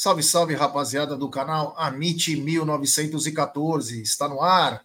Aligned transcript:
Salve, 0.00 0.22
salve, 0.22 0.54
rapaziada 0.54 1.16
do 1.16 1.28
canal 1.28 1.74
Amit 1.76 2.36
1914. 2.36 4.00
Está 4.00 4.28
no 4.28 4.40
ar 4.40 4.84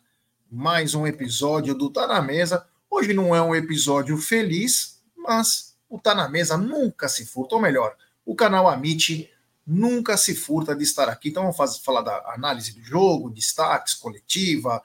mais 0.49 0.95
um 0.95 1.05
episódio 1.05 1.75
do 1.75 1.91
Tá 1.91 2.07
na 2.07 2.19
Mesa. 2.19 2.65
Hoje 2.89 3.13
não 3.13 3.35
é 3.35 3.39
um 3.39 3.53
episódio 3.53 4.17
feliz, 4.17 5.03
mas 5.15 5.77
o 5.87 5.99
Tá 5.99 6.15
na 6.15 6.27
Mesa 6.27 6.57
nunca 6.57 7.07
se 7.07 7.27
furta, 7.27 7.53
ou 7.53 7.61
melhor, 7.61 7.95
o 8.25 8.33
canal 8.33 8.67
Amit 8.67 9.29
nunca 9.67 10.17
se 10.17 10.33
furta 10.33 10.75
de 10.75 10.83
estar 10.83 11.07
aqui. 11.07 11.29
Então 11.29 11.43
vamos 11.43 11.57
fazer, 11.57 11.79
falar 11.81 12.01
da 12.01 12.33
análise 12.33 12.73
do 12.73 12.81
jogo, 12.81 13.29
destaques, 13.29 13.93
coletiva, 13.93 14.81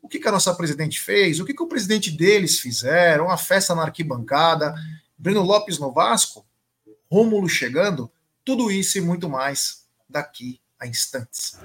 o 0.00 0.08
que, 0.08 0.18
que 0.18 0.28
a 0.28 0.32
nossa 0.32 0.54
presidente 0.54 0.98
fez, 0.98 1.38
o 1.38 1.44
que, 1.44 1.52
que 1.52 1.62
o 1.62 1.68
presidente 1.68 2.10
deles 2.10 2.58
fizeram, 2.58 3.30
a 3.30 3.36
festa 3.36 3.74
na 3.74 3.82
arquibancada, 3.82 4.74
Breno 5.18 5.42
Lopes 5.42 5.78
no 5.78 5.92
Vasco, 5.92 6.46
Rômulo 7.10 7.46
chegando. 7.46 8.10
Tudo 8.44 8.70
isso 8.70 8.98
e 8.98 9.00
muito 9.00 9.28
mais 9.28 9.86
daqui 10.08 10.60
a 10.78 10.86
instantes. 10.86 11.58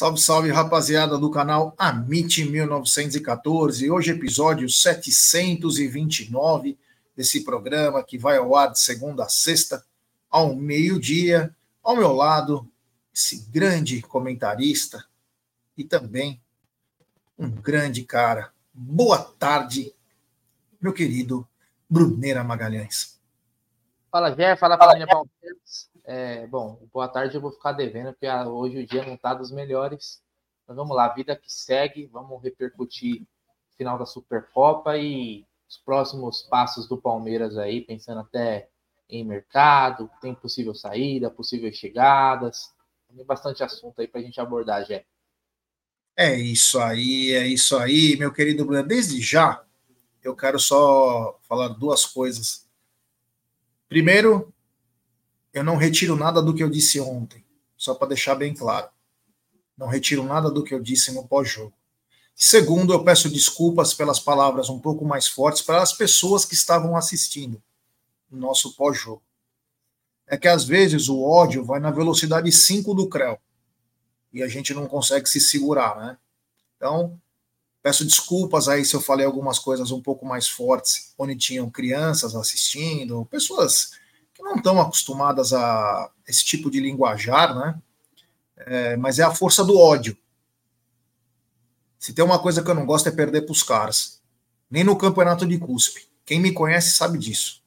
Salve, 0.00 0.18
salve, 0.18 0.50
rapaziada 0.50 1.18
do 1.18 1.30
canal 1.30 1.74
Amit 1.76 2.42
1914. 2.42 3.90
Hoje, 3.90 4.12
episódio 4.12 4.66
729 4.66 6.78
desse 7.14 7.44
programa 7.44 8.02
que 8.02 8.16
vai 8.16 8.38
ao 8.38 8.56
ar 8.56 8.72
de 8.72 8.80
segunda 8.80 9.24
a 9.24 9.28
sexta, 9.28 9.84
ao 10.30 10.56
meio-dia. 10.56 11.54
Ao 11.82 11.94
meu 11.94 12.14
lado, 12.14 12.66
esse 13.14 13.44
grande 13.50 14.00
comentarista 14.00 15.04
e 15.76 15.84
também 15.84 16.40
um 17.38 17.50
grande 17.50 18.02
cara. 18.02 18.54
Boa 18.72 19.18
tarde, 19.18 19.94
meu 20.80 20.94
querido 20.94 21.46
Bruneira 21.90 22.42
Magalhães. 22.42 23.20
Fala, 24.10 24.34
Jé, 24.34 24.56
fala, 24.56 24.78
família 24.78 25.06
Palmeiras. 25.06 25.89
É, 26.12 26.44
bom, 26.48 26.76
boa 26.92 27.06
tarde 27.06 27.36
eu 27.36 27.40
vou 27.40 27.52
ficar 27.52 27.70
devendo, 27.70 28.12
porque 28.12 28.28
hoje 28.28 28.78
o 28.78 28.84
dia 28.84 29.06
não 29.06 29.14
está 29.14 29.32
dos 29.32 29.52
melhores. 29.52 30.20
Mas 30.66 30.76
vamos 30.76 30.96
lá, 30.96 31.06
vida 31.14 31.36
que 31.36 31.48
segue, 31.48 32.06
vamos 32.06 32.42
repercutir 32.42 33.22
o 33.22 33.76
final 33.76 33.96
da 33.96 34.04
Supercopa 34.04 34.98
e 34.98 35.46
os 35.68 35.78
próximos 35.78 36.42
passos 36.42 36.88
do 36.88 37.00
Palmeiras 37.00 37.56
aí, 37.56 37.82
pensando 37.82 38.22
até 38.22 38.68
em 39.08 39.24
mercado, 39.24 40.10
tem 40.20 40.34
possível 40.34 40.74
saída, 40.74 41.30
possíveis 41.30 41.76
chegadas. 41.76 42.74
Tem 43.14 43.24
bastante 43.24 43.62
assunto 43.62 44.00
aí 44.00 44.08
para 44.08 44.20
a 44.20 44.24
gente 44.24 44.40
abordar, 44.40 44.84
Jé. 44.84 45.06
É 46.16 46.34
isso 46.34 46.80
aí, 46.80 47.30
é 47.34 47.46
isso 47.46 47.76
aí, 47.76 48.16
meu 48.16 48.32
querido 48.32 48.64
Bruno. 48.64 48.82
Desde 48.82 49.20
já, 49.22 49.64
eu 50.24 50.34
quero 50.34 50.58
só 50.58 51.38
falar 51.44 51.68
duas 51.68 52.04
coisas. 52.04 52.68
Primeiro, 53.88 54.52
eu 55.52 55.64
não 55.64 55.76
retiro 55.76 56.16
nada 56.16 56.40
do 56.40 56.54
que 56.54 56.62
eu 56.62 56.70
disse 56.70 57.00
ontem, 57.00 57.44
só 57.76 57.94
para 57.94 58.08
deixar 58.08 58.34
bem 58.34 58.54
claro. 58.54 58.88
Não 59.76 59.88
retiro 59.88 60.22
nada 60.22 60.50
do 60.50 60.62
que 60.62 60.74
eu 60.74 60.80
disse 60.80 61.12
no 61.12 61.26
pós-jogo. 61.26 61.72
Segundo, 62.34 62.92
eu 62.92 63.04
peço 63.04 63.28
desculpas 63.28 63.92
pelas 63.92 64.18
palavras 64.20 64.68
um 64.68 64.78
pouco 64.78 65.04
mais 65.04 65.26
fortes 65.26 65.62
para 65.62 65.82
as 65.82 65.92
pessoas 65.92 66.44
que 66.44 66.54
estavam 66.54 66.96
assistindo 66.96 67.62
o 68.30 68.36
nosso 68.36 68.74
pós-jogo. 68.76 69.22
É 70.26 70.36
que 70.36 70.48
às 70.48 70.64
vezes 70.64 71.08
o 71.08 71.22
ódio 71.22 71.64
vai 71.64 71.80
na 71.80 71.90
velocidade 71.90 72.50
5 72.52 72.94
do 72.94 73.08
Creu 73.08 73.38
e 74.32 74.42
a 74.42 74.48
gente 74.48 74.72
não 74.72 74.86
consegue 74.86 75.28
se 75.28 75.40
segurar, 75.40 75.96
né? 75.96 76.16
Então, 76.76 77.20
peço 77.82 78.04
desculpas 78.04 78.68
aí 78.68 78.84
se 78.84 78.94
eu 78.94 79.00
falei 79.00 79.26
algumas 79.26 79.58
coisas 79.58 79.90
um 79.90 80.00
pouco 80.00 80.24
mais 80.24 80.48
fortes, 80.48 81.12
onde 81.18 81.34
tinham 81.34 81.68
crianças 81.68 82.34
assistindo, 82.34 83.26
pessoas 83.26 83.90
que 84.40 84.44
não 84.44 84.56
estão 84.56 84.80
acostumadas 84.80 85.52
a 85.52 86.10
esse 86.26 86.44
tipo 86.44 86.70
de 86.70 86.80
linguajar, 86.80 87.54
né? 87.54 87.80
É, 88.56 88.96
mas 88.96 89.18
é 89.18 89.22
a 89.22 89.34
força 89.34 89.64
do 89.64 89.78
ódio. 89.78 90.16
Se 91.98 92.14
tem 92.14 92.24
uma 92.24 92.38
coisa 92.38 92.62
que 92.62 92.70
eu 92.70 92.74
não 92.74 92.86
gosto 92.86 93.08
é 93.08 93.12
perder 93.12 93.42
para 93.42 93.52
os 93.52 93.62
caras. 93.62 94.20
Nem 94.70 94.84
no 94.84 94.96
campeonato 94.96 95.46
de 95.46 95.58
cuspe. 95.58 96.08
Quem 96.24 96.40
me 96.40 96.52
conhece 96.52 96.92
sabe 96.92 97.18
disso. 97.18 97.62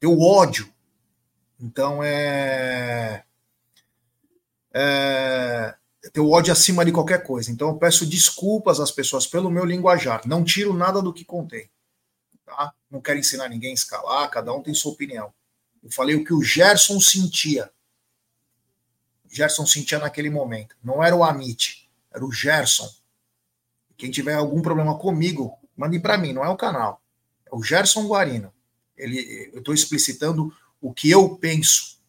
Eu 0.00 0.20
ódio. 0.20 0.72
Então 1.58 2.02
é. 2.02 3.24
É 4.72 5.76
ter 6.10 6.20
o 6.20 6.30
ódio 6.30 6.52
acima 6.52 6.84
de 6.84 6.92
qualquer 6.92 7.22
coisa. 7.22 7.50
Então 7.50 7.68
eu 7.68 7.76
peço 7.76 8.06
desculpas 8.06 8.80
às 8.80 8.90
pessoas 8.90 9.26
pelo 9.26 9.50
meu 9.50 9.64
linguajar. 9.64 10.22
Não 10.26 10.44
tiro 10.44 10.72
nada 10.72 11.02
do 11.02 11.12
que 11.12 11.24
contei. 11.24 11.70
Tá? 12.44 12.72
Não 12.90 13.00
quero 13.00 13.18
ensinar 13.18 13.48
ninguém 13.48 13.70
a 13.70 13.74
escalar, 13.74 14.30
cada 14.30 14.52
um 14.52 14.62
tem 14.62 14.74
sua 14.74 14.92
opinião. 14.92 15.32
Eu 15.86 15.92
falei 15.92 16.16
o 16.16 16.24
que 16.24 16.34
o 16.34 16.42
Gerson 16.42 17.00
sentia. 17.00 17.70
O 19.24 19.32
Gerson 19.32 19.64
sentia 19.64 20.00
naquele 20.00 20.28
momento. 20.28 20.76
Não 20.82 21.02
era 21.02 21.14
o 21.14 21.22
Amit, 21.22 21.88
era 22.12 22.24
o 22.24 22.32
Gerson. 22.32 22.92
Quem 23.96 24.10
tiver 24.10 24.34
algum 24.34 24.60
problema 24.60 24.98
comigo, 24.98 25.56
mande 25.76 26.00
para 26.00 26.18
mim, 26.18 26.32
não 26.32 26.44
é 26.44 26.48
o 26.48 26.56
canal. 26.56 27.00
É 27.46 27.54
o 27.54 27.62
Gerson 27.62 28.04
Guarino. 28.08 28.52
Ele, 28.96 29.50
eu 29.52 29.60
estou 29.60 29.72
explicitando 29.72 30.52
o 30.80 30.92
que 30.92 31.08
eu 31.08 31.36
penso. 31.36 32.00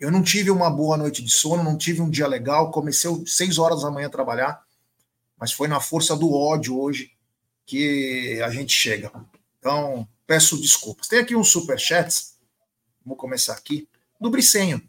Eu 0.00 0.10
não 0.10 0.22
tive 0.22 0.50
uma 0.50 0.70
boa 0.70 0.96
noite 0.96 1.22
de 1.22 1.30
sono, 1.30 1.62
não 1.62 1.76
tive 1.76 2.00
um 2.00 2.08
dia 2.08 2.26
legal. 2.26 2.70
Comecei 2.70 3.10
6 3.26 3.58
horas 3.58 3.82
da 3.82 3.90
manhã 3.90 4.06
a 4.06 4.10
trabalhar, 4.10 4.64
mas 5.36 5.52
foi 5.52 5.68
na 5.68 5.78
força 5.78 6.16
do 6.16 6.32
ódio 6.32 6.80
hoje 6.80 7.12
que 7.66 8.40
a 8.42 8.48
gente 8.48 8.72
chega. 8.72 9.12
Então, 9.58 10.08
peço 10.26 10.58
desculpas. 10.58 11.06
Tem 11.06 11.18
aqui 11.18 11.36
uns 11.36 11.52
superchats 11.52 12.31
vamos 13.04 13.20
começar 13.20 13.54
aqui, 13.54 13.88
do 14.20 14.30
Bricenho. 14.30 14.82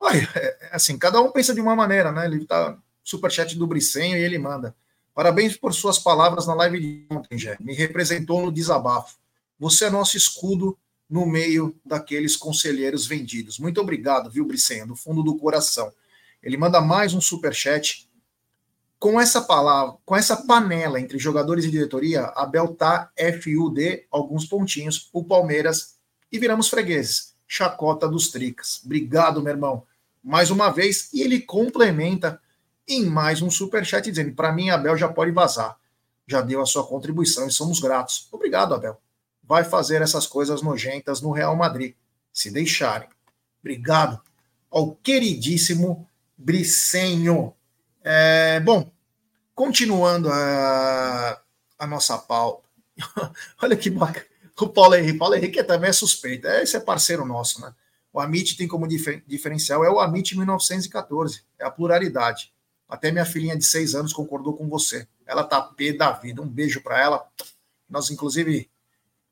Olha, 0.00 0.28
é, 0.34 0.58
é 0.60 0.68
assim, 0.72 0.98
cada 0.98 1.20
um 1.20 1.30
pensa 1.30 1.54
de 1.54 1.60
uma 1.60 1.74
maneira, 1.74 2.12
né? 2.12 2.26
Ele 2.26 2.44
tá 2.44 2.76
superchat 3.02 3.56
do 3.56 3.66
Bricenho 3.66 4.16
e 4.16 4.22
ele 4.22 4.38
manda. 4.38 4.74
Parabéns 5.14 5.56
por 5.56 5.72
suas 5.72 5.98
palavras 5.98 6.46
na 6.46 6.54
live 6.54 6.80
de 6.80 7.06
ontem, 7.10 7.38
Jé. 7.38 7.56
Me 7.60 7.72
representou 7.72 8.42
no 8.42 8.50
desabafo. 8.50 9.16
Você 9.58 9.84
é 9.84 9.90
nosso 9.90 10.16
escudo 10.16 10.76
no 11.08 11.24
meio 11.24 11.78
daqueles 11.84 12.36
conselheiros 12.36 13.06
vendidos. 13.06 13.58
Muito 13.58 13.80
obrigado, 13.80 14.30
viu, 14.30 14.44
Bricenho, 14.44 14.88
do 14.88 14.96
fundo 14.96 15.22
do 15.22 15.36
coração. 15.36 15.92
Ele 16.42 16.56
manda 16.56 16.80
mais 16.80 17.14
um 17.14 17.20
superchat. 17.20 18.08
Com 18.98 19.20
essa 19.20 19.42
palavra, 19.42 19.96
com 20.04 20.16
essa 20.16 20.36
panela 20.36 20.98
entre 20.98 21.18
jogadores 21.18 21.64
e 21.64 21.70
diretoria, 21.70 22.24
Abel 22.34 22.74
tá 22.74 23.12
FUD 23.42 24.06
alguns 24.10 24.46
pontinhos. 24.46 25.10
O 25.12 25.22
Palmeiras 25.22 25.93
e 26.34 26.38
viramos 26.38 26.68
fregueses. 26.68 27.32
Chacota 27.46 28.08
dos 28.08 28.28
Tricas. 28.28 28.82
Obrigado, 28.84 29.40
meu 29.40 29.52
irmão. 29.52 29.86
Mais 30.20 30.50
uma 30.50 30.68
vez, 30.68 31.08
e 31.12 31.22
ele 31.22 31.40
complementa 31.40 32.40
em 32.88 33.06
mais 33.06 33.40
um 33.40 33.48
superchat 33.48 34.10
dizendo: 34.10 34.34
para 34.34 34.52
mim, 34.52 34.68
Abel 34.68 34.96
já 34.96 35.08
pode 35.08 35.30
vazar. 35.30 35.78
Já 36.26 36.40
deu 36.40 36.60
a 36.60 36.66
sua 36.66 36.84
contribuição 36.84 37.46
e 37.46 37.52
somos 37.52 37.78
gratos. 37.78 38.26
Obrigado, 38.32 38.74
Abel. 38.74 39.00
Vai 39.44 39.62
fazer 39.62 40.02
essas 40.02 40.26
coisas 40.26 40.60
nojentas 40.60 41.20
no 41.20 41.30
Real 41.30 41.54
Madrid, 41.54 41.94
se 42.32 42.50
deixarem. 42.50 43.08
Obrigado 43.60 44.20
ao 44.68 44.96
queridíssimo 44.96 46.08
Bricenho. 46.36 47.54
É, 48.02 48.58
bom, 48.58 48.90
continuando 49.54 50.28
a, 50.32 51.40
a 51.78 51.86
nossa 51.86 52.18
pauta. 52.18 52.68
Olha 53.62 53.76
que 53.76 53.88
bacana 53.88 54.33
o 54.60 54.68
Paulo 54.68 54.94
Henrique. 54.94 55.18
Paulo 55.18 55.34
Henrique 55.34 55.62
também 55.64 55.90
é 55.90 55.92
suspeito. 55.92 56.46
É, 56.46 56.62
esse 56.62 56.76
é 56.76 56.80
parceiro 56.80 57.24
nosso, 57.24 57.60
né? 57.60 57.74
O 58.12 58.20
Amit 58.20 58.56
tem 58.56 58.68
como 58.68 58.86
diferencial 58.86 59.84
é 59.84 59.90
o 59.90 59.98
Amit 59.98 60.36
1914, 60.36 61.42
é 61.58 61.64
a 61.64 61.70
pluralidade. 61.70 62.52
Até 62.88 63.10
minha 63.10 63.24
filhinha 63.24 63.56
de 63.56 63.64
seis 63.64 63.92
anos 63.94 64.12
concordou 64.12 64.56
com 64.56 64.68
você. 64.68 65.08
Ela 65.26 65.42
tá 65.42 65.60
pé 65.60 65.92
da 65.92 66.12
vida. 66.12 66.40
Um 66.40 66.46
beijo 66.46 66.80
para 66.80 67.00
ela. 67.00 67.26
Nós, 67.90 68.10
inclusive, 68.10 68.70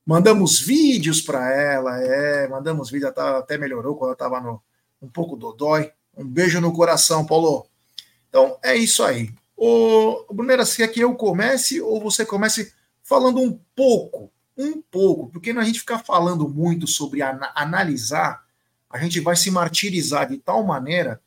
mandamos 0.04 0.58
vídeos 0.58 1.20
para 1.20 1.48
ela. 1.54 1.96
É, 2.00 2.48
mandamos 2.48 2.90
vídeo. 2.90 3.08
até 3.08 3.56
melhorou 3.56 3.94
quando 3.94 4.08
ela 4.08 4.14
estava 4.14 4.40
no 4.40 4.60
um 5.00 5.08
pouco 5.08 5.36
dodói. 5.36 5.92
Um 6.16 6.26
beijo 6.26 6.60
no 6.60 6.72
coração, 6.72 7.24
Paulo. 7.24 7.66
Então, 8.28 8.58
é 8.62 8.74
isso 8.74 9.02
aí. 9.02 9.32
O 9.56 10.24
Brunera, 10.32 10.64
se 10.64 10.82
é 10.82 10.88
que 10.88 11.00
eu 11.00 11.14
comece 11.14 11.80
ou 11.80 12.00
você 12.00 12.24
comece 12.24 12.72
falando 13.02 13.40
um 13.40 13.58
pouco 13.76 14.32
um 14.64 14.82
pouco, 14.82 15.30
porque 15.30 15.50
a 15.50 15.62
gente 15.62 15.80
ficar 15.80 15.98
falando 15.98 16.48
muito 16.48 16.86
sobre 16.86 17.22
analisar 17.22 18.42
a 18.92 18.98
gente 18.98 19.18
vai 19.20 19.34
se 19.34 19.50
martirizar 19.50 20.28
de 20.28 20.36
tal 20.36 20.62
maneira 20.62 21.20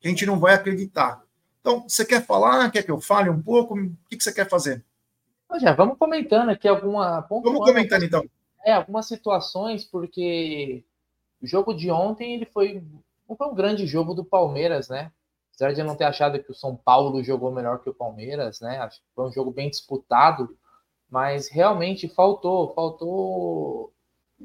que 0.00 0.08
a 0.08 0.10
gente 0.10 0.24
não 0.24 0.40
vai 0.40 0.54
acreditar. 0.54 1.22
Então, 1.60 1.86
você 1.86 2.04
quer 2.04 2.24
falar? 2.24 2.70
Quer 2.70 2.82
que 2.82 2.90
eu 2.90 3.00
fale 3.00 3.28
um 3.28 3.40
pouco? 3.40 3.78
O 3.78 3.96
que, 4.08 4.16
que 4.16 4.24
você 4.24 4.32
quer 4.32 4.48
fazer? 4.48 4.82
Já, 5.60 5.74
vamos 5.74 5.98
comentando 5.98 6.48
aqui 6.48 6.66
alguma. 6.66 7.20
Vamos 7.28 7.60
comentando 7.60 8.04
então. 8.04 8.24
É, 8.64 8.72
algumas 8.72 9.06
situações, 9.06 9.84
porque 9.84 10.82
o 11.42 11.46
jogo 11.46 11.74
de 11.74 11.90
ontem 11.90 12.34
ele 12.34 12.46
foi, 12.46 12.82
foi 13.36 13.46
um 13.46 13.54
grande 13.54 13.86
jogo 13.86 14.14
do 14.14 14.24
Palmeiras, 14.24 14.88
né? 14.88 15.12
Apesar 15.54 15.74
de 15.74 15.80
eu 15.80 15.84
não 15.84 15.94
ter 15.94 16.04
achado 16.04 16.42
que 16.42 16.50
o 16.50 16.54
São 16.54 16.74
Paulo 16.74 17.22
jogou 17.22 17.52
melhor 17.52 17.80
que 17.80 17.90
o 17.90 17.94
Palmeiras, 17.94 18.60
né? 18.60 18.78
Acho 18.78 18.98
que 19.00 19.06
foi 19.14 19.28
um 19.28 19.32
jogo 19.32 19.50
bem 19.50 19.68
disputado, 19.68 20.56
mas 21.12 21.50
realmente 21.50 22.08
faltou, 22.08 22.72
faltou 22.72 23.92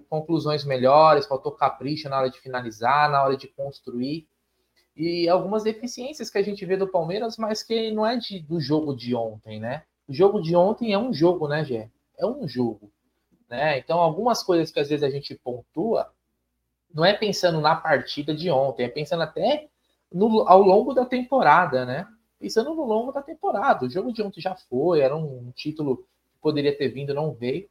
conclusões 0.10 0.66
melhores, 0.66 1.26
faltou 1.26 1.54
capricho 1.54 2.10
na 2.10 2.18
hora 2.18 2.30
de 2.30 2.42
finalizar, 2.42 3.10
na 3.10 3.24
hora 3.24 3.38
de 3.38 3.48
construir. 3.48 4.28
E 4.94 5.30
algumas 5.30 5.64
deficiências 5.64 6.30
que 6.30 6.38
a 6.38 6.44
gente 6.44 6.66
vê 6.66 6.76
do 6.76 6.86
Palmeiras, 6.86 7.38
mas 7.38 7.64
que 7.64 7.90
não 7.92 8.06
é 8.06 8.18
de, 8.18 8.42
do 8.42 8.60
jogo 8.60 8.94
de 8.94 9.16
ontem, 9.16 9.62
né? 9.62 9.84
O 10.10 10.14
jogo 10.14 10.42
de 10.42 10.58
ontem 10.58 10.92
é 10.92 11.00
um 11.00 11.14
jogo, 11.14 11.48
né, 11.48 11.64
Gé? 11.64 11.90
É 12.20 12.26
um 12.26 12.46
jogo. 12.46 12.92
Né? 13.50 13.78
Então, 13.78 14.00
algumas 14.02 14.44
coisas 14.44 14.70
que 14.70 14.82
às 14.82 14.90
vezes 14.90 15.04
a 15.04 15.10
gente 15.10 15.36
pontua, 15.36 16.12
não 16.94 17.06
é 17.06 17.14
pensando 17.14 17.62
na 17.62 17.78
partida 17.78 18.36
de 18.36 18.52
ontem, 18.52 18.84
é 18.84 18.90
pensando 18.90 19.24
até 19.24 19.70
no, 20.12 20.46
ao 20.46 20.62
longo 20.62 20.94
da 20.94 21.06
temporada, 21.06 21.86
né? 21.86 22.06
Pensando 22.38 22.76
no 22.76 22.84
longo 22.84 23.14
da 23.14 23.22
temporada. 23.22 23.86
O 23.86 23.90
jogo 23.90 24.12
de 24.12 24.22
ontem 24.22 24.42
já 24.42 24.54
foi, 24.54 25.00
era 25.00 25.16
um 25.16 25.50
título 25.56 26.06
poderia 26.42 26.76
ter 26.76 26.90
vindo, 26.90 27.14
não 27.14 27.34
veio 27.34 27.68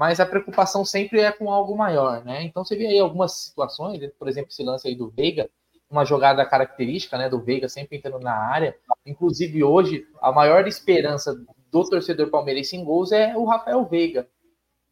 mas 0.00 0.18
a 0.18 0.24
preocupação 0.24 0.82
sempre 0.82 1.20
é 1.20 1.30
com 1.30 1.50
algo 1.50 1.76
maior, 1.76 2.24
né? 2.24 2.42
Então 2.42 2.64
você 2.64 2.74
vê 2.74 2.86
aí 2.86 2.98
algumas 2.98 3.32
situações, 3.32 4.00
por 4.18 4.28
exemplo, 4.28 4.50
esse 4.50 4.62
lance 4.62 4.88
aí 4.88 4.94
do 4.94 5.10
Veiga, 5.10 5.50
uma 5.90 6.06
jogada 6.06 6.42
característica, 6.46 7.18
né, 7.18 7.28
do 7.28 7.38
Veiga 7.38 7.68
sempre 7.68 7.98
entrando 7.98 8.20
na 8.20 8.32
área. 8.32 8.74
Inclusive 9.04 9.62
hoje 9.62 10.06
a 10.22 10.32
maior 10.32 10.66
esperança 10.66 11.34
do 11.70 11.84
torcedor 11.84 12.30
palmeirense 12.30 12.76
em 12.76 12.82
gols 12.82 13.12
é 13.12 13.36
o 13.36 13.44
Rafael 13.44 13.84
Veiga. 13.84 14.26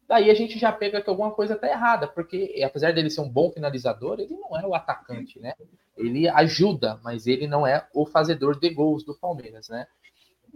Daí 0.07 0.29
a 0.29 0.33
gente 0.35 0.59
já 0.59 0.71
pega 0.71 1.01
que 1.01 1.09
alguma 1.09 1.31
coisa 1.31 1.55
está 1.55 1.67
errada, 1.67 2.07
porque 2.07 2.61
apesar 2.63 2.93
dele 2.93 3.09
ser 3.09 3.21
um 3.21 3.29
bom 3.29 3.51
finalizador, 3.51 4.19
ele 4.19 4.35
não 4.35 4.59
é 4.59 4.65
o 4.67 4.75
atacante, 4.75 5.39
né? 5.39 5.53
Ele 5.97 6.27
ajuda, 6.29 6.99
mas 7.03 7.25
ele 7.25 7.47
não 7.47 7.65
é 7.65 7.87
o 7.95 8.05
fazedor 8.05 8.59
de 8.59 8.69
gols 8.69 9.03
do 9.03 9.17
Palmeiras, 9.17 9.69
né? 9.69 9.87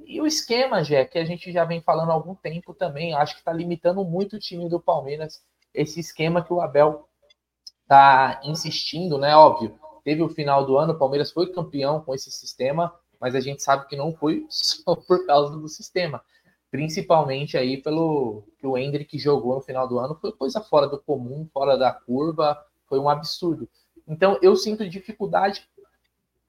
E 0.05 0.21
o 0.21 0.27
esquema, 0.27 0.83
Jé, 0.83 1.05
que 1.05 1.17
a 1.17 1.25
gente 1.25 1.51
já 1.51 1.65
vem 1.65 1.81
falando 1.81 2.11
há 2.11 2.13
algum 2.13 2.35
tempo 2.35 2.73
também, 2.73 3.13
acho 3.13 3.33
que 3.33 3.39
está 3.39 3.53
limitando 3.53 4.03
muito 4.03 4.35
o 4.35 4.39
time 4.39 4.69
do 4.69 4.79
Palmeiras, 4.79 5.43
esse 5.73 5.99
esquema 5.99 6.43
que 6.43 6.53
o 6.53 6.61
Abel 6.61 7.07
está 7.81 8.41
insistindo, 8.43 9.17
né? 9.17 9.35
Óbvio, 9.35 9.77
teve 10.03 10.21
o 10.21 10.29
final 10.29 10.65
do 10.65 10.77
ano, 10.77 10.93
o 10.93 10.97
Palmeiras 10.97 11.31
foi 11.31 11.51
campeão 11.51 12.01
com 12.01 12.13
esse 12.13 12.31
sistema, 12.31 12.93
mas 13.19 13.35
a 13.35 13.39
gente 13.39 13.63
sabe 13.63 13.87
que 13.87 13.95
não 13.95 14.13
foi 14.13 14.45
só 14.49 14.95
por 14.95 15.25
causa 15.25 15.57
do 15.57 15.67
sistema. 15.67 16.21
Principalmente 16.69 17.57
aí 17.57 17.81
pelo 17.81 18.43
que 18.57 18.65
o 18.65 18.77
Hendrick 18.77 19.17
jogou 19.19 19.55
no 19.55 19.61
final 19.61 19.87
do 19.87 19.99
ano, 19.99 20.17
foi 20.19 20.31
coisa 20.31 20.59
fora 20.59 20.87
do 20.87 20.99
comum, 20.99 21.47
fora 21.53 21.77
da 21.77 21.93
curva, 21.93 22.57
foi 22.87 22.99
um 22.99 23.07
absurdo. 23.07 23.69
Então 24.07 24.37
eu 24.41 24.55
sinto 24.55 24.87
dificuldade 24.89 25.67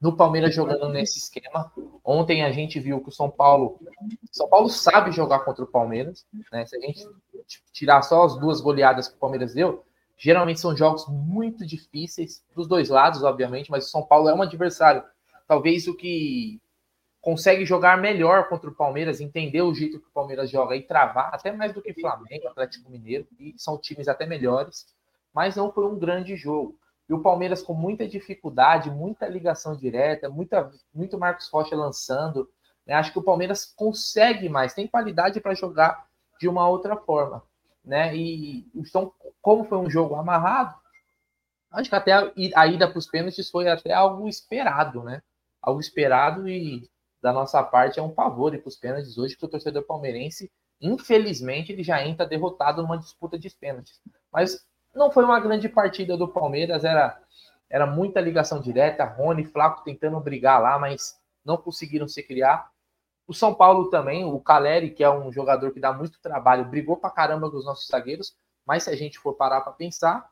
no 0.04 0.14
Palmeiras 0.14 0.54
jogando 0.54 0.86
nesse 0.90 1.18
esquema. 1.18 1.72
Ontem 2.04 2.44
a 2.44 2.52
gente 2.52 2.78
viu 2.78 3.00
que 3.00 3.08
o 3.08 3.12
São 3.12 3.30
Paulo, 3.30 3.80
São 4.30 4.46
Paulo 4.46 4.68
sabe 4.68 5.10
jogar 5.10 5.38
contra 5.40 5.64
o 5.64 5.66
Palmeiras, 5.66 6.26
né? 6.52 6.66
Se 6.66 6.76
a 6.76 6.80
gente 6.80 7.08
tirar 7.72 8.02
só 8.02 8.22
as 8.22 8.38
duas 8.38 8.60
goleadas 8.60 9.08
que 9.08 9.16
o 9.16 9.18
Palmeiras 9.18 9.54
deu, 9.54 9.82
geralmente 10.18 10.60
são 10.60 10.76
jogos 10.76 11.06
muito 11.08 11.64
difíceis 11.66 12.44
dos 12.54 12.68
dois 12.68 12.90
lados, 12.90 13.22
obviamente, 13.22 13.70
mas 13.70 13.86
o 13.86 13.90
São 13.90 14.02
Paulo 14.02 14.28
é 14.28 14.34
um 14.34 14.42
adversário, 14.42 15.02
talvez 15.48 15.88
o 15.88 15.96
que 15.96 16.60
consegue 17.22 17.64
jogar 17.64 17.96
melhor 17.96 18.50
contra 18.50 18.68
o 18.68 18.74
Palmeiras, 18.74 19.22
entender 19.22 19.62
o 19.62 19.72
jeito 19.72 19.98
que 19.98 20.06
o 20.06 20.12
Palmeiras 20.12 20.50
joga 20.50 20.76
e 20.76 20.82
travar, 20.82 21.30
até 21.32 21.50
mais 21.50 21.72
do 21.72 21.80
que 21.80 21.94
Flamengo, 21.94 22.48
Atlético 22.48 22.90
Mineiro, 22.90 23.26
e 23.40 23.54
são 23.56 23.78
times 23.78 24.06
até 24.06 24.26
melhores, 24.26 24.86
mas 25.32 25.56
não 25.56 25.72
foi 25.72 25.86
um 25.86 25.98
grande 25.98 26.36
jogo. 26.36 26.78
E 27.08 27.12
o 27.12 27.20
Palmeiras 27.20 27.62
com 27.62 27.74
muita 27.74 28.08
dificuldade, 28.08 28.90
muita 28.90 29.28
ligação 29.28 29.76
direta, 29.76 30.28
muita, 30.28 30.70
muito 30.92 31.18
Marcos 31.18 31.48
Rocha 31.48 31.76
lançando. 31.76 32.48
Né? 32.86 32.94
Acho 32.94 33.12
que 33.12 33.18
o 33.18 33.24
Palmeiras 33.24 33.64
consegue 33.64 34.48
mais, 34.48 34.74
tem 34.74 34.86
qualidade 34.86 35.40
para 35.40 35.54
jogar 35.54 36.06
de 36.40 36.48
uma 36.48 36.68
outra 36.68 36.96
forma. 36.96 37.42
Né? 37.84 38.16
E 38.16 38.66
então, 38.74 39.12
como 39.42 39.64
foi 39.64 39.78
um 39.78 39.90
jogo 39.90 40.14
amarrado, 40.14 40.74
acho 41.70 41.90
que 41.90 41.96
até 41.96 42.12
a, 42.12 42.66
ida 42.66 42.88
para 42.88 42.98
os 42.98 43.06
pênaltis 43.06 43.50
foi 43.50 43.68
até 43.68 43.92
algo 43.92 44.28
esperado, 44.28 45.02
né? 45.02 45.22
Algo 45.60 45.80
esperado 45.80 46.48
e 46.48 46.88
da 47.20 47.32
nossa 47.32 47.62
parte 47.62 47.98
é 47.98 48.02
um 48.02 48.10
pavor 48.10 48.54
ir 48.54 48.58
para 48.58 48.68
os 48.68 48.76
pênaltis 48.76 49.18
hoje, 49.18 49.34
porque 49.34 49.46
o 49.46 49.50
torcedor 49.50 49.82
palmeirense, 49.82 50.50
infelizmente, 50.80 51.72
ele 51.72 51.82
já 51.82 52.06
entra 52.06 52.26
derrotado 52.26 52.82
numa 52.82 52.98
disputa 52.98 53.38
de 53.38 53.50
pênaltis. 53.50 54.00
Mas 54.30 54.64
não 54.94 55.10
foi 55.10 55.24
uma 55.24 55.40
grande 55.40 55.68
partida 55.68 56.16
do 56.16 56.28
Palmeiras, 56.28 56.84
era, 56.84 57.20
era 57.68 57.86
muita 57.86 58.20
ligação 58.20 58.60
direta, 58.60 59.04
Rony 59.04 59.44
Flaco 59.44 59.82
tentando 59.84 60.18
brigar 60.20 60.60
lá, 60.60 60.78
mas 60.78 61.18
não 61.44 61.56
conseguiram 61.56 62.08
se 62.08 62.22
criar. 62.22 62.70
O 63.26 63.34
São 63.34 63.54
Paulo 63.54 63.90
também, 63.90 64.24
o 64.24 64.38
Caleri, 64.38 64.90
que 64.90 65.02
é 65.02 65.10
um 65.10 65.32
jogador 65.32 65.72
que 65.72 65.80
dá 65.80 65.92
muito 65.92 66.20
trabalho, 66.20 66.64
brigou 66.64 66.96
pra 66.96 67.10
caramba 67.10 67.50
com 67.50 67.56
os 67.56 67.64
nossos 67.64 67.86
zagueiros, 67.86 68.36
mas 68.66 68.84
se 68.84 68.90
a 68.90 68.96
gente 68.96 69.18
for 69.18 69.34
parar 69.34 69.62
para 69.62 69.72
pensar, 69.72 70.30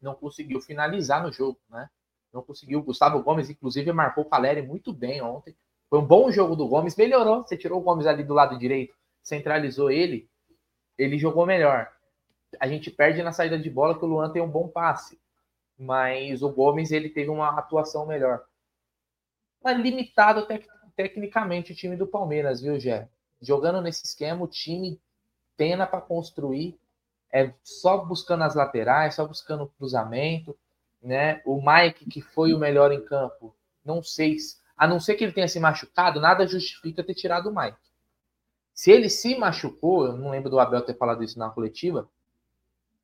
não 0.00 0.14
conseguiu 0.14 0.60
finalizar 0.60 1.22
no 1.22 1.32
jogo, 1.32 1.58
né? 1.68 1.88
Não 2.32 2.42
conseguiu. 2.42 2.80
O 2.80 2.82
Gustavo 2.82 3.22
Gomes, 3.22 3.48
inclusive, 3.48 3.90
marcou 3.92 4.24
o 4.24 4.28
Caleri 4.28 4.62
muito 4.62 4.92
bem 4.92 5.22
ontem. 5.22 5.56
Foi 5.88 5.98
um 5.98 6.04
bom 6.04 6.30
jogo 6.30 6.54
do 6.54 6.68
Gomes, 6.68 6.94
melhorou. 6.94 7.42
Você 7.42 7.56
tirou 7.56 7.80
o 7.80 7.82
Gomes 7.82 8.06
ali 8.06 8.22
do 8.22 8.34
lado 8.34 8.58
direito, 8.58 8.94
centralizou 9.22 9.90
ele, 9.90 10.28
ele 10.96 11.18
jogou 11.18 11.46
melhor 11.46 11.90
a 12.58 12.68
gente 12.68 12.90
perde 12.90 13.22
na 13.22 13.32
saída 13.32 13.58
de 13.58 13.70
bola 13.70 13.98
que 13.98 14.04
o 14.04 14.08
Luan 14.08 14.30
tem 14.30 14.42
um 14.42 14.50
bom 14.50 14.68
passe, 14.68 15.20
mas 15.78 16.42
o 16.42 16.50
Gomes 16.50 16.90
ele 16.90 17.08
teve 17.08 17.30
uma 17.30 17.58
atuação 17.58 18.06
melhor. 18.06 18.44
Mas 19.62 19.78
limitado 19.78 20.46
tec 20.46 20.66
tecnicamente 20.96 21.70
o 21.70 21.76
time 21.76 21.94
do 21.94 22.08
Palmeiras, 22.08 22.60
viu, 22.60 22.78
Gé? 22.80 23.08
Jogando 23.40 23.80
nesse 23.80 24.04
esquema, 24.04 24.42
o 24.42 24.48
time 24.48 25.00
pena 25.56 25.86
para 25.86 26.00
construir, 26.00 26.76
é 27.32 27.52
só 27.62 27.98
buscando 27.98 28.42
as 28.42 28.56
laterais, 28.56 29.14
só 29.14 29.24
buscando 29.24 29.62
o 29.62 29.68
cruzamento, 29.68 30.58
né? 31.00 31.40
O 31.44 31.62
Mike, 31.64 32.08
que 32.10 32.20
foi 32.20 32.52
o 32.52 32.58
melhor 32.58 32.90
em 32.90 33.04
campo, 33.04 33.54
não 33.84 34.02
sei, 34.02 34.36
a 34.76 34.88
não 34.88 34.98
ser 34.98 35.14
que 35.14 35.22
ele 35.22 35.32
tenha 35.32 35.46
se 35.46 35.60
machucado, 35.60 36.20
nada 36.20 36.46
justifica 36.46 37.04
ter 37.04 37.14
tirado 37.14 37.48
o 37.48 37.54
Mike. 37.54 37.78
Se 38.74 38.90
ele 38.90 39.08
se 39.08 39.36
machucou, 39.36 40.06
eu 40.06 40.16
não 40.16 40.30
lembro 40.30 40.50
do 40.50 40.58
Abel 40.58 40.82
ter 40.82 40.96
falado 40.96 41.22
isso 41.22 41.38
na 41.38 41.50
coletiva, 41.50 42.08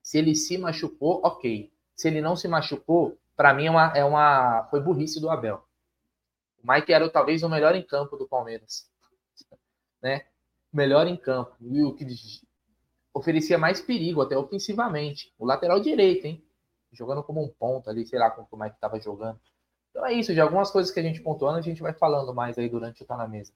se 0.04 0.18
ele 0.18 0.34
se 0.34 0.58
machucou, 0.58 1.22
ok. 1.24 1.72
Se 1.96 2.08
ele 2.08 2.20
não 2.20 2.36
se 2.36 2.46
machucou, 2.46 3.16
para 3.34 3.54
mim 3.54 3.66
é 3.66 3.70
uma, 3.70 3.92
é 3.96 4.04
uma 4.04 4.64
foi 4.70 4.78
burrice 4.78 5.18
do 5.18 5.30
Abel. 5.30 5.64
O 6.62 6.70
Mike 6.70 6.92
era 6.92 7.08
talvez 7.08 7.42
o 7.42 7.48
melhor 7.48 7.74
em 7.74 7.82
campo 7.82 8.14
do 8.14 8.28
Palmeiras, 8.28 8.86
né? 10.02 10.26
Melhor 10.70 11.06
em 11.06 11.16
campo 11.16 11.56
e 11.58 11.82
o 11.82 11.94
que 11.94 12.06
oferecia 13.14 13.56
mais 13.56 13.80
perigo 13.80 14.20
até 14.20 14.36
ofensivamente. 14.36 15.32
O 15.38 15.46
lateral 15.46 15.80
direito, 15.80 16.26
hein? 16.26 16.44
Jogando 16.92 17.22
como 17.22 17.42
um 17.42 17.48
ponto 17.48 17.88
ali, 17.88 18.06
sei 18.06 18.18
lá 18.18 18.30
como 18.30 18.46
o 18.50 18.56
Mike 18.58 18.74
estava 18.74 19.00
jogando. 19.00 19.40
Então 19.90 20.04
é 20.04 20.12
isso, 20.12 20.34
de 20.34 20.40
algumas 20.40 20.70
coisas 20.70 20.92
que 20.92 21.00
a 21.00 21.02
gente 21.02 21.22
pontuando, 21.22 21.58
a 21.58 21.62
gente 21.62 21.80
vai 21.80 21.94
falando 21.94 22.34
mais 22.34 22.58
aí 22.58 22.68
durante 22.68 23.02
o 23.02 23.06
Tá 23.06 23.16
na 23.16 23.26
Mesa. 23.26 23.52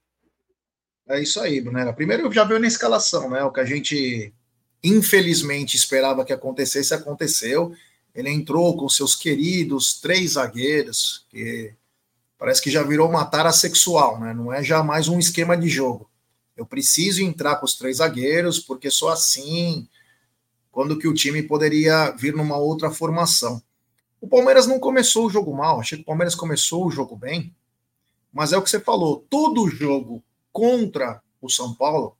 É 1.07 1.21
isso 1.21 1.40
aí, 1.40 1.61
Brunera. 1.61 1.93
Primeiro 1.93 2.33
já 2.33 2.45
veio 2.45 2.61
na 2.61 2.67
escalação, 2.67 3.28
né? 3.28 3.45
O 3.45 3.52
que 3.52 3.61
a 3.61 3.64
gente 3.64 4.33
infelizmente 4.82 5.76
esperava 5.76 6.25
que 6.25 6.32
acontecesse, 6.32 6.94
aconteceu. 6.94 7.73
Ele 8.14 8.30
entrou 8.30 8.76
com 8.76 8.88
seus 8.88 9.14
queridos 9.14 10.00
três 10.00 10.32
zagueiros, 10.32 11.26
que 11.28 11.75
parece 12.38 12.62
que 12.62 12.70
já 12.70 12.82
virou 12.82 13.08
uma 13.08 13.25
tara 13.25 13.52
sexual, 13.52 14.18
né? 14.18 14.32
Não 14.32 14.52
é 14.52 14.62
já 14.62 14.82
mais 14.82 15.08
um 15.08 15.18
esquema 15.18 15.56
de 15.56 15.68
jogo. 15.68 16.08
Eu 16.56 16.66
preciso 16.66 17.23
entrar 17.23 17.56
com 17.56 17.64
os 17.66 17.76
três 17.76 17.99
zagueiros, 17.99 18.58
porque 18.58 18.90
só 18.90 19.11
assim, 19.11 19.88
quando 20.70 20.99
que 20.99 21.06
o 21.06 21.14
time 21.14 21.42
poderia 21.42 22.11
vir 22.12 22.35
numa 22.35 22.56
outra 22.56 22.90
formação. 22.90 23.62
O 24.20 24.26
Palmeiras 24.26 24.66
não 24.66 24.80
começou 24.80 25.26
o 25.26 25.30
jogo 25.30 25.54
mal, 25.54 25.80
achei 25.80 25.99
que 25.99 26.02
o 26.02 26.06
Palmeiras 26.06 26.35
começou 26.35 26.85
o 26.85 26.90
jogo 26.90 27.16
bem, 27.16 27.54
mas 28.32 28.52
é 28.52 28.56
o 28.56 28.62
que 28.62 28.70
você 28.70 28.80
falou, 28.80 29.25
todo 29.30 29.68
jogo 29.68 30.23
contra 30.52 31.23
o 31.40 31.49
São 31.49 31.73
Paulo 31.73 32.16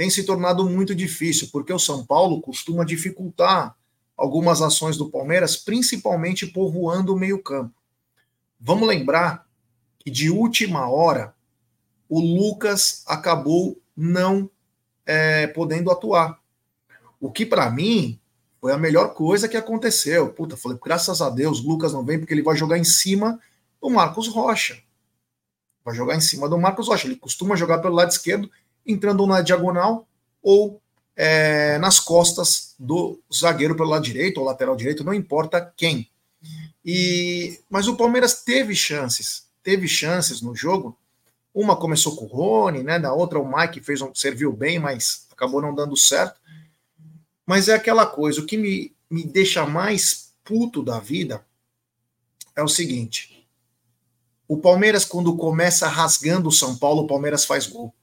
tem 0.00 0.08
se 0.08 0.24
tornado 0.24 0.66
muito 0.66 0.94
difícil, 0.94 1.50
porque 1.52 1.70
o 1.70 1.78
São 1.78 2.06
Paulo 2.06 2.40
costuma 2.40 2.86
dificultar 2.86 3.76
algumas 4.16 4.62
ações 4.62 4.96
do 4.96 5.10
Palmeiras, 5.10 5.56
principalmente 5.58 6.46
povoando 6.46 7.12
o 7.12 7.18
meio-campo. 7.18 7.74
Vamos 8.58 8.88
lembrar 8.88 9.46
que 9.98 10.10
de 10.10 10.30
última 10.30 10.88
hora 10.88 11.34
o 12.08 12.18
Lucas 12.18 13.04
acabou 13.06 13.78
não 13.94 14.48
é, 15.04 15.48
podendo 15.48 15.90
atuar. 15.90 16.40
O 17.20 17.30
que 17.30 17.44
para 17.44 17.68
mim 17.68 18.18
Foi 18.58 18.72
a 18.72 18.78
melhor 18.78 19.12
coisa 19.12 19.50
que 19.50 19.56
aconteceu. 19.58 20.32
Puta, 20.32 20.56
falei, 20.56 20.78
graças 20.82 21.20
a 21.20 21.28
Deus, 21.28 21.62
Lucas 21.62 21.92
não 21.92 22.02
vem 22.02 22.18
porque 22.18 22.32
ele 22.32 22.42
vai 22.42 22.56
jogar 22.56 22.78
em 22.78 22.84
cima 22.84 23.38
do 23.82 23.90
Marcos 23.90 24.28
Rocha. 24.28 24.82
Vai 25.84 25.94
jogar 25.94 26.14
em 26.14 26.22
cima 26.22 26.48
do 26.48 26.58
Marcos 26.58 26.88
Rocha. 26.88 27.06
Ele 27.06 27.16
costuma 27.16 27.54
jogar 27.54 27.80
pelo 27.80 27.94
lado 27.94 28.10
esquerdo, 28.10 28.50
entrando 28.90 29.26
na 29.26 29.40
diagonal 29.40 30.06
ou 30.42 30.80
é, 31.16 31.78
nas 31.78 32.00
costas 32.00 32.74
do 32.78 33.20
zagueiro 33.32 33.76
pelo 33.76 33.90
lado 33.90 34.04
direito 34.04 34.38
ou 34.38 34.46
lateral 34.46 34.76
direito, 34.76 35.04
não 35.04 35.14
importa 35.14 35.72
quem. 35.76 36.08
E 36.84 37.60
mas 37.68 37.88
o 37.88 37.96
Palmeiras 37.96 38.42
teve 38.42 38.74
chances, 38.74 39.44
teve 39.62 39.86
chances 39.86 40.40
no 40.40 40.54
jogo. 40.54 40.96
Uma 41.52 41.76
começou 41.76 42.16
com 42.16 42.24
o 42.24 42.28
Rony, 42.28 42.82
né? 42.82 42.98
Na 42.98 43.12
outra 43.12 43.38
o 43.38 43.56
Mike 43.56 43.80
fez 43.80 44.00
um, 44.00 44.14
serviu 44.14 44.52
bem, 44.52 44.78
mas 44.78 45.26
acabou 45.30 45.60
não 45.60 45.74
dando 45.74 45.96
certo. 45.96 46.40
Mas 47.44 47.68
é 47.68 47.74
aquela 47.74 48.06
coisa, 48.06 48.40
o 48.40 48.46
que 48.46 48.56
me, 48.56 48.94
me 49.10 49.24
deixa 49.24 49.66
mais 49.66 50.32
puto 50.44 50.82
da 50.82 51.00
vida 51.00 51.44
é 52.56 52.62
o 52.62 52.68
seguinte: 52.68 53.46
o 54.48 54.56
Palmeiras, 54.56 55.04
quando 55.04 55.36
começa 55.36 55.86
rasgando 55.86 56.48
o 56.48 56.52
São 56.52 56.76
Paulo, 56.76 57.02
o 57.02 57.06
Palmeiras 57.06 57.44
faz 57.44 57.66
gol. 57.66 57.94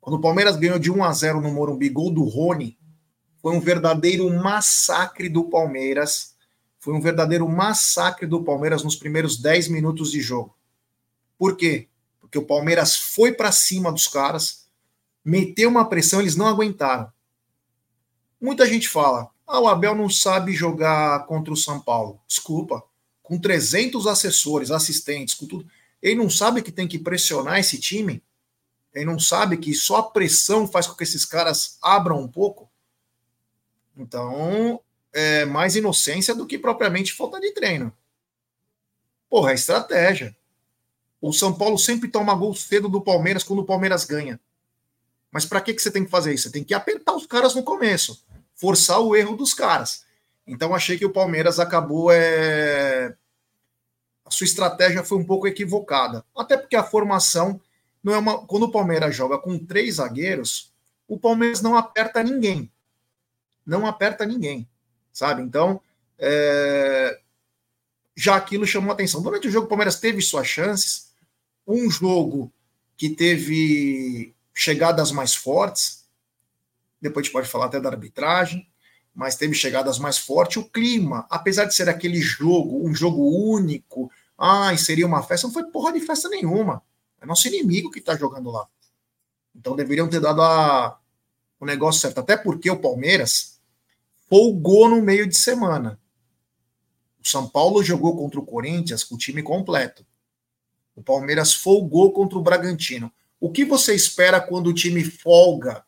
Quando 0.00 0.16
o 0.16 0.20
Palmeiras 0.20 0.56
ganhou 0.56 0.78
de 0.78 0.90
1 0.90 1.04
a 1.04 1.12
0 1.12 1.40
no 1.40 1.52
Morumbi, 1.52 1.88
gol 1.88 2.10
do 2.10 2.24
Rony, 2.24 2.78
foi 3.40 3.54
um 3.54 3.60
verdadeiro 3.60 4.28
massacre 4.30 5.28
do 5.28 5.44
Palmeiras. 5.44 6.34
Foi 6.78 6.94
um 6.94 7.00
verdadeiro 7.00 7.48
massacre 7.48 8.26
do 8.26 8.42
Palmeiras 8.42 8.82
nos 8.82 8.96
primeiros 8.96 9.38
10 9.38 9.68
minutos 9.68 10.10
de 10.10 10.20
jogo. 10.20 10.56
Por 11.38 11.56
quê? 11.56 11.88
Porque 12.20 12.38
o 12.38 12.46
Palmeiras 12.46 12.96
foi 12.96 13.32
para 13.32 13.52
cima 13.52 13.90
dos 13.90 14.06
caras, 14.06 14.66
meteu 15.24 15.68
uma 15.68 15.88
pressão, 15.88 16.20
eles 16.20 16.36
não 16.36 16.46
aguentaram. 16.46 17.10
Muita 18.40 18.66
gente 18.66 18.88
fala: 18.88 19.30
ah, 19.46 19.60
o 19.60 19.68
Abel 19.68 19.94
não 19.94 20.08
sabe 20.08 20.52
jogar 20.52 21.26
contra 21.26 21.52
o 21.52 21.56
São 21.56 21.80
Paulo. 21.80 22.20
Desculpa, 22.26 22.82
com 23.22 23.38
300 23.38 24.06
assessores, 24.06 24.70
assistentes, 24.70 25.34
com 25.34 25.46
tudo. 25.46 25.66
Ele 26.00 26.14
não 26.14 26.30
sabe 26.30 26.62
que 26.62 26.72
tem 26.72 26.88
que 26.88 26.98
pressionar 26.98 27.58
esse 27.58 27.78
time? 27.78 28.22
Ele 28.94 29.04
não 29.04 29.18
sabe 29.18 29.56
que 29.56 29.74
só 29.74 29.96
a 29.96 30.10
pressão 30.10 30.66
faz 30.66 30.86
com 30.86 30.94
que 30.94 31.04
esses 31.04 31.24
caras 31.24 31.78
abram 31.80 32.20
um 32.20 32.28
pouco? 32.28 32.70
Então, 33.96 34.80
é 35.12 35.44
mais 35.44 35.76
inocência 35.76 36.34
do 36.34 36.46
que 36.46 36.58
propriamente 36.58 37.12
falta 37.12 37.40
de 37.40 37.52
treino. 37.52 37.92
Porra, 39.28 39.52
é 39.52 39.54
estratégia. 39.54 40.36
O 41.20 41.32
São 41.32 41.56
Paulo 41.56 41.78
sempre 41.78 42.08
toma 42.08 42.34
gol 42.34 42.54
cedo 42.54 42.88
do 42.88 43.00
Palmeiras 43.00 43.44
quando 43.44 43.60
o 43.60 43.66
Palmeiras 43.66 44.04
ganha. 44.04 44.40
Mas 45.30 45.44
para 45.44 45.60
que, 45.60 45.74
que 45.74 45.80
você 45.80 45.90
tem 45.90 46.04
que 46.04 46.10
fazer 46.10 46.34
isso? 46.34 46.44
Você 46.44 46.52
tem 46.52 46.64
que 46.64 46.74
apertar 46.74 47.14
os 47.14 47.26
caras 47.26 47.54
no 47.54 47.62
começo 47.62 48.24
forçar 48.60 49.00
o 49.00 49.16
erro 49.16 49.34
dos 49.34 49.54
caras. 49.54 50.04
Então 50.46 50.74
achei 50.74 50.98
que 50.98 51.06
o 51.06 51.12
Palmeiras 51.12 51.58
acabou 51.58 52.12
é... 52.12 53.16
a 54.22 54.30
sua 54.30 54.44
estratégia 54.44 55.02
foi 55.02 55.16
um 55.16 55.24
pouco 55.24 55.48
equivocada, 55.48 56.22
até 56.36 56.58
porque 56.58 56.76
a 56.76 56.84
formação 56.84 57.58
não 58.02 58.14
é 58.14 58.18
uma 58.18 58.46
quando 58.46 58.64
o 58.64 58.70
Palmeiras 58.72 59.14
joga 59.14 59.38
com 59.38 59.58
três 59.58 59.96
zagueiros, 59.96 60.72
o 61.06 61.18
Palmeiras 61.18 61.60
não 61.60 61.76
aperta 61.76 62.22
ninguém, 62.22 62.70
não 63.66 63.86
aperta 63.86 64.24
ninguém, 64.24 64.68
sabe? 65.12 65.42
Então 65.42 65.80
é... 66.18 67.20
já 68.16 68.36
aquilo 68.36 68.66
chamou 68.66 68.92
atenção. 68.92 69.22
Durante 69.22 69.48
o 69.48 69.50
jogo 69.50 69.66
o 69.66 69.68
Palmeiras 69.68 70.00
teve 70.00 70.22
suas 70.22 70.46
chances, 70.46 71.12
um 71.66 71.90
jogo 71.90 72.52
que 72.96 73.10
teve 73.10 74.34
chegadas 74.54 75.10
mais 75.10 75.34
fortes, 75.34 76.06
depois 77.00 77.24
a 77.24 77.26
gente 77.26 77.32
pode 77.32 77.48
falar 77.48 77.66
até 77.66 77.80
da 77.80 77.88
arbitragem, 77.88 78.68
mas 79.14 79.36
teve 79.36 79.54
chegadas 79.54 79.98
mais 79.98 80.18
fortes. 80.18 80.58
O 80.58 80.68
clima, 80.68 81.26
apesar 81.30 81.64
de 81.64 81.74
ser 81.74 81.88
aquele 81.88 82.20
jogo, 82.20 82.86
um 82.86 82.94
jogo 82.94 83.22
único, 83.52 84.10
ai, 84.38 84.76
seria 84.76 85.06
uma 85.06 85.22
festa, 85.22 85.46
não 85.46 85.54
foi 85.54 85.64
porra 85.64 85.92
de 85.92 86.00
festa 86.00 86.28
nenhuma. 86.28 86.82
É 87.20 87.26
nosso 87.26 87.46
inimigo 87.48 87.90
que 87.90 87.98
está 87.98 88.16
jogando 88.16 88.50
lá. 88.50 88.66
Então 89.54 89.76
deveriam 89.76 90.08
ter 90.08 90.20
dado 90.20 90.42
a, 90.42 90.98
o 91.58 91.66
negócio 91.66 92.00
certo. 92.00 92.18
Até 92.18 92.36
porque 92.36 92.70
o 92.70 92.80
Palmeiras 92.80 93.60
folgou 94.28 94.88
no 94.88 95.02
meio 95.02 95.28
de 95.28 95.36
semana. 95.36 96.00
O 97.22 97.28
São 97.28 97.48
Paulo 97.48 97.82
jogou 97.82 98.16
contra 98.16 98.40
o 98.40 98.46
Corinthians 98.46 99.04
com 99.04 99.14
o 99.14 99.18
time 99.18 99.42
completo. 99.42 100.06
O 100.94 101.02
Palmeiras 101.02 101.52
folgou 101.52 102.12
contra 102.12 102.38
o 102.38 102.42
Bragantino. 102.42 103.12
O 103.38 103.50
que 103.50 103.64
você 103.64 103.94
espera 103.94 104.40
quando 104.40 104.68
o 104.68 104.74
time 104.74 105.04
folga 105.04 105.84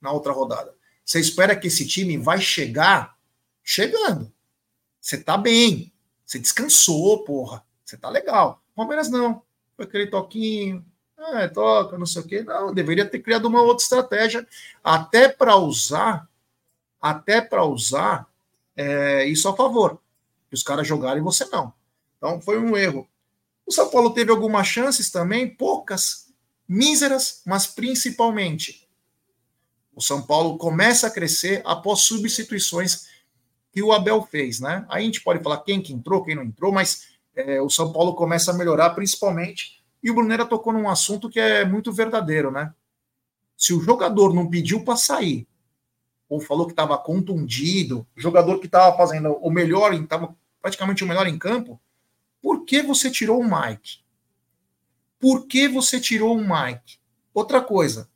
na 0.00 0.12
outra 0.12 0.32
rodada. 0.32 0.74
Você 1.04 1.20
espera 1.20 1.56
que 1.56 1.68
esse 1.68 1.86
time 1.86 2.16
vai 2.16 2.40
chegar 2.40 3.16
chegando. 3.62 4.32
Você 5.00 5.18
tá 5.18 5.36
bem. 5.36 5.92
Você 6.24 6.38
descansou, 6.38 7.24
porra. 7.24 7.64
Você 7.84 7.96
tá 7.96 8.08
legal. 8.08 8.62
Palmeiras 8.74 9.10
não. 9.10 9.42
Foi 9.78 9.84
aquele 9.84 10.08
toquinho. 10.08 10.84
Ah, 11.16 11.48
toca, 11.48 11.96
não 11.96 12.04
sei 12.04 12.22
o 12.22 12.26
quê. 12.26 12.42
Não, 12.42 12.74
deveria 12.74 13.06
ter 13.06 13.20
criado 13.20 13.46
uma 13.46 13.62
outra 13.62 13.84
estratégia, 13.84 14.44
até 14.82 15.28
para 15.28 15.54
usar, 15.54 16.28
até 17.00 17.40
para 17.40 17.64
usar 17.64 18.26
é, 18.76 19.24
isso 19.26 19.48
a 19.48 19.54
favor. 19.56 20.00
Que 20.48 20.54
os 20.54 20.64
caras 20.64 20.86
jogarem 20.86 21.22
e 21.22 21.24
você 21.24 21.44
não. 21.44 21.72
Então 22.16 22.40
foi 22.40 22.58
um 22.58 22.76
erro. 22.76 23.08
O 23.64 23.70
São 23.70 23.88
Paulo 23.88 24.10
teve 24.10 24.32
algumas 24.32 24.66
chances 24.66 25.12
também, 25.12 25.48
poucas, 25.48 26.32
míseras, 26.66 27.40
mas 27.46 27.68
principalmente 27.68 28.88
o 29.94 30.00
São 30.00 30.22
Paulo 30.22 30.58
começa 30.58 31.06
a 31.06 31.10
crescer 31.10 31.62
após 31.64 32.00
substituições 32.00 33.06
que 33.72 33.80
o 33.80 33.92
Abel 33.92 34.26
fez, 34.28 34.58
né? 34.58 34.84
Aí 34.88 35.02
a 35.02 35.06
gente 35.06 35.20
pode 35.20 35.40
falar 35.40 35.58
quem 35.58 35.80
que 35.80 35.92
entrou, 35.92 36.24
quem 36.24 36.34
não 36.34 36.42
entrou, 36.42 36.72
mas 36.72 37.17
é, 37.38 37.60
o 37.60 37.70
São 37.70 37.92
Paulo 37.92 38.14
começa 38.14 38.50
a 38.50 38.54
melhorar 38.54 38.90
principalmente. 38.90 39.80
E 40.02 40.10
o 40.10 40.14
Brunera 40.14 40.44
tocou 40.44 40.72
num 40.72 40.88
assunto 40.88 41.30
que 41.30 41.38
é 41.38 41.64
muito 41.64 41.92
verdadeiro, 41.92 42.50
né? 42.50 42.74
Se 43.56 43.72
o 43.72 43.80
jogador 43.80 44.34
não 44.34 44.50
pediu 44.50 44.84
para 44.84 44.96
sair, 44.96 45.46
ou 46.28 46.40
falou 46.40 46.66
que 46.66 46.72
estava 46.72 46.98
contundido, 46.98 48.06
jogador 48.16 48.58
que 48.58 48.66
estava 48.66 48.96
fazendo 48.96 49.32
o 49.34 49.50
melhor, 49.50 49.94
estava 49.94 50.36
praticamente 50.60 51.04
o 51.04 51.06
melhor 51.06 51.26
em 51.26 51.38
campo, 51.38 51.80
por 52.42 52.64
que 52.64 52.82
você 52.82 53.10
tirou 53.10 53.40
o 53.40 53.44
Mike? 53.44 54.00
Por 55.18 55.46
que 55.46 55.68
você 55.68 56.00
tirou 56.00 56.36
o 56.36 56.40
Mike? 56.40 56.98
Outra 57.32 57.60
coisa, 57.60 58.08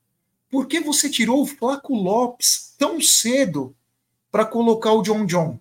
por 0.51 0.67
que 0.67 0.81
você 0.81 1.09
tirou 1.09 1.43
o 1.43 1.47
Flaco 1.47 1.95
Lopes 1.95 2.75
tão 2.77 3.01
cedo 3.01 3.75
para 4.31 4.45
colocar 4.45 4.93
o 4.93 5.03
John 5.03 5.27
John? 5.27 5.59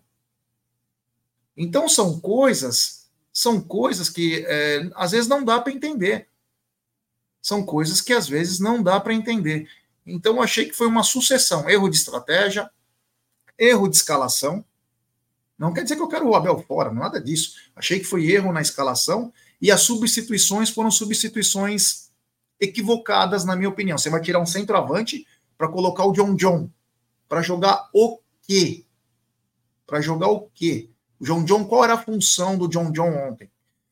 Então 1.55 1.87
são 1.87 2.19
coisas, 2.19 3.00
são 3.33 3.61
coisas 3.61 4.09
que 4.09 4.45
é, 4.47 4.89
às 4.95 5.11
vezes 5.11 5.27
não 5.27 5.43
dá 5.43 5.59
para 5.59 5.71
entender. 5.71 6.27
São 7.41 7.65
coisas 7.65 8.01
que 8.01 8.13
às 8.13 8.27
vezes 8.27 8.59
não 8.59 8.83
dá 8.83 8.99
para 8.99 9.13
entender. 9.13 9.67
Então 10.05 10.35
eu 10.35 10.41
achei 10.41 10.65
que 10.65 10.73
foi 10.75 10.87
uma 10.87 11.03
sucessão, 11.03 11.69
erro 11.69 11.89
de 11.89 11.97
estratégia, 11.97 12.69
erro 13.57 13.87
de 13.87 13.95
escalação. 13.95 14.63
Não 15.57 15.73
quer 15.73 15.83
dizer 15.83 15.95
que 15.95 16.01
eu 16.01 16.07
quero 16.07 16.27
o 16.27 16.35
Abel 16.35 16.63
fora, 16.67 16.91
nada 16.91 17.21
disso. 17.21 17.55
Achei 17.75 17.99
que 17.99 18.05
foi 18.05 18.29
erro 18.29 18.51
na 18.51 18.61
escalação 18.61 19.31
e 19.61 19.71
as 19.71 19.81
substituições 19.81 20.69
foram 20.69 20.91
substituições 20.91 22.11
equivocadas, 22.59 23.43
na 23.45 23.55
minha 23.55 23.69
opinião. 23.69 23.97
Você 23.97 24.09
vai 24.09 24.21
tirar 24.21 24.39
um 24.39 24.45
centroavante 24.45 25.25
para 25.57 25.67
colocar 25.67 26.05
o 26.05 26.11
John 26.11 26.35
John. 26.35 26.69
Para 27.27 27.41
jogar 27.41 27.89
o 27.93 28.19
quê? 28.43 28.85
Para 29.87 30.01
jogar 30.01 30.27
o 30.27 30.49
quê? 30.53 30.90
O 31.21 31.23
John 31.23 31.43
John, 31.43 31.65
qual 31.65 31.83
era 31.83 31.93
a 31.93 32.03
função 32.03 32.57
do 32.57 32.67
John 32.67 32.91
John 32.91 33.13
ontem? 33.29 33.47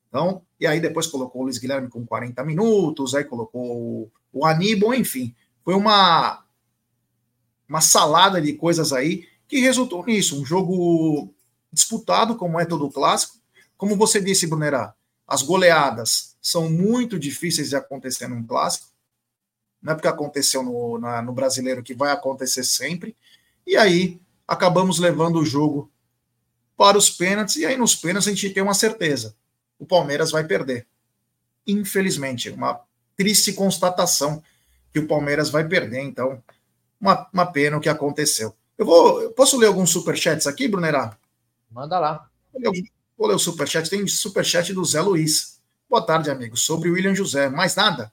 Então, 0.08 0.42
e 0.58 0.66
aí 0.66 0.80
depois 0.80 1.06
colocou 1.06 1.42
o 1.42 1.44
Luiz 1.44 1.58
Guilherme 1.58 1.88
com 1.88 2.04
40 2.04 2.42
minutos, 2.44 3.14
aí 3.14 3.22
colocou 3.22 4.10
o 4.32 4.44
Aníbal, 4.44 4.92
enfim. 4.92 5.32
Foi 5.64 5.74
uma, 5.74 6.44
uma 7.68 7.80
salada 7.80 8.42
de 8.42 8.54
coisas 8.54 8.92
aí 8.92 9.28
que 9.46 9.60
resultou 9.60 10.04
nisso. 10.04 10.42
Um 10.42 10.44
jogo 10.44 11.32
disputado, 11.72 12.34
como 12.34 12.58
é 12.58 12.64
todo 12.64 12.90
clássico. 12.90 13.38
Como 13.76 13.94
você 13.94 14.20
disse, 14.20 14.48
Brunerá, 14.48 14.92
as 15.24 15.42
goleadas 15.42 16.36
são 16.42 16.68
muito 16.68 17.16
difíceis 17.16 17.68
de 17.68 17.76
acontecer 17.76 18.26
num 18.26 18.44
clássico. 18.44 18.88
Não 19.80 19.92
é 19.92 19.94
porque 19.94 20.08
aconteceu 20.08 20.64
no, 20.64 20.98
na, 20.98 21.22
no 21.22 21.32
brasileiro 21.32 21.80
que 21.80 21.94
vai 21.94 22.10
acontecer 22.10 22.64
sempre. 22.64 23.16
E 23.64 23.76
aí 23.76 24.20
acabamos 24.48 24.98
levando 24.98 25.36
o 25.36 25.46
jogo 25.46 25.88
para 26.80 26.96
os 26.96 27.10
pênaltis. 27.10 27.56
E 27.56 27.66
aí 27.66 27.76
nos 27.76 27.94
pênaltis 27.94 28.26
a 28.26 28.30
gente 28.30 28.48
tem 28.48 28.62
uma 28.62 28.72
certeza: 28.72 29.36
o 29.78 29.84
Palmeiras 29.84 30.30
vai 30.30 30.44
perder. 30.44 30.86
Infelizmente, 31.66 32.48
uma 32.48 32.80
triste 33.14 33.52
constatação 33.52 34.42
que 34.90 34.98
o 34.98 35.06
Palmeiras 35.06 35.50
vai 35.50 35.68
perder. 35.68 36.00
Então, 36.00 36.42
uma, 36.98 37.28
uma 37.34 37.44
pena 37.44 37.76
o 37.76 37.80
que 37.82 37.88
aconteceu. 37.90 38.56
Eu 38.78 38.86
vou. 38.86 39.20
Eu 39.20 39.30
posso 39.32 39.58
ler 39.58 39.66
alguns 39.66 39.90
superchats 39.90 40.46
aqui, 40.46 40.66
Brunerá? 40.66 41.18
Manda 41.70 41.98
lá. 41.98 42.30
Vou 43.14 43.28
ler 43.28 43.34
o 43.34 43.38
superchat. 43.38 43.90
Tem 43.90 44.06
superchat 44.08 44.72
do 44.72 44.82
Zé 44.82 45.02
Luiz. 45.02 45.60
Boa 45.86 46.00
tarde, 46.00 46.30
amigos. 46.30 46.62
Sobre 46.62 46.88
o 46.88 46.94
William 46.94 47.14
José. 47.14 47.50
Mais 47.50 47.76
nada? 47.76 48.10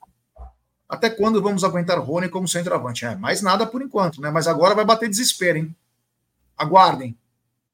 Até 0.90 1.10
quando 1.10 1.42
vamos 1.42 1.64
aguentar 1.64 1.98
Rony 2.02 2.28
como 2.28 2.50
centroavante? 2.50 3.06
É, 3.06 3.16
mais 3.16 3.42
nada 3.42 3.66
por 3.66 3.82
enquanto, 3.82 4.20
né? 4.20 4.30
Mas 4.30 4.46
agora 4.46 4.76
vai 4.76 4.84
bater 4.84 5.08
desespero, 5.08 5.58
hein? 5.58 5.76
Aguardem. 6.58 7.18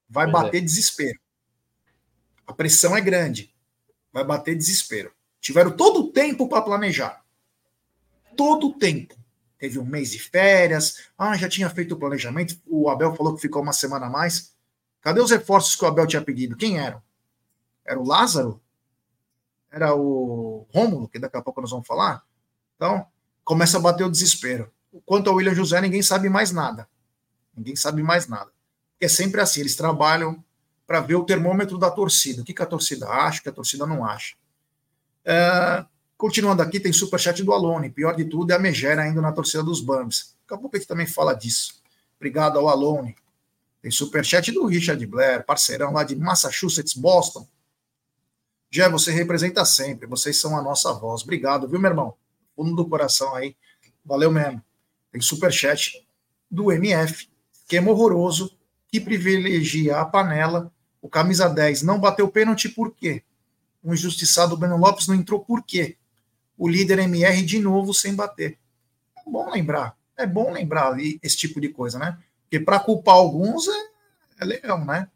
Vai 0.10 0.30
pois 0.30 0.44
bater 0.44 0.58
é. 0.58 0.62
desespero. 0.62 1.20
A 2.46 2.54
pressão 2.54 2.96
é 2.96 3.02
grande. 3.02 3.54
Vai 4.12 4.24
bater 4.24 4.56
desespero. 4.56 5.12
Tiveram 5.40 5.72
todo 5.72 6.02
o 6.02 6.12
tempo 6.12 6.48
para 6.48 6.62
planejar. 6.62 7.24
Todo 8.36 8.68
o 8.68 8.74
tempo. 8.78 9.16
Teve 9.58 9.80
um 9.80 9.86
mês 9.86 10.12
de 10.12 10.20
férias. 10.20 11.10
Ah, 11.18 11.38
já 11.38 11.48
tinha 11.48 11.70
feito 11.70 11.96
o 11.96 11.98
planejamento. 11.98 12.60
O 12.66 12.90
Abel 12.90 13.16
falou 13.16 13.36
que 13.36 13.42
ficou 13.42 13.62
uma 13.62 13.74
semana 13.74 14.08
a 14.08 14.10
mais. 14.10 14.54
Cadê 15.02 15.20
os 15.22 15.32
reforços 15.32 15.76
que 15.76 15.84
o 15.84 15.88
Abel 15.88 16.08
tinha 16.08 16.22
pedido? 16.22 16.56
Quem 16.56 16.80
eram? 16.80 17.02
Era 17.86 18.00
o 18.00 18.06
Lázaro? 18.06 18.62
Era 19.72 19.96
o 19.96 20.68
Rômulo, 20.74 21.10
que 21.10 21.20
daqui 21.20 21.36
a 21.36 21.42
pouco 21.42 21.60
nós 21.60 21.72
vamos 21.72 21.88
falar? 21.88 22.24
Então, 22.76 23.06
começa 23.44 23.78
a 23.78 23.82
bater 23.82 24.04
o 24.04 24.12
desespero. 24.12 24.72
Quanto 25.06 25.30
ao 25.30 25.36
William 25.36 25.56
José, 25.56 25.82
ninguém 25.82 26.02
sabe 26.02 26.30
mais 26.30 26.52
nada. 26.52 26.88
Ninguém 27.56 27.76
sabe 27.76 28.04
mais 28.04 28.28
nada. 28.28 28.52
Porque 29.04 29.12
é 29.12 29.18
sempre 29.18 29.42
assim, 29.42 29.60
eles 29.60 29.76
trabalham 29.76 30.42
para 30.88 31.02
ver 31.02 31.16
o 31.16 31.26
termômetro 31.26 31.78
da 31.78 31.92
torcida. 31.92 32.42
O 32.42 32.46
que, 32.46 32.54
que 32.54 32.62
a 32.62 32.66
torcida 32.66 33.06
acha, 33.06 33.42
o 33.42 33.44
que 33.44 33.50
a 33.50 33.52
torcida 33.52 33.86
não 33.86 34.06
acha. 34.06 34.36
É, 35.26 35.86
continuando 36.18 36.62
aqui, 36.62 36.80
tem 36.80 36.94
superchat 36.94 37.44
do 37.44 37.52
Alone. 37.52 37.90
Pior 37.90 38.16
de 38.16 38.24
tudo 38.24 38.52
é 38.52 38.56
a 38.56 38.60
Megera 38.60 39.02
ainda 39.02 39.20
na 39.20 39.34
torcida 39.34 39.62
dos 39.62 39.82
Bambs. 39.82 40.38
Daqui 40.44 40.54
a 40.54 40.58
pouco 40.58 40.78
a 40.78 40.80
gente 40.80 40.88
também 40.88 41.06
fala 41.06 41.34
disso. 41.34 41.82
Obrigado 42.16 42.58
ao 42.58 42.70
Alone. 42.70 43.14
Tem 43.82 43.92
superchat 43.92 44.54
do 44.54 44.66
Richard 44.68 45.06
Blair, 45.06 45.46
parceirão 45.46 45.92
lá 45.92 46.06
de 46.06 46.16
Massachusetts, 46.16 46.94
Boston. 46.94 47.46
Já 48.72 48.88
você 48.88 49.12
representa 49.12 49.66
sempre. 49.66 50.08
Vocês 50.08 50.38
são 50.38 50.58
a 50.58 50.62
nossa 50.62 50.94
voz. 50.94 51.24
Obrigado, 51.24 51.68
viu, 51.68 51.78
meu 51.78 51.92
irmão? 51.92 52.14
Fundo 52.56 52.74
do 52.74 52.88
coração 52.88 53.36
aí. 53.36 53.54
Valeu 54.06 54.32
mesmo. 54.32 54.64
Tem 55.12 55.20
superchat 55.20 56.08
do 56.50 56.72
MF. 56.72 57.28
Esquema 57.52 57.92
horroroso 57.92 58.63
que 58.94 59.00
privilegia 59.00 59.98
a 59.98 60.06
panela. 60.06 60.72
O 61.02 61.10
camisa 61.10 61.50
10 61.50 61.82
não 61.82 62.00
bateu 62.00 62.28
pênalti 62.28 62.70
por 62.70 62.94
quê? 62.94 63.24
O 63.82 63.92
injustiçado 63.92 64.56
Breno 64.56 64.78
Lopes 64.78 65.08
não 65.08 65.16
entrou 65.16 65.40
por 65.40 65.64
quê? 65.64 65.98
O 66.56 66.70
líder 66.70 67.00
MR 67.00 67.42
de 67.42 67.58
novo 67.58 67.92
sem 67.92 68.14
bater. 68.14 68.60
É 69.18 69.28
bom 69.28 69.50
lembrar. 69.50 69.98
É 70.16 70.28
bom 70.28 70.52
lembrar 70.52 70.96
esse 71.24 71.36
tipo 71.36 71.60
de 71.60 71.70
coisa, 71.70 71.98
né? 71.98 72.20
Porque 72.44 72.64
para 72.64 72.80
culpar 72.80 73.16
alguns 73.16 73.68
é, 73.68 73.84
é 74.42 74.46
legal, 74.46 74.86
né? 74.86 75.08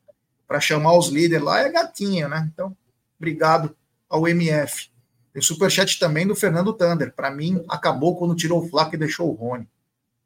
Para 0.48 0.60
chamar 0.60 0.98
os 0.98 1.10
líderes 1.10 1.46
lá 1.46 1.60
é 1.60 1.72
gatinha, 1.72 2.28
né? 2.28 2.50
Então, 2.52 2.76
obrigado 3.20 3.78
ao 4.10 4.28
MF. 4.28 4.90
Tem 5.32 5.42
superchat 5.44 6.00
também 6.00 6.26
do 6.26 6.36
Fernando 6.36 6.74
Thunder. 6.74 7.14
Para 7.14 7.30
mim, 7.30 7.64
acabou 7.70 8.18
quando 8.18 8.36
tirou 8.36 8.66
o 8.66 8.68
Flaco 8.68 8.96
e 8.96 8.98
deixou 8.98 9.30
o 9.30 9.36
Rony. 9.36 9.70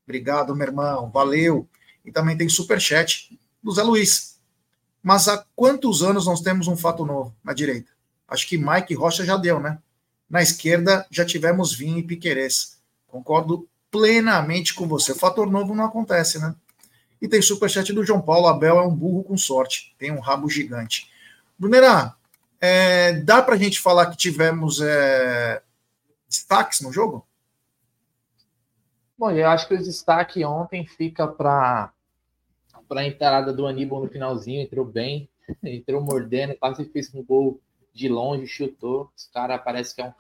Obrigado, 0.06 0.56
meu 0.56 0.68
irmão. 0.68 1.12
Valeu. 1.12 1.68
E 2.06 2.12
também 2.14 2.38
tem 2.38 2.48
superchat 2.50 3.38
do 3.62 3.72
Zé 3.72 3.84
Luiz. 3.84 4.40
Mas 5.02 5.28
há 5.28 5.46
quantos 5.56 6.04
anos 6.04 6.26
nós 6.26 6.42
temos 6.42 6.68
um 6.68 6.78
fato 6.78 7.06
novo 7.06 7.36
na 7.44 7.54
direita? 7.54 7.92
Acho 8.28 8.48
que 8.48 8.58
Mike 8.58 8.94
Rocha 8.94 9.26
já 9.26 9.36
deu, 9.36 9.60
né? 9.60 9.80
Na 10.30 10.42
esquerda 10.42 11.06
já 11.12 11.26
tivemos 11.26 11.74
Vinho 11.74 11.98
e 11.98 12.04
Piquerez. 12.04 12.80
Concordo 13.08 13.68
plenamente 13.90 14.74
com 14.74 14.88
você. 14.88 15.12
O 15.12 15.18
fator 15.18 15.50
novo 15.50 15.76
não 15.76 15.86
acontece, 15.86 16.40
né? 16.40 16.56
E 17.22 17.28
tem 17.28 17.42
superchat 17.42 17.92
do 17.92 18.06
João 18.06 18.22
Paulo. 18.22 18.48
Abel 18.48 18.80
é 18.80 18.82
um 18.82 18.96
burro 18.96 19.24
com 19.24 19.38
sorte. 19.38 19.94
Tem 20.00 20.12
um 20.12 20.20
rabo 20.20 20.50
gigante. 20.50 21.10
Brunera, 21.60 22.16
é, 22.60 23.14
dá 23.14 23.42
para 23.42 23.56
a 23.56 23.58
gente 23.58 23.80
falar 23.80 24.08
que 24.08 24.18
tivemos 24.18 24.80
é, 24.82 25.62
destaques 26.28 26.82
no 26.82 26.94
jogo? 26.94 27.28
Bom, 29.18 29.30
eu 29.32 29.48
acho 29.50 29.68
que 29.68 29.76
o 29.76 29.84
destaque 29.84 30.44
ontem 30.46 30.88
fica 30.88 31.28
para 31.28 31.92
a 32.98 33.06
entrada 33.06 33.54
do 33.54 33.66
Aníbal 33.66 34.04
no 34.04 34.10
finalzinho, 34.10 34.62
entrou 34.62 34.86
bem, 34.86 35.30
entrou 35.64 36.02
mordendo, 36.02 36.56
quase 36.56 36.86
fez 36.86 37.14
um 37.14 37.24
gol 37.24 37.60
de 37.94 38.10
longe, 38.10 38.48
chutou. 38.48 39.12
Os 39.16 39.28
cara 39.28 39.58
parece 39.58 39.96
que 39.96 40.02
é 40.02 40.06
um 40.06 40.14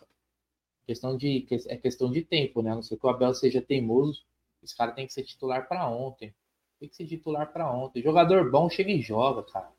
questão 0.85 1.17
de 1.17 1.45
é 1.67 1.77
questão 1.77 2.11
de 2.11 2.21
tempo, 2.21 2.61
né? 2.61 2.71
A 2.71 2.75
não 2.75 2.83
ser 2.83 2.97
que 2.97 3.05
o 3.05 3.09
Abel 3.09 3.33
seja 3.33 3.61
teimoso, 3.61 4.23
esse 4.63 4.75
cara 4.75 4.91
tem 4.91 5.07
que 5.07 5.13
ser 5.13 5.23
titular 5.23 5.67
para 5.67 5.87
ontem. 5.87 6.33
Tem 6.79 6.89
que 6.89 6.95
ser 6.95 7.05
titular 7.05 7.51
para 7.51 7.71
ontem. 7.71 8.01
Jogador 8.01 8.49
bom 8.49 8.69
chega 8.69 8.91
e 8.91 9.01
joga, 9.01 9.43
cara 9.43 9.71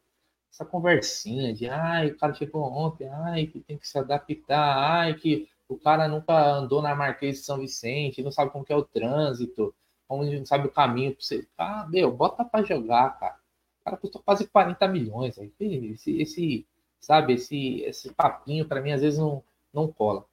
essa 0.53 0.67
conversinha 0.67 1.55
de 1.55 1.67
ai, 1.69 2.09
o 2.09 2.17
cara 2.17 2.35
chegou 2.35 2.63
ontem, 2.63 3.09
ai, 3.09 3.47
que 3.47 3.59
tem 3.61 3.79
que 3.79 3.89
se 3.89 3.99
adaptar, 3.99 4.77
ai, 4.77 5.15
que 5.15 5.49
o 5.67 5.79
cara 5.79 6.07
nunca 6.07 6.35
andou 6.55 6.83
na 6.83 6.95
Marquês 6.95 7.39
de 7.39 7.45
São 7.45 7.59
Vicente, 7.59 8.23
não 8.23 8.31
sabe 8.31 8.51
como 8.51 8.65
que 8.65 8.73
é 8.73 8.77
o 8.77 8.85
trânsito, 8.85 9.75
não 10.19 10.47
sabe 10.47 10.67
o 10.67 10.71
caminho 10.71 11.13
para 11.13 11.23
você. 11.23 11.47
Ah, 11.57 11.87
meu, 11.89 12.13
bota 12.13 12.45
para 12.45 12.65
jogar, 12.65 13.19
cara. 13.19 13.37
O 13.81 13.85
cara 13.85 13.97
custou 13.97 14.23
quase 14.25 14.47
40 14.47 14.87
milhões. 14.89 15.39
Aí. 15.39 15.53
Esse, 15.59 16.21
esse, 16.21 16.67
sabe, 17.01 17.35
esse, 17.35 17.81
esse 17.83 18.13
papinho, 18.13 18.67
para 18.67 18.81
mim, 18.81 18.93
às 18.93 19.01
vezes 19.01 19.19
não, 19.19 19.43
não 19.73 19.89
cola. 19.89 20.25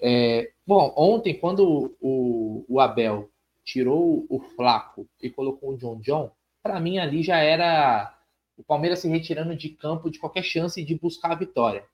É, 0.00 0.52
bom, 0.66 0.92
ontem, 0.96 1.38
quando 1.38 1.96
o, 2.00 2.64
o 2.68 2.80
Abel 2.80 3.30
tirou 3.64 4.26
o 4.28 4.38
Flaco 4.40 5.08
e 5.20 5.30
colocou 5.30 5.70
o 5.70 5.76
John 5.76 5.98
John, 6.00 6.30
para 6.62 6.78
mim 6.80 6.98
ali 6.98 7.22
já 7.22 7.38
era 7.38 8.14
o 8.56 8.62
Palmeiras 8.62 9.00
se 9.00 9.08
retirando 9.08 9.56
de 9.56 9.70
campo 9.70 10.10
de 10.10 10.18
qualquer 10.18 10.42
chance 10.42 10.82
de 10.82 10.94
buscar 10.94 11.32
a 11.32 11.36
vitória. 11.36 11.84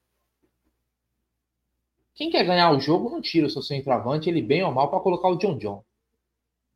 Quem 2.15 2.31
quer 2.31 2.45
ganhar 2.45 2.71
o 2.71 2.81
jogo 2.81 3.09
não 3.09 3.21
tira 3.21 3.47
o 3.47 3.51
seu 3.51 3.63
centroavante, 3.63 4.29
ele 4.29 4.43
bem 4.43 4.63
ou 4.63 4.73
mal, 4.73 4.91
para 4.91 5.01
colocar 5.01 5.29
o 5.29 5.37
John 5.37 5.57
John. 5.57 5.83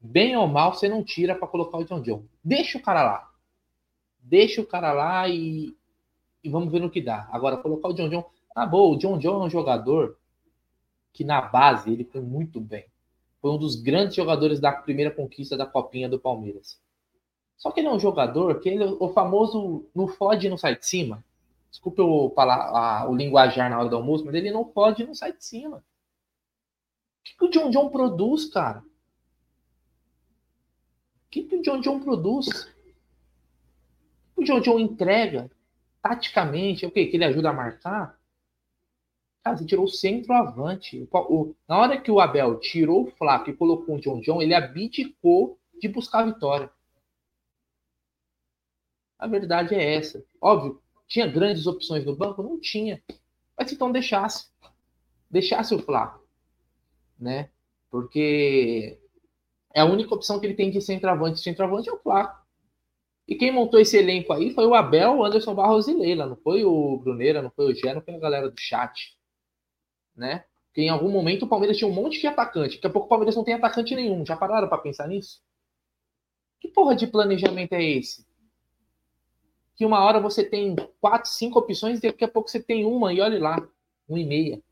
Bem 0.07 0.37
ou 0.37 0.47
mal, 0.47 0.75
você 0.75 0.87
não 0.87 1.03
tira 1.03 1.35
para 1.35 1.49
colocar 1.49 1.79
o 1.79 1.85
John 1.85 2.03
John. 2.03 2.25
Deixa 2.45 2.77
o 2.77 2.83
cara 2.83 3.03
lá. 3.03 3.31
Deixa 4.21 4.61
o 4.61 4.67
cara 4.67 4.93
lá 4.93 5.27
e, 5.31 5.75
e 6.43 6.51
vamos 6.51 6.71
ver 6.71 6.81
no 6.81 6.91
que 6.91 7.01
dá. 7.01 7.27
Agora, 7.33 7.57
colocar 7.57 7.89
o 7.89 7.95
John 7.95 8.11
John. 8.11 8.23
Tá 8.55 8.67
bom, 8.67 8.93
o 8.93 8.99
John 8.99 9.17
John 9.17 9.43
é 9.43 9.47
um 9.47 9.51
jogador 9.51 10.19
que 11.11 11.25
na 11.25 11.41
base 11.41 11.91
ele 11.91 12.05
foi 12.05 12.21
muito 12.21 12.61
bem. 12.61 12.85
Foi 13.41 13.51
um 13.51 13.57
dos 13.57 13.77
grandes 13.77 14.15
jogadores 14.15 14.61
da 14.61 14.73
primeira 14.73 15.11
conquista 15.11 15.57
da 15.57 15.65
Copinha 15.65 16.07
do 16.07 16.21
Palmeiras. 16.21 16.79
Só 17.57 17.71
que 17.71 17.81
ele 17.81 17.89
é 17.89 17.93
um 17.93 17.99
jogador 17.99 18.61
que 18.61 18.69
ele, 18.69 18.85
o 18.85 19.09
famoso 19.09 19.87
não 19.95 20.07
fode 20.07 20.51
não 20.51 20.59
sai 20.59 20.77
de 20.77 20.87
cima. 20.87 21.25
Desculpe 21.71 22.03
o, 22.03 22.31
a, 22.37 23.09
o 23.09 23.17
linguajar 23.17 23.71
na 23.71 23.79
hora 23.79 23.89
do 23.89 23.97
almoço, 23.97 24.23
mas 24.27 24.35
ele 24.35 24.51
não 24.51 24.67
pode 24.67 25.03
e 25.03 25.07
não 25.07 25.15
sai 25.15 25.33
de 25.33 25.43
cima. 25.43 25.79
O 25.79 25.83
que, 27.25 27.37
que 27.39 27.45
o 27.47 27.51
John 27.51 27.71
John 27.71 27.89
produz, 27.89 28.45
cara? 28.45 28.85
Que, 31.35 31.57
o 31.57 31.63
John 31.63 31.81
John 31.81 31.99
produz? 31.99 32.73
O, 34.37 34.45
John 34.45 34.61
John 34.61 34.79
entrega 34.79 35.51
taticamente, 36.01 36.85
é 36.85 36.89
o 36.89 36.93
que? 36.93 37.07
Que 37.07 37.17
ele 37.17 37.25
ajuda 37.25 37.51
a 37.51 37.53
marcar? 37.53 38.21
Cara, 39.43 39.57
você 39.57 39.67
tirou 39.67 39.85
o 39.85 39.89
centroavante. 39.89 41.09
O, 41.11 41.19
o, 41.19 41.57
na 41.69 41.77
hora 41.77 42.01
que 42.01 42.09
o 42.09 42.21
Abel 42.21 42.61
tirou 42.61 43.03
o 43.03 43.11
Flávio 43.11 43.53
e 43.53 43.57
colocou 43.57 43.97
o 43.97 44.01
John 44.01 44.21
John, 44.21 44.41
ele 44.41 44.55
abdicou 44.55 45.59
de 45.81 45.89
buscar 45.89 46.21
a 46.21 46.27
vitória. 46.27 46.71
A 49.19 49.27
verdade 49.27 49.75
é 49.75 49.97
essa. 49.97 50.25
Óbvio, 50.41 50.81
tinha 51.09 51.27
grandes 51.27 51.67
opções 51.67 52.05
no 52.05 52.15
banco? 52.15 52.45
Não 52.45 52.61
tinha. 52.61 53.03
Mas 53.59 53.73
então 53.73 53.91
deixasse. 53.91 54.49
Deixasse 55.29 55.75
o 55.75 55.83
Flá. 55.83 56.17
Né? 57.19 57.51
Porque 57.91 59.01
é 59.75 59.81
a 59.81 59.85
única 59.85 60.15
opção 60.15 60.41
que 60.41 60.47
ele 60.47 60.55
tem 60.55 60.71
de 60.71 60.81
centroavante. 60.81 61.41
Centroavante 61.41 61.89
é 61.89 61.93
o 61.93 61.99
Flá. 61.99 62.43
E 63.27 63.35
quem 63.35 63.51
montou 63.51 63.81
esse 63.81 63.97
elenco 63.97 64.33
aí 64.33 64.53
foi 64.55 64.67
o 64.67 64.75
Abel, 64.75 65.19
o 65.19 65.25
Anderson 65.25 65.55
Barros 65.55 65.89
e 65.89 65.95
Leila. 65.95 66.27
Não 66.27 66.37
foi 66.37 66.65
o 66.65 66.99
Bruneira, 66.99 67.43
não 67.43 67.51
foi 67.51 67.73
o 67.73 67.75
Gé, 67.75 67.95
não 67.95 68.03
foi 68.03 68.15
a 68.15 68.19
galera 68.19 68.51
do 68.51 68.61
chat. 68.61 69.17
Né? 70.15 70.45
Porque 70.67 70.83
em 70.83 70.89
algum 70.91 71.11
momento 71.11 71.45
o 71.45 71.49
Palmeiras 71.49 71.77
tinha 71.77 71.89
um 71.89 71.95
monte 71.95 72.21
de 72.21 72.27
atacante. 72.27 72.77
Daqui 72.77 72.87
a 72.87 72.91
pouco 72.91 73.07
o 73.07 73.09
Palmeiras 73.09 73.35
não 73.35 73.45
tem 73.45 73.55
atacante 73.55 73.95
nenhum. 73.95 74.25
Já 74.25 74.37
pararam 74.37 74.69
para 74.69 74.79
pensar 74.79 75.09
nisso? 75.09 75.43
Que 76.61 76.69
porra 76.69 76.95
de 76.95 77.07
planejamento 77.07 77.73
é 77.73 77.83
esse? 77.83 78.27
que 79.77 79.85
uma 79.85 80.01
hora 80.01 80.21
você 80.21 80.45
tem 80.45 80.77
quatro, 81.01 81.31
cinco 81.31 81.59
opções 81.59 81.99
e 81.99 82.03
daqui 82.03 82.25
a 82.25 82.29
pouco 82.29 82.49
você 82.49 82.63
tem 82.63 82.85
uma 82.85 83.13
e 83.13 83.21
olhe 83.21 83.39
lá, 83.39 83.57
uma 84.09 84.21
e 84.21 84.25
meia. 84.25 84.63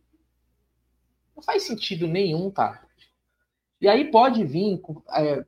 Não 1.35 1.43
faz 1.43 1.65
sentido 1.65 2.07
nenhum, 2.07 2.51
cara. 2.51 2.87
E 3.83 3.88
aí 3.88 4.12
pode 4.12 4.45
vir 4.45 4.81
é, 5.11 5.45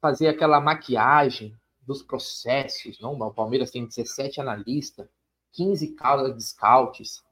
fazer 0.00 0.28
aquela 0.28 0.58
maquiagem 0.58 1.54
dos 1.82 2.02
processos, 2.02 2.98
não? 2.98 3.12
O 3.12 3.30
Palmeiras 3.30 3.70
tem 3.70 3.86
17 3.86 4.40
analistas, 4.40 5.06
15 5.52 5.88
caras 5.88 6.34
de 6.34 6.42
scouts, 6.42 7.22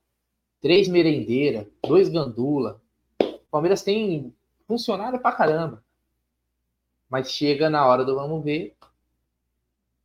três 0.60 0.88
merendeira, 0.88 1.66
dois 1.82 2.10
gandula. 2.10 2.82
O 3.18 3.50
Palmeiras 3.50 3.82
tem 3.82 4.30
funcionário 4.66 5.18
pra 5.18 5.32
caramba. 5.32 5.82
Mas 7.08 7.30
chega 7.30 7.70
na 7.70 7.86
hora 7.86 8.04
do 8.04 8.14
vamos 8.14 8.44
ver. 8.44 8.76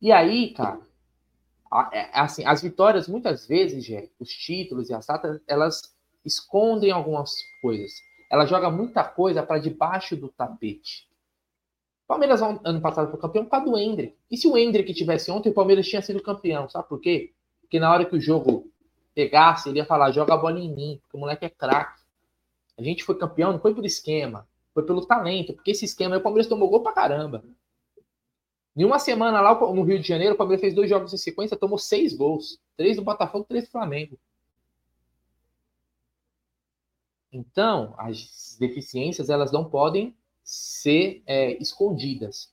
E 0.00 0.10
aí, 0.10 0.54
cara, 0.54 0.80
é, 1.92 2.08
assim, 2.18 2.42
as 2.46 2.62
vitórias, 2.62 3.06
muitas 3.06 3.46
vezes, 3.46 3.86
os 4.18 4.30
títulos 4.30 4.88
e 4.88 4.94
as 4.94 5.04
datas, 5.04 5.42
elas 5.46 5.94
escondem 6.24 6.90
algumas 6.90 7.34
coisas. 7.60 7.92
Ela 8.32 8.46
joga 8.46 8.70
muita 8.70 9.04
coisa 9.04 9.42
para 9.42 9.60
debaixo 9.60 10.16
do 10.16 10.30
tapete. 10.30 11.06
Palmeiras 12.08 12.40
ano 12.40 12.80
passado 12.80 13.10
foi 13.10 13.20
campeão 13.20 13.44
por 13.44 13.50
causa 13.50 13.66
do 13.66 13.76
Hendrick. 13.76 14.16
E 14.30 14.38
se 14.38 14.48
o 14.48 14.56
Hendrick 14.56 14.94
tivesse 14.94 15.30
ontem, 15.30 15.50
o 15.50 15.54
Palmeiras 15.54 15.86
tinha 15.86 16.00
sido 16.00 16.22
campeão. 16.22 16.66
Sabe 16.66 16.88
por 16.88 16.98
quê? 16.98 17.34
Porque 17.60 17.78
na 17.78 17.92
hora 17.92 18.06
que 18.06 18.16
o 18.16 18.20
jogo 18.20 18.72
pegasse, 19.14 19.68
ele 19.68 19.80
ia 19.80 19.84
falar: 19.84 20.12
joga 20.12 20.32
a 20.32 20.36
bola 20.38 20.58
em 20.58 20.74
mim, 20.74 20.98
porque 21.02 21.14
o 21.14 21.20
moleque 21.20 21.44
é 21.44 21.50
craque. 21.50 22.00
A 22.78 22.82
gente 22.82 23.04
foi 23.04 23.18
campeão, 23.18 23.52
não 23.52 23.60
foi 23.60 23.74
por 23.74 23.84
esquema, 23.84 24.48
foi 24.72 24.82
pelo 24.82 25.04
talento, 25.04 25.52
porque 25.52 25.72
esse 25.72 25.84
esquema 25.84 26.14
aí 26.14 26.20
o 26.20 26.22
Palmeiras 26.22 26.48
tomou 26.48 26.70
gol 26.70 26.82
pra 26.82 26.92
caramba. 26.92 27.44
Em 28.74 28.82
uma 28.82 28.98
semana 28.98 29.42
lá 29.42 29.60
no 29.60 29.82
Rio 29.82 30.00
de 30.00 30.08
Janeiro, 30.08 30.34
o 30.34 30.38
Palmeiras 30.38 30.62
fez 30.62 30.74
dois 30.74 30.88
jogos 30.88 31.12
em 31.12 31.18
sequência, 31.18 31.54
tomou 31.54 31.76
seis 31.76 32.14
gols. 32.14 32.58
Três 32.78 32.96
do 32.96 33.02
Botafogo, 33.02 33.44
três 33.46 33.64
do 33.64 33.70
Flamengo. 33.70 34.18
Então, 37.32 37.94
as 37.96 38.56
deficiências, 38.60 39.30
elas 39.30 39.50
não 39.50 39.64
podem 39.64 40.14
ser 40.44 41.22
é, 41.26 41.52
escondidas. 41.54 42.52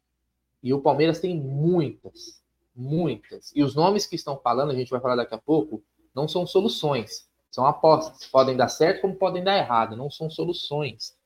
E 0.63 0.73
o 0.73 0.81
Palmeiras 0.81 1.19
tem 1.19 1.37
muitas, 1.37 2.41
muitas. 2.73 3.51
E 3.53 3.61
os 3.61 3.75
nomes 3.75 4.05
que 4.05 4.15
estão 4.15 4.37
falando, 4.37 4.71
a 4.71 4.75
gente 4.75 4.89
vai 4.89 5.01
falar 5.01 5.17
daqui 5.17 5.35
a 5.35 5.39
pouco, 5.39 5.83
não 6.15 6.27
são 6.27 6.47
soluções, 6.47 7.29
são 7.51 7.65
apostas. 7.65 8.25
Podem 8.27 8.55
dar 8.55 8.69
certo 8.69 9.01
como 9.01 9.15
podem 9.15 9.43
dar 9.43 9.57
errado, 9.57 9.97
não 9.97 10.09
são 10.09 10.29
soluções. 10.29 11.17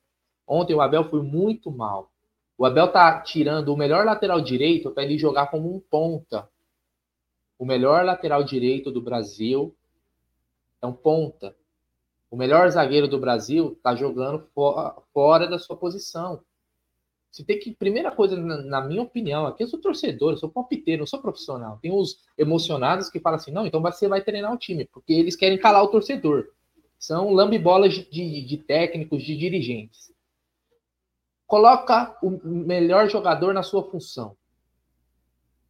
Ontem 0.47 0.73
o 0.73 0.81
Abel 0.81 1.09
foi 1.09 1.21
muito 1.21 1.71
mal. 1.71 2.11
O 2.57 2.65
Abel 2.65 2.91
tá 2.91 3.21
tirando 3.21 3.69
o 3.69 3.77
melhor 3.77 4.05
lateral 4.05 4.41
direito 4.41 4.91
para 4.91 5.03
ele 5.03 5.17
jogar 5.17 5.47
como 5.47 5.73
um 5.73 5.79
ponta. 5.79 6.49
O 7.57 7.65
melhor 7.65 8.03
lateral 8.03 8.43
direito 8.43 8.91
do 8.91 9.01
Brasil 9.01 9.75
é 10.81 10.87
um 10.87 10.93
ponta. 10.93 11.55
O 12.33 12.35
melhor 12.35 12.67
zagueiro 12.67 13.07
do 13.07 13.19
Brasil 13.19 13.73
está 13.73 13.93
jogando 13.93 14.43
fora 15.13 15.45
da 15.45 15.59
sua 15.59 15.77
posição. 15.77 16.41
Você 17.29 17.43
tem 17.43 17.59
que, 17.59 17.75
primeira 17.75 18.09
coisa, 18.09 18.35
na, 18.35 18.81
minha 18.81 19.03
opinião, 19.03 19.45
aqui 19.45 19.61
eu 19.61 19.67
sou 19.67 19.79
torcedor, 19.79 20.31
eu 20.31 20.37
sou 20.37 20.49
palpiteiro, 20.49 21.01
não 21.01 21.05
sou 21.05 21.21
profissional. 21.21 21.77
Tem 21.79 21.91
os 21.91 22.23
emocionados 22.35 23.07
que 23.07 23.19
falam 23.19 23.37
assim, 23.37 23.51
não, 23.51 23.67
então 23.67 23.79
você 23.83 24.07
vai 24.07 24.19
treinar 24.19 24.51
o 24.51 24.57
time, 24.57 24.85
porque 24.85 25.13
eles 25.13 25.35
querem 25.35 25.59
calar 25.59 25.83
o 25.83 25.89
torcedor. 25.89 26.47
São 26.97 27.31
lambibolas 27.31 27.93
de, 27.93 28.03
de, 28.09 28.41
de 28.41 28.57
técnicos, 28.57 29.21
de 29.21 29.37
dirigentes. 29.37 30.11
Coloca 31.45 32.17
o 32.23 32.31
melhor 32.43 33.07
jogador 33.07 33.53
na 33.53 33.61
sua 33.61 33.83
função. 33.83 34.35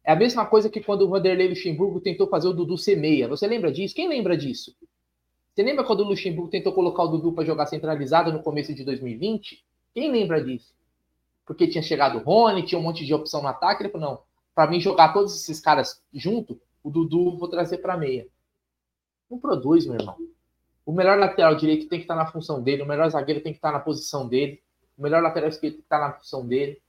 É 0.02 0.12
a 0.12 0.16
mesma 0.16 0.46
coisa 0.46 0.70
que 0.70 0.80
quando 0.80 1.02
o 1.02 1.10
Vanderlei 1.10 1.48
Luxemburgo 1.48 2.00
tentou 2.00 2.26
fazer 2.26 2.48
o 2.48 2.54
Dudu 2.54 2.78
ser 2.78 2.96
meia. 2.96 3.28
Você 3.28 3.46
lembra 3.46 3.70
disso? 3.70 3.94
Quem 3.94 4.08
lembra 4.08 4.34
disso? 4.34 4.74
Você 5.54 5.62
lembra 5.62 5.84
quando 5.84 6.00
o 6.00 6.08
Luxemburgo 6.08 6.50
tentou 6.50 6.72
colocar 6.72 7.04
o 7.04 7.08
Dudu 7.08 7.32
para 7.32 7.44
jogar 7.44 7.66
centralizado 7.66 8.32
no 8.32 8.42
começo 8.42 8.74
de 8.74 8.84
2020? 8.84 9.64
Quem 9.94 10.10
lembra 10.10 10.42
disso? 10.42 10.74
porque 11.46 11.68
tinha 11.68 11.82
chegado 11.82 12.18
o 12.18 12.22
Rony, 12.22 12.64
tinha 12.64 12.78
um 12.78 12.82
monte 12.82 13.04
de 13.04 13.14
opção 13.14 13.42
no 13.42 13.48
ataque. 13.48 13.82
Ele 13.82 13.90
falou: 13.90 14.10
não, 14.10 14.22
para 14.54 14.70
mim 14.70 14.80
jogar 14.80 15.12
todos 15.12 15.34
esses 15.34 15.60
caras 15.60 16.02
junto, 16.12 16.60
o 16.82 16.90
Dudu 16.90 17.36
vou 17.36 17.48
trazer 17.48 17.78
para 17.78 17.96
meia. 17.96 18.26
Não 19.30 19.38
produz, 19.38 19.86
meu 19.86 19.96
irmão. 19.96 20.16
O 20.84 20.92
melhor 20.92 21.18
lateral 21.18 21.54
direito 21.54 21.88
tem 21.88 21.98
que 21.98 22.04
estar 22.04 22.14
na 22.14 22.26
função 22.26 22.62
dele, 22.62 22.82
o 22.82 22.86
melhor 22.86 23.08
zagueiro 23.08 23.40
tem 23.40 23.52
que 23.52 23.58
estar 23.58 23.72
na 23.72 23.80
posição 23.80 24.28
dele, 24.28 24.62
o 24.98 25.02
melhor 25.02 25.22
lateral 25.22 25.48
esquerdo 25.48 25.74
tem 25.74 25.80
que 25.80 25.86
estar 25.86 25.98
na 25.98 26.12
função 26.12 26.46
dele. 26.46 26.80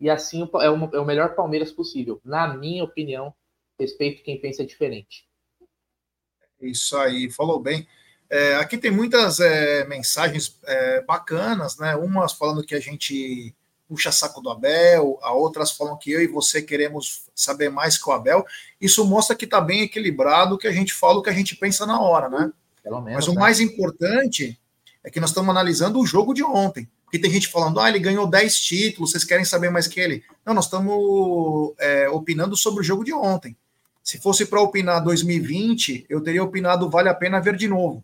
E 0.00 0.08
assim 0.08 0.48
é, 0.60 0.70
uma, 0.70 0.90
é 0.92 0.98
o 0.98 1.04
melhor 1.04 1.34
Palmeiras 1.34 1.70
possível. 1.70 2.20
Na 2.24 2.56
minha 2.56 2.82
opinião, 2.82 3.32
respeito 3.78 4.22
quem 4.22 4.40
pensa 4.40 4.64
diferente. 4.64 5.28
Isso 6.60 6.96
aí, 6.96 7.30
falou 7.30 7.60
bem. 7.60 7.86
É, 8.32 8.54
aqui 8.54 8.78
tem 8.78 8.90
muitas 8.90 9.40
é, 9.40 9.84
mensagens 9.84 10.58
é, 10.64 11.02
bacanas, 11.02 11.76
né? 11.76 11.94
Umas 11.96 12.32
falando 12.32 12.64
que 12.64 12.74
a 12.74 12.80
gente 12.80 13.54
puxa 13.86 14.10
saco 14.10 14.40
do 14.40 14.48
Abel, 14.48 15.18
a 15.20 15.34
outras 15.34 15.72
falam 15.72 15.98
que 15.98 16.10
eu 16.10 16.22
e 16.22 16.26
você 16.26 16.62
queremos 16.62 17.26
saber 17.34 17.68
mais 17.68 17.98
que 17.98 18.08
o 18.08 18.12
Abel. 18.12 18.42
Isso 18.80 19.04
mostra 19.04 19.36
que 19.36 19.44
está 19.44 19.60
bem 19.60 19.82
equilibrado, 19.82 20.56
que 20.56 20.66
a 20.66 20.72
gente 20.72 20.94
fala 20.94 21.18
o 21.18 21.22
que 21.22 21.28
a 21.28 21.34
gente 21.34 21.54
pensa 21.56 21.84
na 21.84 22.00
hora, 22.00 22.30
né? 22.30 22.50
Menos, 22.82 23.12
Mas 23.12 23.28
o 23.28 23.34
né? 23.34 23.40
mais 23.40 23.60
importante 23.60 24.58
é 25.04 25.10
que 25.10 25.20
nós 25.20 25.28
estamos 25.28 25.50
analisando 25.50 26.00
o 26.00 26.06
jogo 26.06 26.32
de 26.32 26.42
ontem. 26.42 26.88
Porque 27.04 27.18
tem 27.18 27.30
gente 27.30 27.48
falando, 27.48 27.80
ah, 27.80 27.90
ele 27.90 27.98
ganhou 27.98 28.26
10 28.26 28.60
títulos, 28.60 29.10
vocês 29.10 29.24
querem 29.24 29.44
saber 29.44 29.68
mais 29.68 29.86
que 29.86 30.00
ele? 30.00 30.24
Não, 30.42 30.54
nós 30.54 30.64
estamos 30.64 31.74
é, 31.78 32.08
opinando 32.08 32.56
sobre 32.56 32.80
o 32.80 32.84
jogo 32.84 33.04
de 33.04 33.12
ontem. 33.12 33.54
Se 34.02 34.18
fosse 34.18 34.46
para 34.46 34.62
opinar 34.62 35.04
2020, 35.04 36.06
eu 36.08 36.22
teria 36.22 36.42
opinado 36.42 36.88
vale 36.88 37.10
a 37.10 37.14
pena 37.14 37.38
ver 37.38 37.56
de 37.56 37.68
novo. 37.68 38.02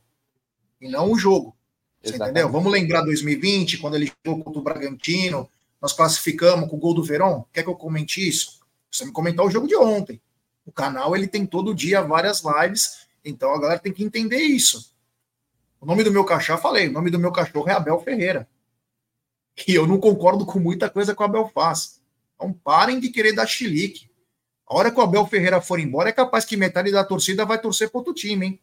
E 0.80 0.88
não 0.88 1.12
o 1.12 1.18
jogo. 1.18 1.56
Você 2.02 2.16
entendeu? 2.16 2.50
Vamos 2.50 2.72
lembrar 2.72 3.02
2020, 3.02 3.78
quando 3.78 3.96
ele 3.96 4.12
jogou 4.24 4.44
contra 4.44 4.60
o 4.60 4.62
Bragantino, 4.62 5.48
nós 5.80 5.92
classificamos 5.92 6.68
com 6.68 6.76
o 6.76 6.78
gol 6.78 6.94
do 6.94 7.02
Verón. 7.02 7.44
Quer 7.52 7.62
que 7.62 7.68
eu 7.68 7.74
comente 7.74 8.26
isso? 8.26 8.60
Você 8.90 9.04
me 9.04 9.12
comentar 9.12 9.44
o 9.44 9.50
jogo 9.50 9.66
de 9.66 9.76
ontem. 9.76 10.20
O 10.64 10.72
canal 10.72 11.16
ele 11.16 11.26
tem 11.26 11.46
todo 11.46 11.74
dia 11.74 12.02
várias 12.02 12.42
lives, 12.42 13.06
então 13.24 13.54
a 13.54 13.60
galera 13.60 13.80
tem 13.80 13.92
que 13.92 14.04
entender 14.04 14.38
isso. 14.38 14.94
O 15.80 15.86
nome 15.86 16.02
do 16.02 16.10
meu 16.10 16.24
cachorro, 16.24 16.60
falei, 16.60 16.88
o 16.88 16.92
nome 16.92 17.10
do 17.10 17.18
meu 17.18 17.32
cachorro 17.32 17.68
é 17.68 17.72
Abel 17.72 18.00
Ferreira. 18.00 18.48
E 19.66 19.74
eu 19.74 19.86
não 19.86 19.98
concordo 19.98 20.46
com 20.46 20.58
muita 20.58 20.88
coisa 20.88 21.14
que 21.14 21.22
o 21.22 21.24
Abel 21.24 21.50
faz. 21.54 22.00
Então 22.34 22.52
parem 22.52 23.00
de 23.00 23.08
querer 23.08 23.32
dar 23.32 23.46
chilique. 23.46 24.08
A 24.66 24.76
hora 24.76 24.90
que 24.90 24.98
o 24.98 25.02
Abel 25.02 25.26
Ferreira 25.26 25.60
for 25.60 25.80
embora, 25.80 26.10
é 26.10 26.12
capaz 26.12 26.44
que 26.44 26.56
metade 26.56 26.92
da 26.92 27.04
torcida 27.04 27.44
vai 27.44 27.60
torcer 27.60 27.90
para 27.90 27.98
outro 27.98 28.12
time, 28.12 28.46
hein? 28.46 28.60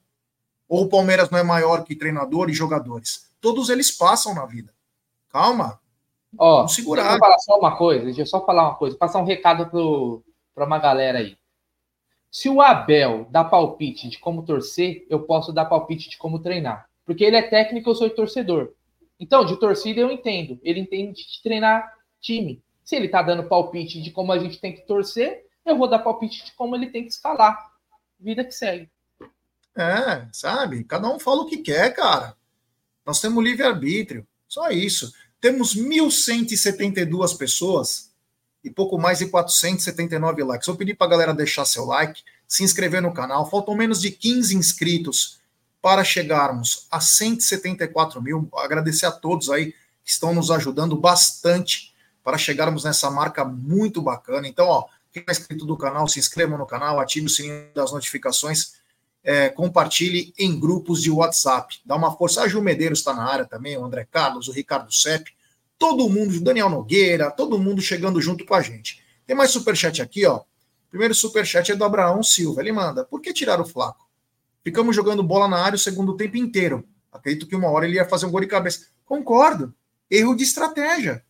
Ou 0.67 0.83
o 0.83 0.89
Palmeiras 0.89 1.29
não 1.29 1.39
é 1.39 1.43
maior 1.43 1.83
que 1.83 1.95
treinador 1.95 2.49
e 2.49 2.53
jogadores. 2.53 3.29
Todos 3.39 3.69
eles 3.69 3.91
passam 3.91 4.33
na 4.33 4.45
vida. 4.45 4.73
Calma, 5.29 5.79
Ó, 6.37 6.67
segurar. 6.67 7.03
Deixa 7.03 7.15
eu 7.15 7.19
falar 7.19 7.39
só 7.39 7.57
uma 7.57 7.77
coisa, 7.77 8.05
deixa 8.05 8.21
eu 8.21 8.25
só 8.25 8.45
falar 8.45 8.63
uma 8.63 8.75
coisa, 8.75 8.97
passar 8.97 9.19
um 9.19 9.25
recado 9.25 9.69
para 10.53 10.65
uma 10.65 10.79
galera 10.79 11.19
aí. 11.19 11.37
Se 12.29 12.49
o 12.49 12.61
Abel 12.61 13.27
dá 13.29 13.43
palpite 13.43 14.09
de 14.09 14.19
como 14.19 14.43
torcer, 14.43 15.05
eu 15.09 15.21
posso 15.21 15.53
dar 15.53 15.65
palpite 15.65 16.09
de 16.09 16.17
como 16.17 16.39
treinar. 16.39 16.89
Porque 17.05 17.23
ele 17.23 17.37
é 17.37 17.41
técnico, 17.41 17.89
eu 17.89 17.95
sou 17.95 18.09
torcedor. 18.09 18.73
Então, 19.17 19.45
de 19.45 19.55
torcida 19.57 20.01
eu 20.01 20.11
entendo. 20.11 20.59
Ele 20.61 20.81
entende 20.81 21.25
de 21.25 21.41
treinar 21.41 21.93
time. 22.19 22.61
Se 22.83 22.95
ele 22.95 23.07
tá 23.07 23.21
dando 23.21 23.47
palpite 23.47 24.01
de 24.01 24.11
como 24.11 24.33
a 24.33 24.39
gente 24.39 24.59
tem 24.59 24.73
que 24.73 24.81
torcer, 24.81 25.45
eu 25.65 25.77
vou 25.77 25.87
dar 25.87 25.99
palpite 25.99 26.43
de 26.43 26.51
como 26.53 26.75
ele 26.75 26.87
tem 26.87 27.03
que 27.03 27.09
escalar. 27.09 27.57
Vida 28.19 28.43
que 28.43 28.51
segue. 28.51 28.89
É, 29.75 30.27
sabe? 30.31 30.83
Cada 30.85 31.09
um 31.09 31.19
fala 31.19 31.41
o 31.41 31.45
que 31.45 31.57
quer, 31.57 31.93
cara. 31.93 32.35
Nós 33.05 33.19
temos 33.19 33.43
livre-arbítrio. 33.43 34.25
Só 34.47 34.69
isso. 34.69 35.11
Temos 35.41 35.75
1.172 35.75 37.37
pessoas 37.37 38.11
e 38.63 38.69
pouco 38.69 38.97
mais 38.97 39.19
de 39.19 39.27
479 39.27 40.43
likes. 40.43 40.67
Eu 40.67 40.75
pedi 40.75 40.93
para 40.93 41.07
a 41.07 41.09
galera 41.09 41.33
deixar 41.33 41.65
seu 41.65 41.85
like, 41.85 42.23
se 42.47 42.63
inscrever 42.63 43.01
no 43.01 43.13
canal. 43.13 43.49
Faltam 43.49 43.75
menos 43.75 44.01
de 44.01 44.09
15 44.11 44.55
inscritos 44.55 45.39
para 45.81 46.03
chegarmos 46.03 46.87
a 46.89 46.99
174 46.99 48.21
mil. 48.21 48.49
Agradecer 48.55 49.05
a 49.05 49.11
todos 49.11 49.49
aí 49.49 49.73
que 50.03 50.09
estão 50.09 50.33
nos 50.33 50.49
ajudando 50.49 50.95
bastante 50.95 51.93
para 52.23 52.37
chegarmos 52.37 52.83
nessa 52.83 53.11
marca 53.11 53.45
muito 53.45 54.01
bacana. 54.01 54.47
Então, 54.47 54.65
ó, 54.67 54.87
quem 55.13 55.23
é 55.27 55.31
inscrito 55.31 55.65
do 55.65 55.77
canal, 55.77 56.07
se 56.07 56.17
inscreva 56.17 56.57
no 56.57 56.65
canal, 56.65 56.99
ative 56.99 57.27
o 57.27 57.29
sininho 57.29 57.69
das 57.75 57.91
notificações 57.91 58.73
é, 59.25 59.49
compartilhe 59.49 60.31
em 60.37 60.57
grupos 60.57 61.01
de 61.01 61.09
WhatsApp. 61.09 61.79
Dá 61.83 61.95
uma 61.95 62.15
força. 62.15 62.43
A 62.43 62.47
Ju 62.47 62.61
Medeiros 62.61 62.99
está 62.99 63.11
na 63.11 63.23
área 63.23 63.45
também, 63.45 63.75
o 63.75 63.83
André 63.83 64.07
Carlos, 64.09 64.47
o 64.47 64.51
Ricardo 64.51 64.93
Sepp, 64.93 65.29
todo 65.79 66.07
mundo, 66.07 66.35
o 66.35 66.41
Daniel 66.41 66.69
Nogueira, 66.69 67.31
todo 67.31 67.57
mundo 67.57 67.81
chegando 67.81 68.21
junto 68.21 68.45
com 68.45 68.53
a 68.53 68.61
gente. 68.61 69.03
Tem 69.25 69.35
mais 69.35 69.49
superchat 69.49 69.99
aqui, 69.99 70.27
ó. 70.27 70.41
Primeiro 70.91 71.15
superchat 71.15 71.71
é 71.71 71.75
do 71.75 71.83
Abraão 71.83 72.21
Silva. 72.21 72.61
Ele 72.61 72.71
manda: 72.71 73.03
por 73.03 73.19
que 73.19 73.33
tirar 73.33 73.59
o 73.59 73.65
Flaco? 73.65 74.07
Ficamos 74.63 74.95
jogando 74.95 75.23
bola 75.23 75.47
na 75.47 75.57
área 75.57 75.75
o 75.75 75.79
segundo 75.79 76.15
tempo 76.15 76.37
inteiro. 76.37 76.87
Acredito 77.11 77.47
que 77.47 77.55
uma 77.55 77.69
hora 77.69 77.85
ele 77.85 77.95
ia 77.95 78.07
fazer 78.07 78.27
um 78.27 78.31
gol 78.31 78.41
de 78.41 78.47
cabeça. 78.47 78.87
Concordo. 79.05 79.73
Erro 80.09 80.35
de 80.35 80.43
estratégia. 80.43 81.25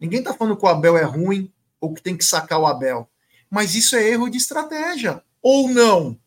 Ninguém 0.00 0.18
está 0.18 0.34
falando 0.34 0.56
que 0.56 0.64
o 0.64 0.68
Abel 0.68 0.96
é 0.96 1.04
ruim 1.04 1.52
ou 1.80 1.94
que 1.94 2.02
tem 2.02 2.16
que 2.16 2.24
sacar 2.24 2.58
o 2.58 2.66
Abel. 2.66 3.08
Mas 3.48 3.76
isso 3.76 3.94
é 3.94 4.08
erro 4.08 4.28
de 4.28 4.38
estratégia. 4.38 5.22
Ou 5.40 5.68
não? 5.68 6.18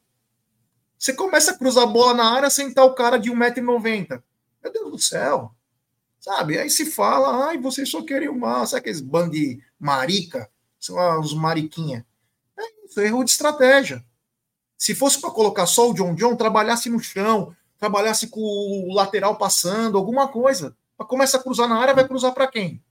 Você 1.05 1.13
começa 1.13 1.51
a 1.51 1.55
cruzar 1.55 1.83
a 1.83 1.85
bola 1.85 2.15
na 2.15 2.33
área 2.33 2.49
sem 2.49 2.67
estar 2.67 2.83
o 2.83 2.95
cara 2.95 3.19
de 3.19 3.29
1,90m. 3.29 4.23
Meu 4.63 4.73
Deus 4.73 4.91
do 4.91 4.97
céu. 4.97 5.53
Sabe? 6.19 6.57
Aí 6.57 6.67
se 6.67 6.87
fala, 6.87 7.45
ai, 7.45 7.59
vocês 7.59 7.91
só 7.91 8.01
querem 8.01 8.27
o 8.27 8.35
mal. 8.35 8.65
Sabe 8.65 8.79
aqueles 8.79 9.01
bando 9.01 9.33
de 9.33 9.61
marica? 9.79 10.49
São 10.79 11.19
os 11.19 11.35
mariquinha. 11.35 12.03
É 12.57 12.85
isso, 12.87 12.99
erro 12.99 13.23
de 13.23 13.29
estratégia. 13.29 14.03
Se 14.75 14.95
fosse 14.95 15.21
para 15.21 15.29
colocar 15.29 15.67
só 15.67 15.91
o 15.91 15.93
John 15.93 16.15
John, 16.15 16.35
trabalhasse 16.35 16.89
no 16.89 16.99
chão, 16.99 17.55
trabalhasse 17.77 18.25
com 18.25 18.41
o 18.41 18.91
lateral 18.91 19.37
passando, 19.37 19.99
alguma 19.99 20.27
coisa. 20.27 20.75
Mas 20.97 21.07
começa 21.07 21.37
a 21.37 21.43
cruzar 21.43 21.69
na 21.69 21.77
área, 21.77 21.93
vai 21.93 22.07
cruzar 22.07 22.33
para 22.33 22.47
quem? 22.47 22.83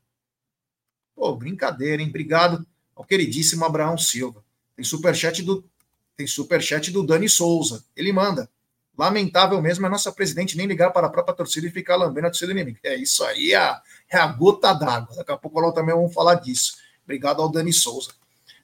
Pô, 1.16 1.34
brincadeira, 1.34 2.00
hein? 2.00 2.10
Obrigado 2.10 2.64
ao 2.94 3.04
queridíssimo 3.04 3.64
Abraão 3.64 3.98
Silva. 3.98 4.44
Tem 4.76 4.84
superchat 4.84 5.42
do 5.42 5.68
tem 6.16 6.26
superchat 6.26 6.90
do 6.90 7.04
Dani 7.04 7.28
Souza. 7.28 7.84
Ele 7.96 8.12
manda. 8.12 8.48
Lamentável 8.96 9.60
mesmo 9.60 9.84
é 9.84 9.88
a 9.88 9.90
nossa 9.90 10.12
presidente 10.12 10.56
nem 10.56 10.66
ligar 10.66 10.92
para 10.92 11.08
a 11.08 11.10
própria 11.10 11.34
torcida 11.34 11.66
e 11.66 11.70
ficar 11.70 11.96
lambendo 11.96 12.28
a 12.28 12.30
torcida 12.30 12.52
inimiga. 12.52 12.78
É 12.84 12.94
isso 12.94 13.24
aí, 13.24 13.52
é 13.52 13.56
a, 13.56 13.82
é 14.08 14.16
a 14.16 14.26
gota 14.26 14.72
d'água. 14.72 15.16
Daqui 15.16 15.32
a 15.32 15.36
pouco 15.36 15.60
nós 15.60 15.74
também 15.74 15.94
vamos 15.94 16.14
falar 16.14 16.36
disso. 16.36 16.76
Obrigado 17.02 17.42
ao 17.42 17.50
Dani 17.50 17.72
Souza. 17.72 18.12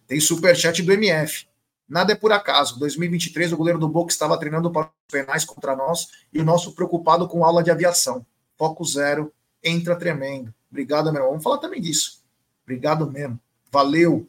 Tem 0.06 0.20
superchat 0.20 0.82
do 0.82 0.92
MF. 0.92 1.46
Nada 1.88 2.12
é 2.12 2.16
por 2.16 2.30
acaso. 2.30 2.78
2023, 2.78 3.52
o 3.52 3.56
goleiro 3.56 3.80
do 3.80 3.88
Boca 3.88 4.12
estava 4.12 4.38
treinando 4.38 4.70
para 4.70 4.86
os 4.86 4.92
penais 5.10 5.44
contra 5.44 5.74
nós 5.74 6.08
e 6.32 6.40
o 6.40 6.44
nosso 6.44 6.72
preocupado 6.72 7.26
com 7.26 7.44
aula 7.44 7.64
de 7.64 7.70
aviação. 7.70 8.24
Foco 8.56 8.84
zero, 8.84 9.32
entra 9.62 9.96
tremendo. 9.96 10.54
Obrigado, 10.70 11.06
meu 11.06 11.16
irmão. 11.16 11.30
Vamos 11.30 11.42
falar 11.42 11.58
também 11.58 11.80
disso. 11.80 12.22
Obrigado 12.62 13.10
mesmo. 13.10 13.40
Valeu. 13.72 14.28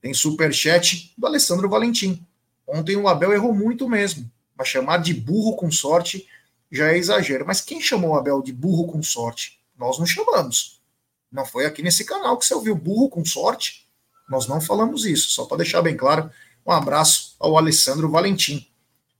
Tem 0.00 0.14
superchat 0.14 1.12
do 1.18 1.26
Alessandro 1.26 1.68
Valentim. 1.68 2.24
Ontem 2.66 2.96
o 2.96 3.08
Abel 3.08 3.32
errou 3.32 3.54
muito 3.54 3.88
mesmo. 3.88 4.30
Mas 4.56 4.68
chamar 4.68 4.98
de 4.98 5.14
burro 5.14 5.56
com 5.56 5.70
sorte 5.70 6.26
já 6.70 6.92
é 6.92 6.98
exagero. 6.98 7.46
Mas 7.46 7.60
quem 7.60 7.80
chamou 7.80 8.10
o 8.10 8.16
Abel 8.16 8.42
de 8.42 8.52
burro 8.52 8.86
com 8.86 9.02
sorte? 9.02 9.60
Nós 9.78 9.98
não 9.98 10.06
chamamos. 10.06 10.80
Não 11.30 11.44
foi 11.44 11.66
aqui 11.66 11.82
nesse 11.82 12.04
canal 12.04 12.38
que 12.38 12.46
você 12.46 12.54
ouviu 12.54 12.74
burro 12.74 13.08
com 13.08 13.24
sorte. 13.24 13.86
Nós 14.28 14.46
não 14.46 14.60
falamos 14.60 15.04
isso. 15.04 15.30
Só 15.30 15.44
para 15.44 15.58
deixar 15.58 15.82
bem 15.82 15.96
claro, 15.96 16.30
um 16.64 16.72
abraço 16.72 17.36
ao 17.38 17.56
Alessandro 17.56 18.10
Valentim. 18.10 18.66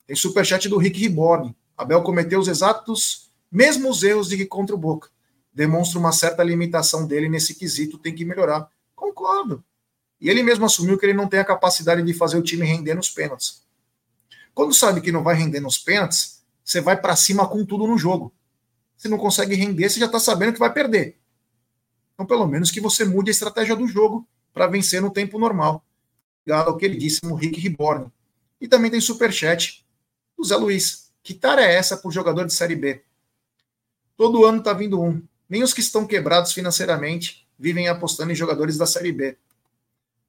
Tem 0.06 0.16
superchat 0.16 0.68
do 0.68 0.78
Rick 0.78 0.98
Riborne. 0.98 1.54
Abel 1.76 2.02
cometeu 2.02 2.40
os 2.40 2.48
exatos 2.48 3.30
mesmos 3.50 4.02
erros 4.02 4.28
de 4.28 4.36
que 4.36 4.46
contra 4.46 4.74
o 4.74 4.78
Boca. 4.78 5.10
Demonstra 5.52 5.98
uma 5.98 6.12
certa 6.12 6.42
limitação 6.42 7.06
dele 7.06 7.28
nesse 7.28 7.54
quesito, 7.54 7.98
tem 7.98 8.14
que 8.14 8.24
melhorar. 8.24 8.68
Concordo. 8.94 9.64
E 10.20 10.30
ele 10.30 10.42
mesmo 10.42 10.64
assumiu 10.64 10.98
que 10.98 11.06
ele 11.06 11.12
não 11.12 11.28
tem 11.28 11.40
a 11.40 11.44
capacidade 11.44 12.02
de 12.02 12.14
fazer 12.14 12.38
o 12.38 12.42
time 12.42 12.64
render 12.64 12.94
nos 12.94 13.10
pênaltis. 13.10 13.62
Quando 14.54 14.72
sabe 14.72 15.00
que 15.00 15.12
não 15.12 15.22
vai 15.22 15.34
render 15.34 15.60
nos 15.60 15.76
pênaltis, 15.76 16.42
você 16.64 16.80
vai 16.80 17.00
para 17.00 17.14
cima 17.14 17.46
com 17.46 17.64
tudo 17.64 17.86
no 17.86 17.98
jogo. 17.98 18.32
Se 18.96 19.08
não 19.08 19.18
consegue 19.18 19.54
render, 19.54 19.88
você 19.88 20.00
já 20.00 20.06
está 20.06 20.18
sabendo 20.18 20.54
que 20.54 20.58
vai 20.58 20.72
perder. 20.72 21.18
Então, 22.14 22.24
pelo 22.24 22.46
menos 22.46 22.70
que 22.70 22.80
você 22.80 23.04
mude 23.04 23.30
a 23.30 23.32
estratégia 23.32 23.76
do 23.76 23.86
jogo 23.86 24.26
para 24.54 24.66
vencer 24.66 25.02
no 25.02 25.10
tempo 25.10 25.38
normal. 25.38 25.84
Obrigado 26.42 26.68
ao 26.68 26.76
queridíssimo 26.76 27.34
Rick 27.34 27.60
Riborne. 27.60 28.10
E 28.58 28.66
também 28.66 28.90
tem 28.90 29.00
superchat 29.00 29.84
do 30.36 30.44
Zé 30.44 30.56
Luiz. 30.56 31.12
Que 31.22 31.34
tara 31.34 31.62
é 31.62 31.74
essa 31.74 31.96
por 31.96 32.10
jogador 32.10 32.46
de 32.46 32.54
Série 32.54 32.76
B? 32.76 33.02
Todo 34.16 34.46
ano 34.46 34.62
tá 34.62 34.72
vindo 34.72 35.00
um. 35.02 35.22
Nem 35.48 35.62
os 35.62 35.74
que 35.74 35.80
estão 35.80 36.06
quebrados 36.06 36.52
financeiramente 36.52 37.46
vivem 37.58 37.88
apostando 37.88 38.32
em 38.32 38.34
jogadores 38.34 38.78
da 38.78 38.86
Série 38.86 39.12
B. 39.12 39.36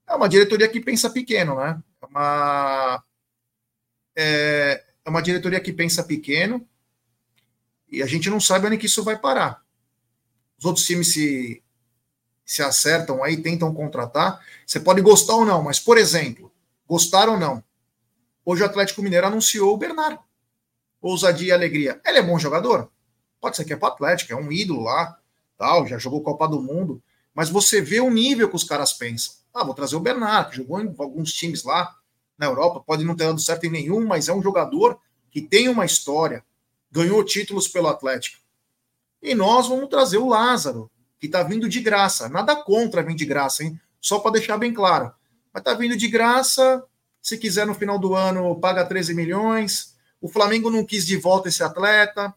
É 0.08 0.16
uma 0.16 0.30
diretoria 0.30 0.68
que 0.70 0.80
pensa 0.80 1.10
pequeno, 1.10 1.56
né? 1.56 1.82
É 2.02 2.06
uma, 2.06 3.04
é, 4.16 4.84
é 5.06 5.10
uma 5.10 5.22
diretoria 5.22 5.60
que 5.60 5.74
pensa 5.74 6.04
pequeno 6.04 6.66
e 7.90 8.02
a 8.02 8.06
gente 8.06 8.30
não 8.30 8.40
sabe 8.40 8.68
onde 8.68 8.78
que 8.78 8.86
isso 8.86 9.04
vai 9.04 9.18
parar. 9.18 9.64
Os 10.58 10.66
outros 10.66 10.86
times 10.86 11.14
se, 11.14 11.64
se 12.46 12.64
acertam 12.64 13.24
aí, 13.24 13.38
tentam 13.38 13.74
contratar. 13.74 14.44
Você 14.66 14.80
pode 14.80 15.02
gostar 15.02 15.36
ou 15.36 15.46
não, 15.46 15.62
mas, 15.62 15.80
por 15.80 15.98
exemplo, 15.98 16.52
gostar 16.88 17.30
ou 17.30 17.38
não, 17.38 17.64
hoje 18.46 18.64
o 18.64 18.66
Atlético 18.66 19.02
Mineiro 19.02 19.28
anunciou 19.28 19.74
o 19.74 19.78
Bernardo. 19.78 20.20
Ousadia 21.02 21.50
e 21.50 21.52
alegria. 21.52 22.02
Ele 22.06 22.18
é 22.18 22.24
bom 22.24 22.40
jogador? 22.40 22.92
Pode 23.40 23.56
ser 23.56 23.66
que 23.66 23.74
é 23.74 23.78
para 23.78 23.90
o 23.90 23.92
Atlético, 23.94 24.34
é 24.34 24.36
um 24.36 24.52
ídolo 24.52 24.84
lá, 24.84 25.18
tal, 25.58 25.86
já 25.86 25.98
jogou 25.98 26.24
Copa 26.24 26.48
do 26.48 26.62
Mundo, 26.62 27.02
mas 27.34 27.50
você 27.50 27.82
vê 27.82 28.00
o 28.00 28.10
nível 28.10 28.50
que 28.50 28.56
os 28.56 28.64
caras 28.64 28.94
pensam. 28.94 29.36
Ah, 29.58 29.64
vou 29.64 29.74
trazer 29.74 29.96
o 29.96 30.00
Bernardo, 30.00 30.52
que 30.52 30.58
jogou 30.58 30.80
em 30.80 30.94
alguns 31.00 31.34
times 31.34 31.64
lá, 31.64 31.96
na 32.38 32.46
Europa, 32.46 32.84
pode 32.86 33.04
não 33.04 33.16
ter 33.16 33.26
dado 33.26 33.40
certo 33.40 33.66
em 33.66 33.72
nenhum, 33.72 34.06
mas 34.06 34.28
é 34.28 34.34
um 34.34 34.42
jogador 34.42 35.00
que 35.32 35.42
tem 35.42 35.68
uma 35.68 35.84
história, 35.84 36.46
ganhou 36.92 37.24
títulos 37.24 37.68
pelo 37.68 37.88
Atlético. 37.88 38.38
E 39.20 39.34
nós 39.34 39.68
vamos 39.68 39.90
trazer 39.90 40.18
o 40.18 40.28
Lázaro, 40.28 40.92
que 41.20 41.26
está 41.26 41.42
vindo 41.42 41.68
de 41.68 41.80
graça. 41.80 42.30
Nada 42.30 42.56
contra 42.56 43.02
vir 43.02 43.16
de 43.16 43.26
graça, 43.26 43.64
hein? 43.64 43.80
Só 44.00 44.20
para 44.20 44.34
deixar 44.34 44.58
bem 44.58 44.72
claro. 44.72 45.12
Mas 45.52 45.62
está 45.62 45.74
vindo 45.74 45.98
de 45.98 46.08
graça. 46.08 46.84
Se 47.20 47.36
quiser 47.36 47.66
no 47.66 47.74
final 47.74 47.98
do 47.98 48.14
ano, 48.14 48.60
paga 48.60 48.86
13 48.86 49.16
milhões. 49.16 49.96
O 50.22 50.30
Flamengo 50.30 50.70
não 50.70 50.86
quis 50.86 51.06
de 51.06 51.18
volta 51.18 51.50
esse 51.50 51.64
atleta. 51.64 52.34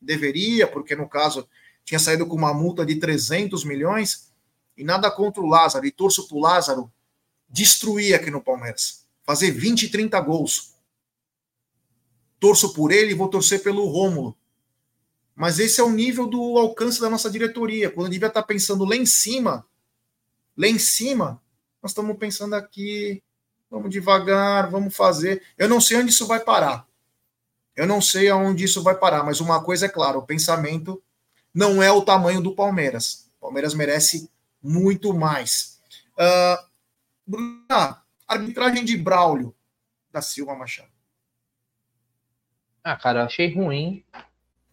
Deveria, 0.00 0.68
porque 0.68 0.94
no 0.94 1.08
caso 1.08 1.48
tinha 1.84 1.98
saído 1.98 2.24
com 2.26 2.36
uma 2.36 2.54
multa 2.54 2.86
de 2.86 2.94
300 2.94 3.64
milhões. 3.64 4.29
E 4.80 4.84
nada 4.84 5.10
contra 5.10 5.42
o 5.42 5.46
Lázaro. 5.46 5.86
E 5.86 5.90
torço 5.90 6.26
para 6.26 6.36
o 6.36 6.40
Lázaro 6.40 6.92
destruir 7.48 8.14
aqui 8.14 8.30
no 8.30 8.40
Palmeiras 8.40 9.00
fazer 9.30 9.52
20, 9.52 9.90
30 9.90 10.20
gols. 10.20 10.74
Torço 12.40 12.72
por 12.72 12.90
ele 12.90 13.12
e 13.12 13.14
vou 13.14 13.28
torcer 13.28 13.62
pelo 13.62 13.86
Rômulo. 13.86 14.36
Mas 15.36 15.60
esse 15.60 15.80
é 15.80 15.84
o 15.84 15.90
nível 15.90 16.26
do 16.26 16.58
alcance 16.58 17.00
da 17.00 17.08
nossa 17.08 17.30
diretoria. 17.30 17.90
Quando 17.90 18.10
devia 18.10 18.26
estar 18.26 18.42
pensando 18.42 18.84
lá 18.84 18.96
em 18.96 19.06
cima, 19.06 19.64
lá 20.56 20.66
em 20.66 20.80
cima, 20.80 21.40
nós 21.80 21.92
estamos 21.92 22.16
pensando 22.18 22.54
aqui, 22.54 23.22
vamos 23.70 23.90
devagar, 23.90 24.68
vamos 24.68 24.96
fazer. 24.96 25.42
Eu 25.56 25.68
não 25.68 25.80
sei 25.80 25.98
onde 25.98 26.10
isso 26.10 26.26
vai 26.26 26.40
parar. 26.40 26.84
Eu 27.76 27.86
não 27.86 28.02
sei 28.02 28.28
aonde 28.28 28.64
isso 28.64 28.82
vai 28.82 28.96
parar, 28.96 29.22
mas 29.22 29.40
uma 29.40 29.62
coisa 29.62 29.86
é 29.86 29.88
clara: 29.88 30.18
o 30.18 30.26
pensamento 30.26 31.00
não 31.54 31.80
é 31.80 31.92
o 31.92 32.02
tamanho 32.02 32.40
do 32.40 32.54
Palmeiras. 32.54 33.30
O 33.38 33.42
Palmeiras 33.42 33.74
merece 33.74 34.28
muito 34.62 35.12
mais. 35.14 35.80
Uh, 36.12 36.68
Bruna, 37.26 38.02
Arbitragem 38.26 38.84
de 38.84 38.96
Braulio 38.96 39.54
da 40.12 40.20
Silva 40.20 40.54
Machado. 40.54 40.90
Ah, 42.82 42.96
cara, 42.96 43.20
eu 43.20 43.24
achei 43.24 43.52
ruim 43.52 44.04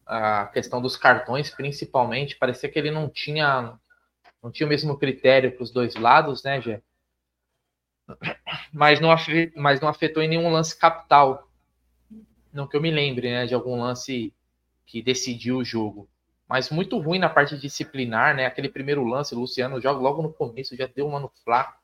a 0.06 0.47
questão 0.47 0.82
dos 0.82 0.95
cartões, 0.95 1.50
principalmente. 1.50 2.38
Parecia 2.38 2.69
que 2.69 2.80
ele 2.80 2.91
não 2.91 3.10
tinha 3.10 3.78
não 4.41 4.52
tinha 4.52 4.65
o 4.65 4.69
mesmo 4.69 4.97
critério 4.97 5.52
para 5.52 5.63
os 5.63 5.71
dois 5.71 5.95
lados, 5.95 6.43
né, 6.43 6.62
Gê? 6.62 6.82
Mas 8.71 9.00
não, 9.00 9.10
mas 9.56 9.82
não 9.82 9.89
afetou 9.89 10.23
em 10.23 10.30
nenhum 10.30 10.50
lance 10.50 10.78
capital. 10.78 11.50
Não 12.54 12.67
que 12.67 12.78
eu 12.78 12.82
me 12.82 12.91
lembre, 12.91 13.30
né, 13.30 13.45
de 13.45 13.54
algum 13.54 13.82
lance 13.82 14.34
que 14.86 15.02
decidiu 15.02 15.58
o 15.58 15.65
jogo. 15.65 16.10
Mas 16.47 16.69
muito 16.69 16.97
ruim 16.99 17.19
na 17.19 17.29
parte 17.29 17.57
disciplinar, 17.57 18.36
né? 18.36 18.45
Aquele 18.45 18.69
primeiro 18.69 19.03
lance, 19.03 19.36
o 19.36 19.39
Luciano 19.39 19.81
joga 19.81 19.99
logo 19.99 20.21
no 20.21 20.31
começo, 20.31 20.77
já 20.77 20.88
deu 20.88 21.07
uma 21.07 21.19
no 21.19 21.31
Flá. 21.43 21.77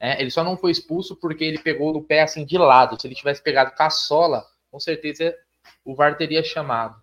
É, 0.00 0.20
ele 0.20 0.30
só 0.30 0.42
não 0.42 0.56
foi 0.56 0.72
expulso 0.72 1.14
porque 1.14 1.44
ele 1.44 1.58
pegou 1.58 1.92
no 1.92 2.02
pé 2.02 2.22
assim 2.22 2.44
de 2.44 2.58
lado. 2.58 3.00
Se 3.00 3.06
ele 3.06 3.14
tivesse 3.14 3.42
pegado 3.42 3.72
com 3.76 3.82
a 3.82 3.90
sola, 3.90 4.44
com 4.70 4.80
certeza 4.80 5.36
o 5.84 5.94
VAR 5.94 6.16
teria 6.16 6.42
chamado. 6.42 7.00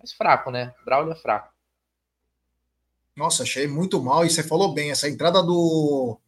Mas 0.00 0.12
fraco, 0.12 0.50
né? 0.50 0.74
Braulio 0.84 1.12
é 1.12 1.16
fraco. 1.16 1.52
Nossa, 3.14 3.42
achei 3.42 3.66
muito 3.66 4.00
mal. 4.02 4.24
E 4.24 4.30
você 4.30 4.42
falou 4.42 4.72
bem, 4.72 4.90
essa 4.90 5.08
entrada 5.08 5.42
do, 5.42 6.18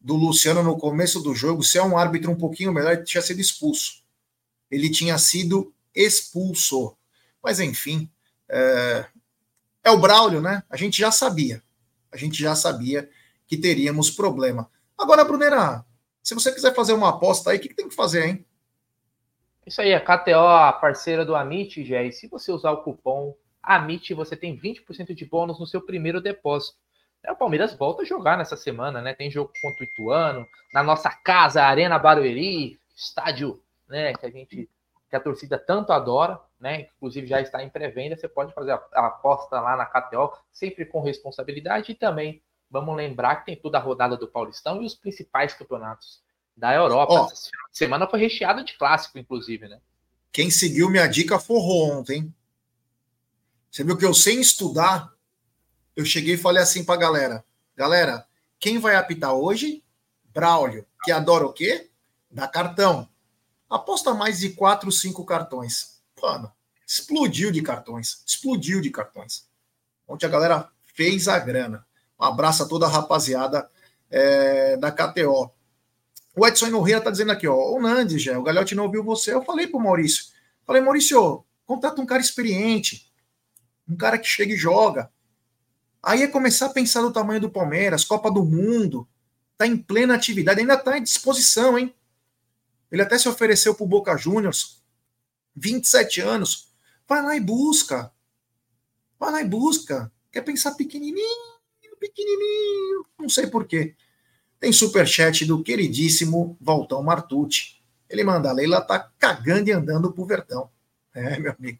do 0.00 0.16
Luciano 0.16 0.62
no 0.62 0.76
começo 0.76 1.20
do 1.20 1.34
jogo, 1.34 1.62
se 1.62 1.78
é 1.78 1.82
um 1.82 1.96
árbitro 1.96 2.30
um 2.30 2.36
pouquinho 2.36 2.72
melhor, 2.72 2.94
ele 2.94 3.04
tinha 3.04 3.22
sido 3.22 3.40
expulso. 3.40 4.02
Ele 4.70 4.90
tinha 4.90 5.16
sido 5.18 5.72
expulso. 5.94 6.96
Mas 7.42 7.60
enfim, 7.60 8.10
é, 8.48 9.06
é 9.82 9.90
o 9.90 9.98
Braulio, 9.98 10.40
né? 10.40 10.62
A 10.68 10.76
gente 10.76 10.98
já 10.98 11.10
sabia. 11.10 11.62
A 12.12 12.16
gente 12.16 12.40
já 12.40 12.54
sabia 12.54 13.08
que 13.46 13.56
teríamos 13.56 14.10
problema. 14.10 14.70
Agora, 14.98 15.24
Brunera, 15.24 15.84
se 16.22 16.34
você 16.34 16.52
quiser 16.52 16.74
fazer 16.74 16.92
uma 16.92 17.10
aposta 17.10 17.50
aí, 17.50 17.58
o 17.58 17.60
que, 17.60 17.68
que 17.68 17.74
tem 17.74 17.88
que 17.88 17.94
fazer, 17.94 18.26
hein? 18.26 18.46
Isso 19.66 19.80
aí, 19.80 19.94
a 19.94 20.00
KTO, 20.00 20.46
a 20.46 20.72
parceira 20.72 21.24
do 21.24 21.34
Amit. 21.34 21.80
E 21.80 22.12
se 22.12 22.28
você 22.28 22.50
usar 22.52 22.72
o 22.72 22.82
cupom 22.82 23.34
AMIT, 23.62 24.14
você 24.14 24.36
tem 24.36 24.58
20% 24.58 25.14
de 25.14 25.24
bônus 25.24 25.58
no 25.58 25.66
seu 25.66 25.80
primeiro 25.80 26.20
depósito. 26.20 26.76
É, 27.22 27.30
o 27.30 27.36
Palmeiras 27.36 27.74
volta 27.74 28.02
a 28.02 28.06
jogar 28.06 28.38
nessa 28.38 28.56
semana, 28.56 29.02
né? 29.02 29.14
Tem 29.14 29.30
jogo 29.30 29.52
contra 29.60 29.84
o 29.84 29.84
Ituano, 29.84 30.46
na 30.72 30.82
nossa 30.82 31.10
casa, 31.10 31.62
Arena 31.62 31.98
Barueri, 31.98 32.78
estádio, 32.96 33.62
né? 33.88 34.14
Que 34.14 34.26
a 34.26 34.30
gente, 34.30 34.68
que 35.08 35.16
a 35.16 35.20
torcida 35.20 35.58
tanto 35.58 35.92
adora, 35.92 36.40
né? 36.60 36.88
Inclusive 36.96 37.26
já 37.26 37.40
está 37.40 37.62
em 37.62 37.70
pré-venda. 37.70 38.16
Você 38.16 38.28
pode 38.28 38.52
fazer 38.52 38.72
a, 38.72 38.82
a 38.94 39.06
aposta 39.06 39.60
lá 39.60 39.76
na 39.76 39.86
KTO, 39.86 40.32
sempre 40.52 40.84
com 40.84 41.00
responsabilidade 41.00 41.92
e 41.92 41.94
também 41.94 42.42
Vamos 42.70 42.96
lembrar 42.96 43.36
que 43.36 43.46
tem 43.46 43.56
toda 43.56 43.78
a 43.78 43.80
rodada 43.80 44.16
do 44.16 44.28
Paulistão 44.28 44.80
e 44.80 44.86
os 44.86 44.94
principais 44.94 45.52
campeonatos 45.52 46.22
da 46.56 46.72
Europa. 46.72 47.26
Semana 47.72 48.06
foi 48.06 48.20
recheada 48.20 48.62
de 48.62 48.78
clássico, 48.78 49.18
inclusive, 49.18 49.66
né? 49.66 49.80
Quem 50.30 50.50
seguiu 50.50 50.88
minha 50.88 51.08
dica 51.08 51.40
forrou 51.40 51.90
ontem. 51.90 52.32
Você 53.68 53.82
viu 53.82 53.96
que 53.96 54.04
eu, 54.04 54.14
sem 54.14 54.40
estudar, 54.40 55.12
eu 55.96 56.04
cheguei 56.04 56.34
e 56.34 56.38
falei 56.38 56.62
assim 56.62 56.84
pra 56.84 56.94
galera: 56.94 57.44
galera, 57.74 58.24
quem 58.60 58.78
vai 58.78 58.94
apitar 58.94 59.34
hoje? 59.34 59.82
Braulio, 60.26 60.86
que 61.02 61.10
adora 61.10 61.44
o 61.44 61.52
quê? 61.52 61.90
Dá 62.30 62.46
cartão. 62.46 63.08
Aposta 63.68 64.14
mais 64.14 64.38
de 64.38 64.50
quatro, 64.50 64.92
cinco 64.92 65.24
cartões. 65.24 65.89
Mano, 66.20 66.52
explodiu 66.86 67.50
de 67.50 67.62
cartões. 67.62 68.22
Explodiu 68.26 68.80
de 68.80 68.90
cartões. 68.90 69.48
Ontem 70.06 70.26
a 70.26 70.28
galera 70.30 70.68
fez 70.94 71.28
a 71.28 71.38
grana. 71.38 71.86
Um 72.18 72.24
abraço 72.24 72.62
a 72.62 72.68
toda 72.68 72.86
a 72.86 72.90
rapaziada 72.90 73.68
é, 74.10 74.76
da 74.76 74.90
KTO. 74.90 75.50
O 76.36 76.46
Edson 76.46 76.68
Nogueira 76.68 76.98
está 76.98 77.10
dizendo 77.10 77.32
aqui, 77.32 77.46
ó, 77.46 77.54
o 77.54 77.80
Nandes, 77.80 78.22
já, 78.22 78.38
o 78.38 78.42
Galhote 78.42 78.74
não 78.74 78.84
ouviu 78.84 79.02
você. 79.02 79.32
Eu 79.32 79.42
falei 79.42 79.66
para 79.66 79.78
o 79.78 79.82
Maurício. 79.82 80.26
Falei, 80.66 80.82
Maurício, 80.82 81.44
contrata 81.66 82.00
um 82.00 82.06
cara 82.06 82.20
experiente, 82.20 83.12
um 83.88 83.96
cara 83.96 84.18
que 84.18 84.26
chega 84.26 84.52
e 84.52 84.56
joga. 84.56 85.10
Aí 86.02 86.22
é 86.22 86.28
começar 86.28 86.66
a 86.66 86.70
pensar 86.70 87.02
do 87.02 87.12
tamanho 87.12 87.40
do 87.40 87.50
Palmeiras, 87.50 88.04
Copa 88.04 88.30
do 88.30 88.44
Mundo, 88.44 89.06
tá 89.58 89.66
em 89.66 89.76
plena 89.76 90.14
atividade, 90.14 90.60
ainda 90.60 90.76
tá 90.76 90.96
em 90.96 91.02
disposição, 91.02 91.78
hein? 91.78 91.94
Ele 92.90 93.02
até 93.02 93.18
se 93.18 93.28
ofereceu 93.28 93.74
pro 93.74 93.86
Boca 93.86 94.16
Juniors, 94.16 94.79
27 95.56 96.20
anos. 96.20 96.68
Vai 97.08 97.22
lá 97.22 97.36
e 97.36 97.40
busca. 97.40 98.12
Vai 99.18 99.32
lá 99.32 99.42
e 99.42 99.48
busca. 99.48 100.10
Quer 100.32 100.42
pensar 100.42 100.74
pequenininho, 100.74 101.60
pequenininho, 102.00 103.04
não 103.18 103.28
sei 103.28 103.46
porquê. 103.46 103.94
Tem 104.58 104.72
superchat 104.72 105.44
do 105.44 105.62
queridíssimo 105.62 106.56
Valtão 106.60 107.02
Martucci. 107.02 107.80
Ele 108.08 108.24
manda, 108.24 108.50
a 108.50 108.52
Leila 108.52 108.80
tá 108.80 108.98
cagando 109.18 109.68
e 109.68 109.72
andando 109.72 110.12
pro 110.12 110.24
Vertão. 110.24 110.70
É, 111.14 111.38
meu 111.38 111.54
amigo. 111.56 111.78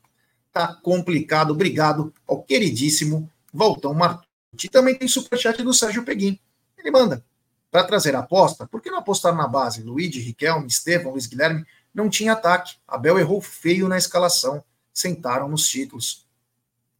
Tá 0.52 0.74
complicado. 0.74 1.52
Obrigado 1.52 2.12
ao 2.26 2.42
queridíssimo 2.42 3.30
Valtão 3.52 3.94
Martucci. 3.94 4.68
Também 4.70 4.94
tem 4.94 5.08
superchat 5.08 5.62
do 5.62 5.72
Sérgio 5.72 6.04
Peguim. 6.04 6.38
Ele 6.76 6.90
manda, 6.90 7.24
para 7.70 7.84
trazer 7.84 8.16
aposta, 8.16 8.66
por 8.66 8.80
que 8.80 8.90
não 8.90 8.98
apostar 8.98 9.34
na 9.34 9.46
base? 9.46 9.82
Luigi, 9.82 10.20
Riquelme, 10.20 10.66
Estevão, 10.66 11.12
Luiz 11.12 11.26
Guilherme 11.26 11.64
não 11.94 12.08
tinha 12.08 12.32
ataque. 12.32 12.76
Abel 12.86 13.18
errou 13.18 13.40
feio 13.40 13.88
na 13.88 13.98
escalação. 13.98 14.62
Sentaram 14.92 15.48
nos 15.48 15.68
títulos. 15.68 16.26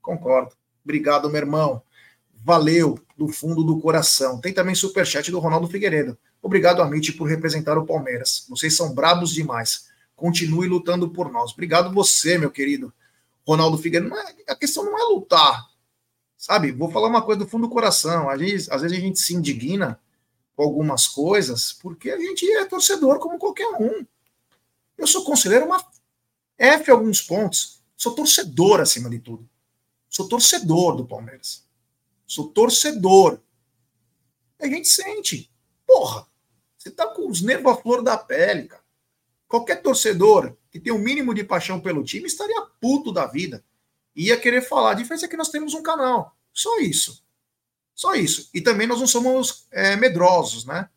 Concordo. 0.00 0.55
Obrigado, 0.85 1.29
meu 1.29 1.40
irmão. 1.40 1.83
Valeu, 2.42 2.98
do 3.16 3.29
fundo 3.29 3.62
do 3.62 3.79
coração. 3.81 4.40
Tem 4.40 4.53
também 4.53 4.74
superchat 4.74 5.31
do 5.31 5.38
Ronaldo 5.38 5.68
Figueiredo. 5.68 6.16
Obrigado, 6.42 6.81
Amit, 6.81 7.12
por 7.12 7.29
representar 7.29 7.76
o 7.76 7.85
Palmeiras. 7.85 8.46
Vocês 8.48 8.74
são 8.74 8.94
brabos 8.94 9.33
demais. 9.33 9.90
Continue 10.16 10.68
lutando 10.68 11.11
por 11.11 11.31
nós. 11.31 11.53
Obrigado 11.53 11.92
você, 11.92 12.38
meu 12.38 12.50
querido 12.50 12.92
Ronaldo 13.46 13.76
Figueiredo. 13.79 14.14
É, 14.16 14.53
a 14.53 14.57
questão 14.57 14.85
não 14.85 14.98
é 14.98 15.03
lutar. 15.12 15.68
Sabe, 16.37 16.72
vou 16.72 16.90
falar 16.90 17.09
uma 17.09 17.20
coisa 17.20 17.40
do 17.40 17.46
fundo 17.46 17.66
do 17.66 17.72
coração. 17.72 18.31
Às 18.31 18.38
vezes, 18.38 18.70
às 18.70 18.81
vezes 18.81 18.96
a 18.96 19.00
gente 19.00 19.18
se 19.18 19.35
indigna 19.35 20.00
com 20.57 20.62
algumas 20.62 21.07
coisas 21.07 21.72
porque 21.72 22.11
a 22.11 22.18
gente 22.18 22.50
é 22.50 22.64
torcedor 22.64 23.18
como 23.18 23.38
qualquer 23.38 23.68
um. 23.79 24.07
Eu 25.00 25.06
sou 25.06 25.24
conselheiro 25.24 25.64
uma 25.64 25.82
F 26.58 26.90
alguns 26.90 27.22
pontos. 27.22 27.82
Sou 27.96 28.14
torcedor 28.14 28.80
acima 28.80 29.08
de 29.08 29.18
tudo. 29.18 29.48
Sou 30.10 30.28
torcedor 30.28 30.94
do 30.94 31.06
Palmeiras. 31.06 31.66
Sou 32.26 32.48
torcedor. 32.48 33.40
A 34.58 34.66
gente 34.66 34.88
sente. 34.88 35.50
Porra, 35.86 36.26
você 36.76 36.90
tá 36.90 37.06
com 37.06 37.28
os 37.30 37.40
nervos 37.40 37.72
à 37.72 37.76
flor 37.76 38.02
da 38.02 38.18
pele, 38.18 38.68
cara. 38.68 38.84
Qualquer 39.48 39.82
torcedor 39.82 40.54
que 40.70 40.78
tem 40.78 40.92
o 40.92 40.96
um 40.96 40.98
mínimo 40.98 41.34
de 41.34 41.44
paixão 41.44 41.80
pelo 41.80 42.04
time 42.04 42.26
estaria 42.26 42.60
puto 42.78 43.10
da 43.10 43.26
vida. 43.26 43.64
Ia 44.14 44.38
querer 44.38 44.60
falar. 44.60 44.90
A 44.90 44.94
diferença 44.94 45.24
é 45.24 45.28
que 45.28 45.36
nós 45.36 45.48
temos 45.48 45.72
um 45.72 45.82
canal. 45.82 46.36
Só 46.52 46.78
isso. 46.78 47.24
Só 47.94 48.14
isso. 48.14 48.50
E 48.52 48.60
também 48.60 48.86
nós 48.86 49.00
não 49.00 49.06
somos 49.06 49.66
é, 49.70 49.96
medrosos, 49.96 50.66
né? 50.66 50.90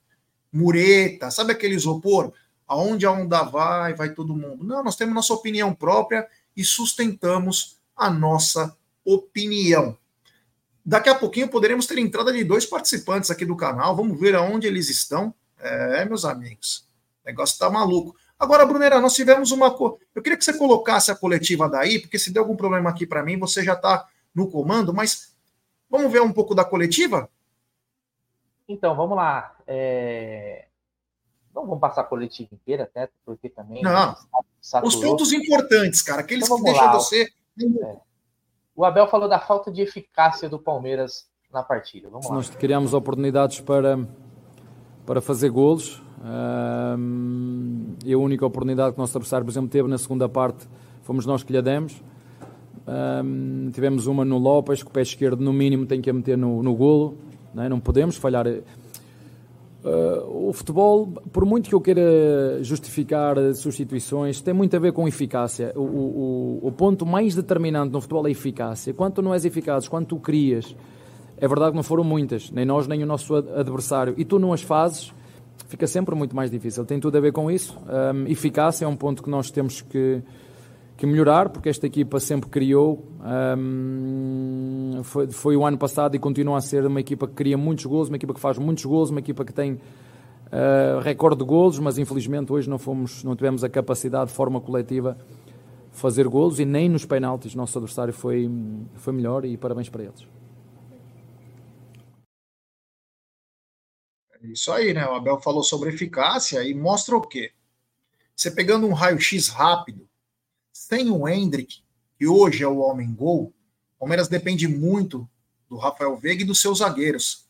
Mureta, 0.51 1.31
sabe 1.31 1.53
aquele 1.53 1.75
isopor? 1.75 2.33
Aonde 2.73 3.05
a 3.05 3.11
onda 3.11 3.43
vai, 3.43 3.93
vai 3.93 4.13
todo 4.13 4.35
mundo. 4.35 4.63
Não, 4.63 4.83
nós 4.83 4.95
temos 4.95 5.13
nossa 5.13 5.31
opinião 5.31 5.75
própria 5.75 6.27
e 6.57 6.63
sustentamos 6.63 7.77
a 7.95 8.09
nossa 8.09 8.75
opinião. 9.05 9.95
Daqui 10.83 11.07
a 11.07 11.13
pouquinho 11.13 11.47
poderemos 11.47 11.85
ter 11.85 11.99
entrada 11.99 12.33
de 12.33 12.43
dois 12.43 12.65
participantes 12.65 13.29
aqui 13.29 13.45
do 13.45 13.55
canal. 13.55 13.95
Vamos 13.95 14.19
ver 14.19 14.33
aonde 14.33 14.65
eles 14.65 14.89
estão. 14.89 15.33
É, 15.59 16.03
meus 16.03 16.25
amigos. 16.25 16.87
O 17.23 17.27
negócio 17.27 17.59
tá 17.59 17.69
maluco. 17.69 18.15
Agora, 18.39 18.65
Brunera, 18.65 18.99
nós 18.99 19.13
tivemos 19.13 19.51
uma. 19.51 19.69
Co... 19.69 19.99
Eu 20.15 20.21
queria 20.23 20.35
que 20.35 20.43
você 20.43 20.57
colocasse 20.57 21.11
a 21.11 21.15
coletiva 21.15 21.69
daí, 21.69 21.99
porque 21.99 22.17
se 22.17 22.33
der 22.33 22.39
algum 22.39 22.55
problema 22.55 22.89
aqui 22.89 23.05
para 23.05 23.23
mim, 23.23 23.37
você 23.37 23.63
já 23.63 23.73
está 23.73 24.07
no 24.33 24.49
comando, 24.49 24.91
mas 24.91 25.35
vamos 25.87 26.11
ver 26.11 26.23
um 26.23 26.33
pouco 26.33 26.55
da 26.55 26.65
coletiva? 26.65 27.29
Então, 28.67 28.95
vamos 28.95 29.15
lá. 29.15 29.55
É... 29.67 30.65
Não 31.53 31.65
vamos 31.65 31.79
passar 31.79 32.01
a 32.01 32.05
coletiva 32.05 32.49
inteira, 32.53 32.83
até, 32.83 33.09
porque 33.25 33.47
também. 33.47 33.81
Não. 33.83 34.15
Os 34.83 34.95
pontos 34.95 35.31
importantes, 35.31 36.01
cara, 36.01 36.21
aqueles 36.21 36.45
então, 36.45 36.57
que 36.57 36.63
deixam 36.63 36.85
lá. 36.85 36.93
você. 36.93 37.29
É. 37.83 37.97
O 38.75 38.83
Abel 38.83 39.07
falou 39.07 39.29
da 39.29 39.39
falta 39.39 39.71
de 39.71 39.81
eficácia 39.81 40.49
do 40.49 40.57
Palmeiras 40.57 41.27
na 41.51 41.61
partida. 41.61 42.09
Vamos 42.09 42.27
lá. 42.27 42.35
Nós 42.35 42.49
criamos 42.49 42.93
oportunidades 42.93 43.59
para, 43.59 43.99
para 45.05 45.21
fazer 45.21 45.49
golos. 45.49 46.01
e 48.03 48.13
a 48.13 48.17
única 48.17 48.45
oportunidade 48.45 48.93
que 48.93 48.99
o 48.99 49.01
nosso 49.01 49.15
adversário, 49.15 49.45
por 49.45 49.51
exemplo, 49.51 49.69
teve 49.69 49.87
na 49.87 49.99
segunda 49.99 50.27
parte, 50.27 50.67
fomos 51.03 51.27
nós 51.27 51.43
que 51.43 51.53
lhe 51.53 51.61
demos. 51.61 52.01
tivemos 53.71 54.07
uma 54.07 54.25
no 54.25 54.39
Lopes, 54.39 54.81
que 54.81 54.89
o 54.89 54.91
pé 54.91 55.03
esquerdo, 55.03 55.41
no 55.41 55.53
mínimo, 55.53 55.85
tem 55.85 56.01
que 56.01 56.09
a 56.09 56.13
meter 56.13 56.35
no, 56.35 56.63
no 56.63 56.75
golo. 56.75 57.15
Não, 57.53 57.63
é? 57.63 57.69
não 57.69 57.79
podemos 57.79 58.17
falhar. 58.17 58.47
Uh, 59.83 60.47
o 60.49 60.53
futebol, 60.53 61.07
por 61.07 61.45
muito 61.45 61.67
que 61.67 61.75
eu 61.75 61.81
queira 61.81 62.63
justificar 62.63 63.35
substituições, 63.53 64.39
tem 64.39 64.53
muito 64.53 64.73
a 64.77 64.79
ver 64.79 64.93
com 64.93 65.05
eficácia. 65.07 65.73
O, 65.75 65.81
o, 65.81 66.59
o, 66.67 66.71
ponto 66.71 67.05
mais 67.05 67.35
determinante 67.35 67.91
no 67.91 67.99
futebol 67.99 68.25
é 68.25 68.29
a 68.29 68.31
eficácia. 68.31 68.93
Quanto 68.93 69.21
não 69.21 69.33
és 69.33 69.43
eficaz, 69.43 69.89
quanto 69.89 70.15
tu 70.15 70.21
crias, 70.21 70.73
é 71.35 71.47
verdade 71.47 71.71
que 71.71 71.75
não 71.75 71.83
foram 71.83 72.03
muitas, 72.03 72.49
nem 72.49 72.65
nós, 72.65 72.87
nem 72.87 73.03
o 73.03 73.05
nosso 73.05 73.35
adversário, 73.35 74.13
e 74.17 74.23
tu 74.23 74.39
não 74.39 74.53
as 74.53 74.61
fazes, 74.61 75.13
fica 75.67 75.85
sempre 75.85 76.15
muito 76.15 76.33
mais 76.33 76.49
difícil. 76.49 76.85
Tem 76.85 76.97
tudo 76.97 77.17
a 77.17 77.21
ver 77.21 77.33
com 77.33 77.51
isso. 77.51 77.77
Um, 78.15 78.25
eficácia 78.27 78.85
é 78.85 78.87
um 78.87 78.95
ponto 78.95 79.21
que 79.21 79.29
nós 79.29 79.51
temos 79.51 79.81
que 79.81 80.23
que 80.95 81.05
melhorar, 81.05 81.49
porque 81.49 81.69
esta 81.69 81.87
equipa 81.87 82.19
sempre 82.19 82.49
criou. 82.49 83.03
Um, 83.25 85.01
foi, 85.03 85.31
foi, 85.31 85.55
o 85.55 85.65
ano 85.65 85.77
passado 85.77 86.13
e 86.13 86.19
continua 86.19 86.57
a 86.57 86.61
ser 86.61 86.85
uma 86.85 86.99
equipa 86.99 87.25
que 87.25 87.33
cria 87.33 87.57
muitos 87.57 87.85
gols, 87.85 88.09
uma 88.09 88.17
equipa 88.17 88.33
que 88.33 88.39
faz 88.39 88.57
muitos 88.57 88.83
gols, 88.83 89.11
uma 89.11 89.19
equipa 89.21 89.45
que 89.45 89.53
tem 89.53 89.73
uh, 89.73 90.99
recorde 91.01 91.37
de 91.37 91.45
gols, 91.45 91.79
mas 91.79 91.97
infelizmente 91.97 92.51
hoje 92.51 92.69
não, 92.69 92.77
fomos, 92.77 93.23
não 93.23 93.33
tivemos 93.33 93.63
a 93.63 93.69
capacidade 93.69 94.29
de 94.29 94.35
forma 94.35 94.59
coletiva 94.59 95.17
fazer 95.93 96.27
gols 96.27 96.59
e 96.59 96.65
nem 96.65 96.89
nos 96.89 97.05
penaltis. 97.05 97.55
Nosso 97.55 97.77
adversário 97.77 98.13
foi, 98.13 98.51
foi 98.95 99.13
melhor 99.13 99.45
e 99.45 99.55
parabéns 99.55 99.87
para 99.87 100.03
eles. 100.03 100.27
É 104.33 104.47
isso 104.47 104.69
aí, 104.71 104.93
né? 104.93 105.07
O 105.07 105.13
Abel 105.13 105.39
falou 105.39 105.63
sobre 105.63 105.89
eficácia 105.89 106.61
e 106.61 106.73
mostra 106.73 107.15
o 107.15 107.21
quê? 107.21 107.53
Você 108.35 108.51
pegando 108.51 108.85
um 108.85 108.93
raio-x 108.93 109.47
rápido, 109.47 110.09
sem 110.73 111.09
o 111.09 111.25
Hendrick, 111.25 111.82
que 112.23 112.27
hoje 112.27 112.63
é 112.63 112.67
o 112.67 112.77
homem 112.77 113.13
gol, 113.13 113.53
o 113.97 113.99
Palmeiras 113.99 114.29
depende 114.29 114.65
muito 114.65 115.29
do 115.67 115.75
Rafael 115.75 116.15
Veiga 116.15 116.41
e 116.41 116.45
dos 116.45 116.61
seus 116.61 116.77
zagueiros, 116.77 117.49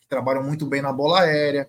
que 0.00 0.06
trabalham 0.06 0.44
muito 0.44 0.64
bem 0.66 0.80
na 0.80 0.92
bola 0.92 1.22
aérea, 1.22 1.68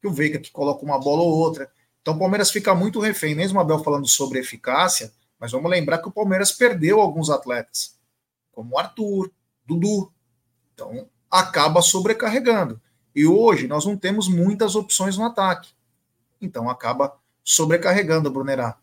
que 0.00 0.08
o 0.08 0.12
Veiga 0.12 0.40
que 0.40 0.50
coloca 0.50 0.84
uma 0.84 0.98
bola 0.98 1.22
ou 1.22 1.28
outra. 1.28 1.70
Então 2.02 2.14
o 2.14 2.18
Palmeiras 2.18 2.50
fica 2.50 2.74
muito 2.74 2.98
refém, 2.98 3.32
mesmo 3.32 3.58
o 3.58 3.60
Abel 3.60 3.78
falando 3.78 4.08
sobre 4.08 4.40
eficácia, 4.40 5.12
mas 5.38 5.52
vamos 5.52 5.70
lembrar 5.70 5.98
que 5.98 6.08
o 6.08 6.10
Palmeiras 6.10 6.50
perdeu 6.50 7.00
alguns 7.00 7.30
atletas, 7.30 7.96
como 8.50 8.76
Arthur, 8.76 9.30
Dudu. 9.64 10.12
Então 10.74 11.08
acaba 11.30 11.80
sobrecarregando. 11.80 12.80
E 13.14 13.24
hoje 13.24 13.68
nós 13.68 13.86
não 13.86 13.96
temos 13.96 14.26
muitas 14.26 14.74
opções 14.74 15.16
no 15.16 15.26
ataque. 15.26 15.70
Então 16.42 16.68
acaba 16.68 17.16
sobrecarregando, 17.44 18.32
Brunerá. 18.32 18.78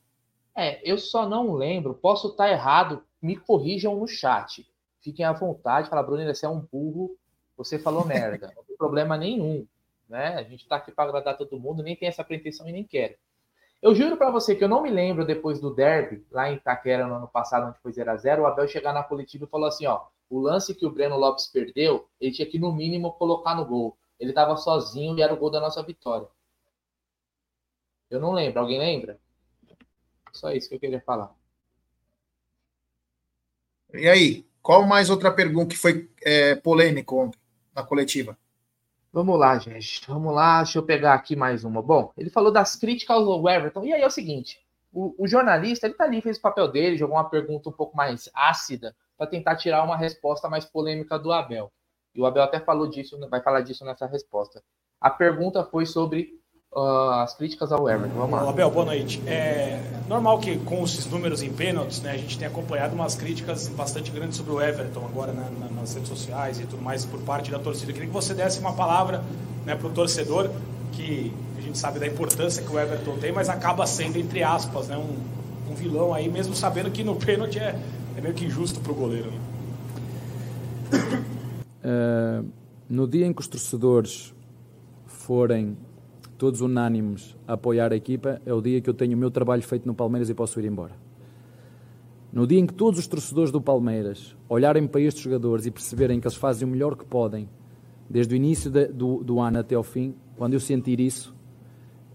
É, 0.62 0.80
eu 0.84 0.95
só 1.00 1.28
não 1.28 1.56
lembro, 1.56 1.95
posso 1.95 2.28
estar 2.28 2.47
errado, 2.47 3.04
me 3.19 3.36
corrijam 3.36 3.95
no 3.95 4.08
chat. 4.08 4.71
Fiquem 5.00 5.26
à 5.26 5.32
vontade, 5.32 5.89
fala, 5.89 6.04
Bruno, 6.04 6.24
você 6.24 6.45
é 6.45 6.50
um 6.50 6.60
burro, 6.60 7.17
você 7.58 7.80
falou 7.80 8.06
merda. 8.06 8.54
Não 8.56 8.63
tem 8.63 8.78
problema 8.78 9.17
nenhum, 9.17 9.65
né? 10.08 10.36
A 10.36 10.43
gente 10.43 10.67
tá 10.67 10.76
aqui 10.76 10.91
para 10.91 11.10
agradar 11.10 11.36
todo 11.36 11.60
mundo, 11.60 11.82
nem 11.82 11.95
tem 11.95 12.08
essa 12.08 12.24
pretensão 12.24 12.69
e 12.69 12.71
nem 12.71 12.84
quero. 12.84 13.15
Eu 13.82 13.95
juro 13.95 14.15
para 14.15 14.30
você 14.30 14.56
que 14.56 14.63
eu 14.63 14.69
não 14.69 14.84
me 14.84 14.91
lembro 14.91 15.26
depois 15.26 15.60
do 15.60 15.74
derby, 15.74 16.24
lá 16.30 16.52
em 16.52 16.58
Itaquera 16.58 17.08
no 17.08 17.15
ano 17.15 17.28
passado, 17.28 17.67
onde 17.67 17.80
foi 17.80 17.91
0x0, 17.91 18.41
o 18.41 18.45
Abel 18.45 18.67
chegar 18.67 18.93
na 18.93 19.04
coletiva 19.04 19.45
e 19.45 19.50
falou 19.50 19.67
assim: 19.67 19.88
ó, 19.88 20.06
o 20.30 20.39
lance 20.39 20.76
que 20.76 20.86
o 20.86 20.91
Breno 20.91 21.17
Lopes 21.17 21.47
perdeu, 21.47 22.08
ele 22.19 22.34
tinha 22.34 22.47
que 22.47 22.60
no 22.60 22.71
mínimo 22.71 23.13
colocar 23.13 23.56
no 23.56 23.65
gol. 23.65 23.97
Ele 24.19 24.30
estava 24.30 24.56
sozinho 24.58 25.17
e 25.17 25.24
era 25.24 25.34
o 25.34 25.38
gol 25.38 25.50
da 25.50 25.60
nossa 25.60 25.81
vitória. 25.81 26.27
Eu 28.12 28.19
não 28.19 28.31
lembro, 28.31 28.60
alguém 28.60 28.77
lembra? 28.77 29.19
Só 30.34 30.52
isso 30.52 30.69
que 30.69 30.75
eu 30.75 30.79
queria 30.79 31.02
falar. 31.02 31.34
E 33.94 34.08
aí, 34.08 34.46
qual 34.62 34.86
mais 34.86 35.10
outra 35.10 35.32
pergunta 35.32 35.69
que 35.69 35.77
foi 35.77 36.10
é, 36.23 36.56
polêmica 36.56 37.13
ontem 37.13 37.40
na 37.75 37.84
coletiva? 37.84 38.38
Vamos 39.12 39.38
lá, 39.38 39.58
gente. 39.58 40.08
Vamos 40.08 40.34
lá, 40.34 40.63
deixa 40.63 40.79
eu 40.79 40.84
pegar 40.84 41.13
aqui 41.13 41.36
mais 41.36 41.65
uma. 41.65 41.82
Bom, 41.82 42.13
ele 42.17 42.29
falou 42.29 42.52
das 42.52 42.75
críticas 42.75 43.17
ao 43.17 43.50
Everton. 43.50 43.84
E 43.84 43.94
aí 43.94 44.02
é 44.02 44.08
o 44.08 44.12
seguinte: 44.12 44.60
o, 44.94 45.13
o 45.17 45.27
jornalista 45.27 45.86
ele 45.86 45.96
tá 45.96 46.06
ali, 46.06 46.21
fez 46.21 46.38
o 46.38 46.42
papel 46.42 46.67
dele, 46.69 46.98
jogou 46.98 47.17
uma 47.17 47.29
pergunta 47.29 47.69
um 47.69 47.73
pouco 47.73 47.96
mais 47.96 48.29
ácida 48.34 48.96
para 49.17 49.27
tentar 49.27 49.56
tirar 49.58 49.84
uma 49.84 49.98
resposta 49.98 50.50
mais 50.50 50.63
polêmica 50.63 51.19
do 51.19 51.32
Abel. 51.32 51.71
E 52.15 52.21
o 52.21 52.25
Abel 52.25 52.44
até 52.44 52.60
falou 52.60 52.88
disso, 52.88 53.19
vai 53.29 53.42
falar 53.42 53.62
disso 53.62 53.86
nessa 53.86 54.06
resposta. 54.06 54.63
A 55.00 55.10
pergunta 55.10 55.63
foi 55.63 55.86
sobre 55.86 56.40
uh, 56.76 57.22
as 57.22 57.34
críticas 57.34 57.72
ao 57.72 57.90
Everton. 57.90 58.15
Vamos 58.15 58.42
lá. 58.42 58.50
Abel, 58.50 58.72
boa 58.72 58.86
noite. 58.86 59.22
É 59.28 59.82
normal 60.08 60.40
que 60.40 60.58
com 60.58 60.84
esses 60.84 61.06
números 61.06 61.42
em 61.42 61.52
pênaltis, 61.52 62.02
né, 62.02 62.12
a 62.12 62.17
gente 62.17 62.38
tenha 62.38 62.50
acompanhado 62.50 62.94
umas 62.96 63.15
críticas 63.15 63.67
bastante 63.67 64.12
grandes 64.12 64.38
sobre 64.38 64.54
o 64.54 64.62
Everton 64.62 65.06
agora 65.06 65.34
na, 65.34 65.50
nas 65.69 65.94
redes 65.94 66.10
sociais 66.10 66.60
e 66.60 66.65
tudo 66.65 66.82
mais 66.82 67.06
por 67.06 67.19
parte 67.22 67.52
da 67.52 67.60
torcida. 67.60 67.92
Eu 67.92 67.94
queria 67.94 68.10
que 68.10 68.13
você 68.13 68.34
desse 68.34 68.60
uma 68.60 68.74
palavra 68.74 69.24
né, 69.65 69.76
para 69.76 69.88
o 69.88 69.92
torcedor 69.92 70.50
que 70.92 71.34
a 71.58 71.62
gente 71.62 71.78
sabe 71.78 72.00
da 72.00 72.08
importância 72.08 72.63
que 72.63 72.72
o 72.72 72.80
Everton 72.80 73.17
tem, 73.17 73.32
mas 73.32 73.50
acaba 73.50 73.86
sendo, 73.86 74.17
entre 74.17 74.44
aspas, 74.44 74.88
né, 74.88 74.98
um, 74.98 75.72
um 75.72 75.76
vilão 75.76 76.13
aí, 76.13 76.30
mesmo 76.30 76.54
sabendo 76.56 76.92
que 76.92 77.04
no 77.04 77.15
pênalti 77.15 77.60
é, 77.60 77.80
é 78.17 78.22
meio 78.22 78.34
que 78.34 78.46
injusto 78.46 78.80
para 78.82 78.92
o 78.92 78.96
goleiro. 78.96 79.32
Né? 79.32 79.40
Uh, 81.84 82.46
no 82.90 83.08
dia 83.08 83.26
em 83.26 83.32
que 83.32 83.40
os 83.40 83.48
torcedores 83.48 84.34
forem 85.08 85.78
todos 86.42 86.60
unânimes 86.60 87.37
a 87.48 87.54
apoiar 87.54 87.94
a 87.94 87.96
equipa, 87.96 88.42
é 88.44 88.52
o 88.52 88.60
dia 88.60 88.81
que 88.81 88.89
eu 88.89 88.96
tenho 88.96 89.15
o 89.15 89.17
meu 89.17 89.29
trabalho 89.29 89.62
feito 89.62 89.85
no 89.85 89.94
Palmeiras 89.94 90.27
e 90.27 90.33
posso 90.33 90.60
ir 90.60 90.65
embora. 90.65 90.96
No 92.33 92.48
dia 92.48 92.58
em 92.58 92.65
que 92.65 92.73
todos 92.73 93.00
os 93.00 93.06
torcedores 93.06 93.52
do 93.52 93.62
Palmeiras 93.62 94.35
olharem 94.50 94.87
para 94.87 95.02
estes 95.02 95.21
jogadores 95.21 95.67
e 95.67 95.71
perceberem 95.71 96.19
que 96.19 96.25
eles 96.25 96.35
fazem 96.35 96.67
o 96.67 96.71
melhor 96.71 96.98
que 96.98 97.06
podem, 97.06 97.48
desde 98.10 98.33
o 98.33 98.35
início 98.35 98.71
de, 98.71 98.87
do, 98.87 99.23
do 99.23 99.39
ano 99.39 99.60
até 99.60 99.75
ao 99.75 99.83
fim, 99.83 100.15
quando 100.35 100.56
eu 100.56 100.60
sentir 100.60 101.00
isso, 101.00 101.31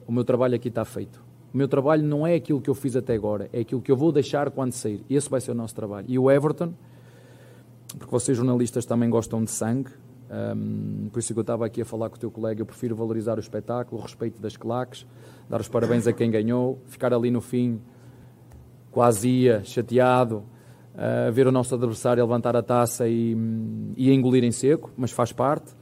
o 0.09 0.11
meu 0.11 0.24
trabalho 0.24 0.57
aqui 0.57 0.66
está 0.66 0.85
feito. 0.85 1.24
O 1.55 1.57
meu 1.57 1.68
trabalho 1.68 2.03
não 2.03 2.27
é 2.27 2.35
aquilo 2.35 2.61
que 2.61 2.68
eu 2.68 2.74
fiz 2.74 2.97
até 2.97 3.14
agora, 3.14 3.49
é 3.53 3.61
aquilo 3.61 3.81
que 3.81 3.93
eu 3.93 3.97
vou 3.97 4.11
deixar 4.11 4.51
quando 4.51 4.72
sair. 4.72 5.05
Esse 5.09 5.31
vai 5.31 5.41
ser 5.41 5.53
o 5.53 5.55
nosso 5.55 5.77
trabalho. 5.77 6.07
E 6.09 6.18
o 6.18 6.29
Everton, 6.29 6.74
porque 7.97 8.11
vocês 8.11 8.37
jornalistas 8.37 8.85
também 8.85 9.09
gostam 9.09 9.45
de 9.45 9.53
sangue, 9.53 9.93
um, 10.29 11.09
por 11.12 11.20
isso 11.20 11.33
que 11.33 11.39
eu 11.39 11.43
estava 11.43 11.64
aqui 11.64 11.83
a 11.83 11.85
falar 11.85 12.09
com 12.09 12.16
o 12.16 12.18
teu 12.18 12.31
colega, 12.31 12.61
eu 12.61 12.66
prefiro 12.66 12.97
valorizar 12.97 13.37
o 13.37 13.41
espetáculo, 13.41 14.01
o 14.01 14.05
respeito 14.05 14.41
das 14.41 14.57
claques, 14.57 15.07
dar 15.49 15.61
os 15.61 15.68
parabéns 15.68 16.07
a 16.07 16.12
quem 16.12 16.31
ganhou, 16.31 16.81
ficar 16.87 17.12
ali 17.12 17.31
no 17.31 17.41
fim 17.41 17.81
quase 18.91 19.29
ia, 19.29 19.62
chateado, 19.62 20.43
uh, 20.95 21.31
ver 21.31 21.47
o 21.47 21.53
nosso 21.53 21.74
adversário 21.74 22.22
levantar 22.22 22.57
a 22.57 22.62
taça 22.62 23.07
e, 23.07 23.37
e 23.97 24.11
engolir 24.12 24.43
em 24.43 24.51
seco, 24.51 24.91
mas 24.97 25.12
faz 25.12 25.33
parte. 25.33 25.74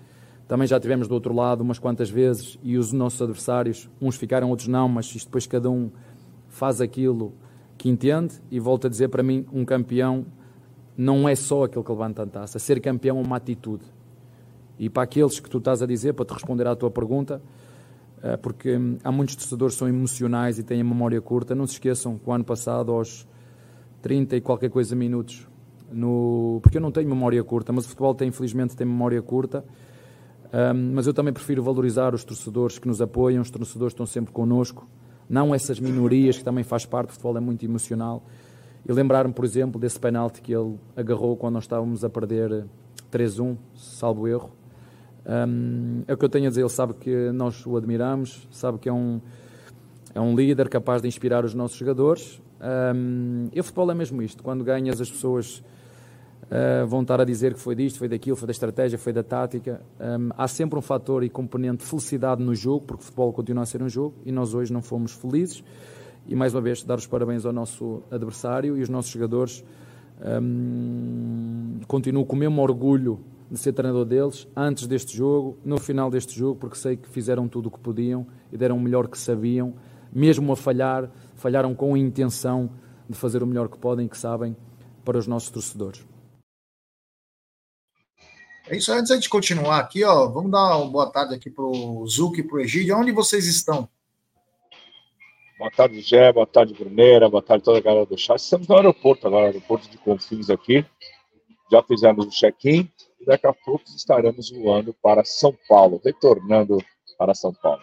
Também 0.46 0.66
já 0.66 0.78
tivemos 0.78 1.08
do 1.08 1.14
outro 1.14 1.32
lado 1.32 1.62
umas 1.62 1.78
quantas 1.78 2.10
vezes 2.10 2.58
e 2.62 2.76
os 2.76 2.92
nossos 2.92 3.22
adversários, 3.22 3.88
uns 4.00 4.16
ficaram, 4.16 4.50
outros 4.50 4.68
não, 4.68 4.88
mas 4.88 5.06
isto 5.06 5.28
depois 5.28 5.46
cada 5.46 5.70
um 5.70 5.90
faz 6.48 6.80
aquilo 6.80 7.32
que 7.78 7.88
entende 7.88 8.34
e 8.50 8.60
volto 8.60 8.86
a 8.86 8.90
dizer 8.90 9.08
para 9.08 9.22
mim, 9.22 9.46
um 9.52 9.64
campeão 9.64 10.26
não 10.96 11.28
é 11.28 11.34
só 11.34 11.64
aquele 11.64 11.84
que 11.84 11.90
levanta 11.90 12.22
a 12.24 12.26
taça, 12.26 12.58
ser 12.58 12.80
campeão 12.80 13.18
é 13.18 13.22
uma 13.22 13.36
atitude 13.36 13.84
e 14.78 14.90
para 14.90 15.04
aqueles 15.04 15.38
que 15.40 15.48
tu 15.48 15.58
estás 15.58 15.82
a 15.82 15.86
dizer, 15.86 16.14
para 16.14 16.24
te 16.24 16.34
responder 16.34 16.66
à 16.66 16.74
tua 16.74 16.90
pergunta, 16.90 17.40
eh, 18.22 18.36
porque 18.38 18.76
hum, 18.76 18.96
há 19.04 19.12
muitos 19.12 19.36
torcedores 19.36 19.74
que 19.74 19.78
são 19.78 19.88
emocionais 19.88 20.58
e 20.58 20.62
têm 20.62 20.80
a 20.80 20.84
memória 20.84 21.20
curta. 21.20 21.54
Não 21.54 21.66
se 21.66 21.74
esqueçam 21.74 22.18
que 22.18 22.28
o 22.28 22.32
ano 22.32 22.44
passado, 22.44 22.90
aos 22.90 23.26
30 24.00 24.36
e 24.36 24.40
qualquer 24.40 24.70
coisa 24.70 24.96
minutos, 24.96 25.46
no... 25.92 26.58
porque 26.62 26.78
eu 26.78 26.82
não 26.82 26.90
tenho 26.90 27.08
memória 27.08 27.42
curta, 27.44 27.72
mas 27.72 27.84
o 27.84 27.88
futebol 27.88 28.14
tem, 28.14 28.28
infelizmente, 28.28 28.74
tem 28.74 28.86
memória 28.86 29.20
curta. 29.22 29.64
Um, 30.52 30.94
mas 30.94 31.06
eu 31.06 31.12
também 31.12 31.32
prefiro 31.32 31.62
valorizar 31.62 32.14
os 32.14 32.24
torcedores 32.24 32.78
que 32.78 32.86
nos 32.86 33.02
apoiam, 33.02 33.42
os 33.42 33.50
torcedores 33.50 33.92
que 33.92 33.96
estão 33.96 34.06
sempre 34.06 34.32
connosco, 34.32 34.88
não 35.28 35.54
essas 35.54 35.80
minorias 35.80 36.38
que 36.38 36.44
também 36.44 36.62
faz 36.62 36.86
parte, 36.86 37.10
o 37.10 37.12
futebol 37.12 37.36
é 37.36 37.40
muito 37.40 37.64
emocional. 37.64 38.22
E 38.86 38.92
lembrar-me, 38.92 39.34
por 39.34 39.44
exemplo, 39.44 39.80
desse 39.80 39.98
penalti 39.98 40.40
que 40.40 40.54
ele 40.54 40.78
agarrou 40.96 41.36
quando 41.36 41.54
nós 41.54 41.64
estávamos 41.64 42.04
a 42.04 42.10
perder 42.10 42.66
3-1, 43.10 43.56
salvo 43.74 44.28
erro, 44.28 44.52
um, 45.26 46.02
é 46.06 46.12
o 46.12 46.16
que 46.16 46.24
eu 46.24 46.28
tenho 46.28 46.46
a 46.46 46.48
dizer, 46.48 46.60
ele 46.60 46.68
sabe 46.68 46.94
que 46.94 47.32
nós 47.32 47.64
o 47.66 47.76
admiramos, 47.76 48.46
sabe 48.50 48.78
que 48.78 48.88
é 48.88 48.92
um, 48.92 49.20
é 50.14 50.20
um 50.20 50.34
líder 50.34 50.68
capaz 50.68 51.00
de 51.00 51.08
inspirar 51.08 51.44
os 51.44 51.54
nossos 51.54 51.76
jogadores. 51.76 52.40
Um, 52.94 53.48
e 53.52 53.58
o 53.58 53.64
futebol 53.64 53.90
é 53.90 53.94
mesmo 53.94 54.22
isto, 54.22 54.42
quando 54.42 54.62
ganhas 54.62 55.00
as 55.00 55.10
pessoas 55.10 55.62
uh, 56.44 56.86
vão 56.86 57.02
estar 57.02 57.20
a 57.20 57.24
dizer 57.24 57.54
que 57.54 57.60
foi 57.60 57.74
disto, 57.74 57.98
foi 57.98 58.08
daquilo, 58.08 58.36
foi 58.36 58.46
da 58.46 58.52
estratégia, 58.52 58.98
foi 58.98 59.12
da 59.12 59.22
tática. 59.22 59.80
Um, 59.98 60.30
há 60.36 60.46
sempre 60.46 60.78
um 60.78 60.82
fator 60.82 61.24
e 61.24 61.30
componente 61.30 61.78
de 61.78 61.84
felicidade 61.84 62.42
no 62.42 62.54
jogo, 62.54 62.84
porque 62.86 63.02
o 63.02 63.04
futebol 63.04 63.32
continua 63.32 63.62
a 63.62 63.66
ser 63.66 63.82
um 63.82 63.88
jogo 63.88 64.14
e 64.24 64.32
nós 64.32 64.54
hoje 64.54 64.72
não 64.72 64.82
fomos 64.82 65.12
felizes. 65.12 65.64
E 66.26 66.34
mais 66.34 66.54
uma 66.54 66.60
vez, 66.60 66.82
dar 66.82 66.96
os 66.96 67.06
parabéns 67.06 67.44
ao 67.44 67.52
nosso 67.52 68.02
adversário 68.10 68.76
e 68.76 68.82
os 68.82 68.88
nossos 68.88 69.10
jogadores. 69.10 69.64
Um, 70.24 71.80
continuo 71.86 72.24
com 72.24 72.36
o 72.36 72.38
mesmo 72.38 72.62
orgulho 72.62 73.20
de 73.54 73.60
ser 73.60 73.72
treinador 73.72 74.04
deles 74.04 74.46
antes 74.54 74.86
deste 74.86 75.16
jogo, 75.16 75.58
no 75.64 75.78
final 75.78 76.10
deste 76.10 76.38
jogo, 76.38 76.60
porque 76.60 76.76
sei 76.76 76.96
que 76.96 77.08
fizeram 77.08 77.48
tudo 77.48 77.68
o 77.68 77.70
que 77.70 77.78
podiam 77.78 78.26
e 78.52 78.56
deram 78.56 78.76
o 78.76 78.80
melhor 78.80 79.08
que 79.08 79.18
sabiam, 79.18 79.74
mesmo 80.12 80.52
a 80.52 80.56
falhar, 80.56 81.10
falharam 81.34 81.74
com 81.74 81.94
a 81.94 81.98
intenção 81.98 82.70
de 83.08 83.16
fazer 83.16 83.42
o 83.42 83.46
melhor 83.46 83.68
que 83.68 83.78
podem 83.78 84.08
que 84.08 84.18
sabem 84.18 84.56
para 85.04 85.18
os 85.18 85.26
nossos 85.26 85.50
torcedores. 85.50 86.04
É 88.66 88.76
isso, 88.76 88.92
antes 88.92 89.20
de 89.20 89.28
continuar 89.28 89.78
aqui, 89.78 90.02
ó, 90.04 90.26
vamos 90.26 90.50
dar 90.50 90.78
uma 90.78 90.90
boa 90.90 91.10
tarde 91.10 91.34
aqui 91.34 91.50
para 91.50 91.64
o 91.64 92.06
Zuc 92.06 92.38
e 92.38 92.42
para 92.42 92.56
o 92.56 92.60
Egídio. 92.60 92.96
Onde 92.96 93.12
vocês 93.12 93.46
estão? 93.46 93.88
Boa 95.58 95.70
tarde, 95.70 96.00
Gé, 96.00 96.32
boa 96.32 96.46
tarde, 96.46 96.74
Bruneira, 96.74 97.28
boa 97.28 97.42
tarde 97.42 97.62
toda 97.62 97.78
a 97.78 97.80
galera 97.80 98.06
do 98.06 98.18
chat. 98.18 98.38
Estamos 98.38 98.66
no 98.66 98.74
aeroporto 98.74 99.26
agora, 99.26 99.46
aeroporto 99.46 99.88
de 99.88 99.98
Confins 99.98 100.48
aqui. 100.48 100.84
Já 101.70 101.82
fizemos 101.82 102.26
o 102.26 102.30
check-in, 102.30 102.90
e 103.24 103.26
daqui 103.26 103.46
a 103.46 103.52
pouco 103.52 103.84
estaremos 103.96 104.50
voando 104.50 104.94
para 105.02 105.24
São 105.24 105.56
Paulo, 105.66 106.00
retornando 106.04 106.78
para 107.18 107.34
São 107.34 107.52
Paulo. 107.54 107.80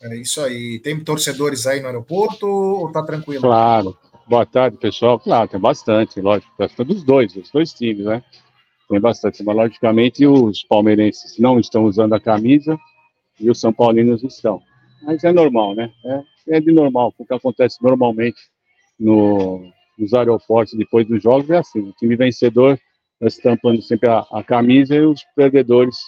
É 0.00 0.16
isso 0.16 0.40
aí. 0.40 0.78
Tem 0.80 1.02
torcedores 1.02 1.66
aí 1.66 1.80
no 1.80 1.88
aeroporto 1.88 2.46
ou 2.46 2.92
tá 2.92 3.02
tranquilo? 3.02 3.42
Claro. 3.42 3.98
Boa 4.26 4.46
tarde, 4.46 4.78
pessoal. 4.78 5.18
Claro, 5.18 5.48
tem 5.48 5.60
bastante, 5.60 6.20
lógico. 6.20 6.50
Tem 6.56 6.86
dos 6.86 7.02
dois, 7.02 7.32
dos 7.32 7.50
dois 7.50 7.72
times, 7.72 8.06
né? 8.06 8.22
Tem 8.88 9.00
bastante. 9.00 9.42
Mas, 9.42 9.56
logicamente, 9.56 10.26
os 10.26 10.62
palmeirenses 10.62 11.38
não 11.38 11.58
estão 11.58 11.84
usando 11.84 12.14
a 12.14 12.20
camisa 12.20 12.78
e 13.40 13.50
os 13.50 13.58
São 13.58 13.72
Paulinos 13.72 14.22
estão. 14.22 14.62
Mas 15.02 15.24
é 15.24 15.32
normal, 15.32 15.74
né? 15.74 15.90
É, 16.48 16.56
é 16.56 16.60
de 16.60 16.72
normal. 16.72 17.12
O 17.18 17.24
que 17.24 17.34
acontece 17.34 17.82
normalmente 17.82 18.38
no, 18.98 19.70
nos 19.98 20.14
aeroportos 20.14 20.74
depois 20.74 21.06
dos 21.06 21.22
jogos 21.22 21.50
é 21.50 21.58
assim. 21.58 21.80
O 21.80 21.92
time 21.92 22.16
vencedor 22.16 22.78
estampando 23.20 23.82
sempre 23.82 24.08
a, 24.08 24.24
a 24.32 24.42
camisa 24.42 24.94
e 24.94 25.00
os 25.00 25.22
perdedores 25.36 25.98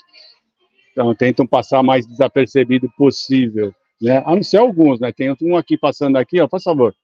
então, 0.96 1.14
tentam 1.14 1.46
passar 1.46 1.82
mais 1.82 2.06
desapercebido 2.06 2.90
possível, 2.96 3.74
né? 4.00 4.22
A 4.24 4.34
não 4.34 4.42
ser 4.42 4.56
alguns, 4.56 4.98
né? 4.98 5.12
Tem 5.12 5.36
um 5.42 5.54
aqui 5.54 5.76
passando 5.76 6.16
aqui, 6.16 6.40
ó, 6.40 6.48
por 6.48 6.62
favor. 6.62 6.94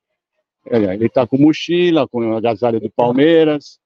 Ele 0.65 1.11
tá 1.11 1.27
com 1.27 1.37
mochila, 1.37 2.09
com 2.09 2.35
agasalho 2.35 2.81
do 2.81 2.91
Palmeiras. 2.91 3.79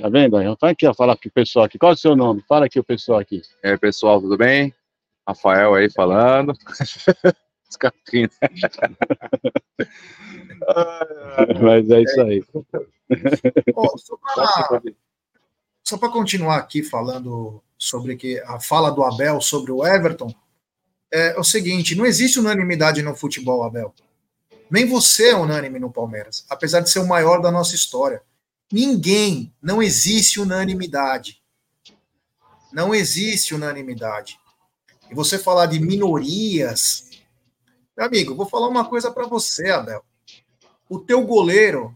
Tá 0.00 0.08
vendo? 0.08 0.56
Tá 0.56 0.70
aqui, 0.70 0.86
ó, 0.86 0.94
falar 0.94 1.16
com 1.16 1.28
o 1.28 1.32
pessoal 1.32 1.66
aqui. 1.66 1.78
Qual 1.78 1.92
é 1.92 1.94
o 1.94 1.98
seu 1.98 2.16
nome? 2.16 2.42
Fala 2.48 2.64
aqui 2.64 2.80
o 2.80 2.84
pessoal 2.84 3.18
aqui. 3.18 3.42
É, 3.62 3.76
pessoal, 3.76 4.22
tudo 4.22 4.38
bem? 4.38 4.72
Rafael 5.28 5.74
aí 5.74 5.90
falando. 5.90 6.54
Mas 11.62 11.90
é 11.90 12.02
isso 12.02 12.20
aí. 12.22 12.42
Oh, 13.74 13.98
só 13.98 14.16
só 15.92 15.98
para 15.98 16.08
continuar 16.08 16.56
aqui 16.56 16.82
falando 16.82 17.62
sobre 17.76 18.16
que 18.16 18.40
a 18.46 18.58
fala 18.58 18.90
do 18.90 19.04
Abel 19.04 19.42
sobre 19.42 19.70
o 19.70 19.86
Everton, 19.86 20.34
é, 21.10 21.38
o 21.38 21.44
seguinte: 21.44 21.94
não 21.94 22.06
existe 22.06 22.40
unanimidade 22.40 23.02
no 23.02 23.14
futebol, 23.14 23.62
Abel. 23.62 23.94
Nem 24.70 24.86
você 24.86 25.28
é 25.28 25.36
unânime 25.36 25.78
no 25.78 25.92
Palmeiras, 25.92 26.46
apesar 26.48 26.80
de 26.80 26.88
ser 26.88 27.00
o 27.00 27.06
maior 27.06 27.42
da 27.42 27.50
nossa 27.50 27.74
história. 27.74 28.22
Ninguém, 28.72 29.52
não 29.60 29.82
existe 29.82 30.40
unanimidade. 30.40 31.42
Não 32.72 32.94
existe 32.94 33.54
unanimidade. 33.54 34.40
E 35.10 35.14
você 35.14 35.38
falar 35.38 35.66
de 35.66 35.78
minorias, 35.78 37.10
meu 37.94 38.06
amigo, 38.06 38.34
vou 38.34 38.48
falar 38.48 38.68
uma 38.68 38.86
coisa 38.86 39.10
para 39.10 39.26
você, 39.26 39.68
Abel. 39.68 40.02
O 40.88 40.98
teu 40.98 41.22
goleiro 41.26 41.94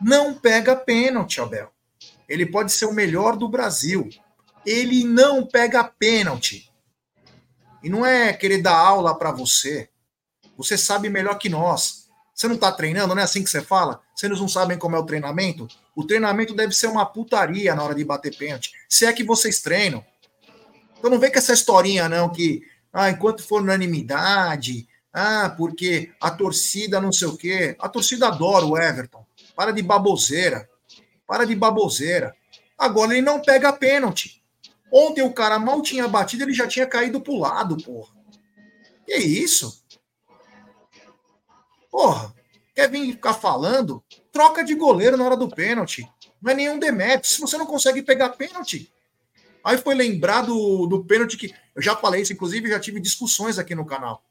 não 0.00 0.32
pega 0.32 0.74
pênalti, 0.74 1.42
Abel. 1.42 1.73
Ele 2.28 2.46
pode 2.46 2.72
ser 2.72 2.86
o 2.86 2.92
melhor 2.92 3.36
do 3.36 3.48
Brasil. 3.48 4.08
Ele 4.64 5.04
não 5.04 5.46
pega 5.46 5.84
pênalti. 5.84 6.70
E 7.82 7.88
não 7.88 8.04
é 8.04 8.32
querer 8.32 8.62
dar 8.62 8.76
aula 8.76 9.16
para 9.18 9.30
você. 9.30 9.88
Você 10.56 10.78
sabe 10.78 11.10
melhor 11.10 11.38
que 11.38 11.48
nós. 11.48 12.04
Você 12.34 12.48
não 12.48 12.56
está 12.56 12.72
treinando, 12.72 13.14
não 13.14 13.20
é 13.20 13.24
assim 13.24 13.44
que 13.44 13.50
você 13.50 13.60
fala? 13.60 14.00
Vocês 14.14 14.40
não 14.40 14.48
sabem 14.48 14.76
como 14.76 14.96
é 14.96 14.98
o 14.98 15.06
treinamento? 15.06 15.68
O 15.94 16.04
treinamento 16.04 16.54
deve 16.54 16.74
ser 16.74 16.88
uma 16.88 17.06
putaria 17.06 17.74
na 17.74 17.82
hora 17.82 17.94
de 17.94 18.04
bater 18.04 18.36
pênalti. 18.36 18.72
Se 18.88 19.06
é 19.06 19.12
que 19.12 19.22
vocês 19.22 19.60
treinam. 19.60 20.04
Então 20.98 21.10
não 21.10 21.18
vem 21.18 21.30
com 21.30 21.38
essa 21.38 21.52
historinha, 21.52 22.08
não, 22.08 22.30
que 22.30 22.62
ah, 22.92 23.10
enquanto 23.10 23.42
for 23.42 23.60
unanimidade, 23.60 24.88
ah, 25.12 25.54
porque 25.56 26.10
a 26.20 26.30
torcida 26.30 27.00
não 27.00 27.12
sei 27.12 27.28
o 27.28 27.36
quê. 27.36 27.76
A 27.78 27.88
torcida 27.88 28.26
adora 28.26 28.64
o 28.64 28.76
Everton. 28.76 29.24
Para 29.54 29.70
de 29.70 29.82
baboseira. 29.82 30.68
Para 31.26 31.44
de 31.44 31.54
baboseira. 31.54 32.34
Agora 32.76 33.12
ele 33.12 33.22
não 33.22 33.40
pega 33.40 33.72
pênalti. 33.72 34.42
Ontem 34.92 35.22
o 35.22 35.32
cara 35.32 35.58
mal 35.58 35.82
tinha 35.82 36.06
batido, 36.06 36.44
ele 36.44 36.52
já 36.52 36.66
tinha 36.66 36.86
caído 36.86 37.20
pro 37.20 37.38
lado, 37.38 37.76
porra. 37.78 38.14
Que 39.04 39.16
isso? 39.16 39.82
Porra, 41.90 42.34
quer 42.74 42.90
vir 42.90 43.12
ficar 43.12 43.34
falando? 43.34 44.02
Troca 44.32 44.64
de 44.64 44.74
goleiro 44.74 45.16
na 45.16 45.24
hora 45.24 45.36
do 45.36 45.48
pênalti. 45.48 46.08
Não 46.40 46.52
é 46.52 46.54
nenhum 46.54 46.78
demérito. 46.78 47.26
Se 47.26 47.40
você 47.40 47.56
não 47.56 47.66
consegue 47.66 48.02
pegar 48.02 48.30
pênalti. 48.30 48.92
Aí 49.64 49.78
foi 49.78 49.94
lembrar 49.94 50.42
do, 50.42 50.86
do 50.86 51.04
pênalti 51.04 51.36
que. 51.36 51.54
Eu 51.74 51.80
já 51.80 51.96
falei 51.96 52.22
isso, 52.22 52.32
inclusive 52.32 52.68
já 52.68 52.78
tive 52.78 53.00
discussões 53.00 53.58
aqui 53.58 53.74
no 53.74 53.86
canal. 53.86 54.22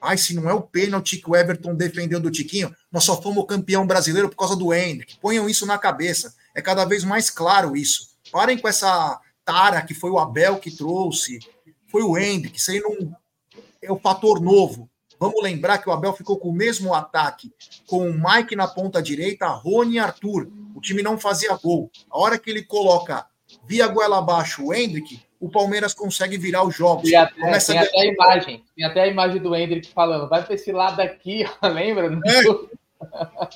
Ai, 0.00 0.18
se 0.18 0.34
não 0.34 0.48
é 0.48 0.52
o 0.52 0.62
pênalti 0.62 1.18
que 1.18 1.30
o 1.30 1.36
Everton 1.36 1.74
defendeu 1.74 2.20
do 2.20 2.30
Tiquinho, 2.30 2.74
nós 2.90 3.04
só 3.04 3.20
fomos 3.20 3.46
campeão 3.46 3.86
brasileiro 3.86 4.28
por 4.28 4.36
causa 4.36 4.56
do 4.56 4.72
Hendrick. 4.72 5.18
Ponham 5.18 5.48
isso 5.48 5.66
na 5.66 5.78
cabeça. 5.78 6.34
É 6.54 6.62
cada 6.62 6.84
vez 6.84 7.04
mais 7.04 7.30
claro 7.30 7.76
isso. 7.76 8.10
Parem 8.30 8.58
com 8.58 8.68
essa 8.68 9.20
tara 9.44 9.82
que 9.82 9.94
foi 9.94 10.10
o 10.10 10.18
Abel 10.18 10.58
que 10.58 10.70
trouxe, 10.70 11.38
foi 11.90 12.02
o 12.02 12.16
Hendrick. 12.16 12.58
Isso 12.58 12.70
aí 12.70 12.80
não 12.80 13.16
é 13.82 13.92
o 13.92 13.98
fator 13.98 14.40
novo. 14.40 14.88
Vamos 15.18 15.42
lembrar 15.42 15.78
que 15.78 15.88
o 15.88 15.92
Abel 15.92 16.12
ficou 16.12 16.38
com 16.38 16.48
o 16.48 16.54
mesmo 16.54 16.92
ataque, 16.92 17.52
com 17.86 18.08
o 18.08 18.14
Mike 18.14 18.56
na 18.56 18.66
ponta 18.66 19.02
direita, 19.02 19.46
Rony 19.46 19.94
e 19.94 19.98
Arthur. 19.98 20.50
O 20.74 20.80
time 20.80 21.02
não 21.02 21.18
fazia 21.18 21.56
gol. 21.56 21.90
A 22.10 22.18
hora 22.18 22.38
que 22.38 22.50
ele 22.50 22.62
coloca 22.62 23.26
via 23.66 23.86
goela 23.86 24.18
abaixo 24.18 24.64
o 24.64 24.74
Hendrick, 24.74 25.22
o 25.44 25.50
Palmeiras 25.50 25.92
consegue 25.92 26.38
virar 26.38 26.64
os 26.64 26.74
jogos. 26.74 27.10
Tem 27.10 27.16
até, 27.16 27.38
Começa 27.38 27.72
tem 27.72 27.78
a... 27.78 27.84
até 27.84 28.00
a 28.00 28.06
imagem. 28.06 28.64
Tem 28.74 28.84
até 28.86 29.02
a 29.02 29.06
imagem 29.06 29.42
do 29.42 29.54
Hendrick 29.54 29.92
falando, 29.92 30.26
vai 30.26 30.42
para 30.42 30.54
esse 30.54 30.72
lado 30.72 31.00
aqui, 31.00 31.44
lembra? 31.62 32.18
É. 32.24 32.48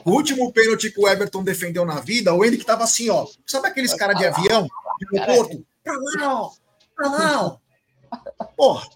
O 0.04 0.10
último 0.10 0.52
pênalti 0.52 0.90
que 0.90 1.00
o 1.00 1.08
Everton 1.08 1.42
defendeu 1.42 1.86
na 1.86 1.98
vida, 2.00 2.34
o 2.34 2.44
Hendrick 2.44 2.66
tava 2.66 2.84
assim, 2.84 3.08
ó. 3.08 3.26
Sabe 3.46 3.68
aqueles 3.68 3.94
caras 3.94 4.18
de 4.18 4.26
avião, 4.26 4.68
de 4.98 5.18
aeroporto? 5.18 5.64
Pra 5.82 5.94
lá, 5.96 6.42
ó. 6.42 6.50
Pra 6.94 7.08
lá, 7.08 7.46
ó. 7.46 8.44
Porra, 8.54 8.86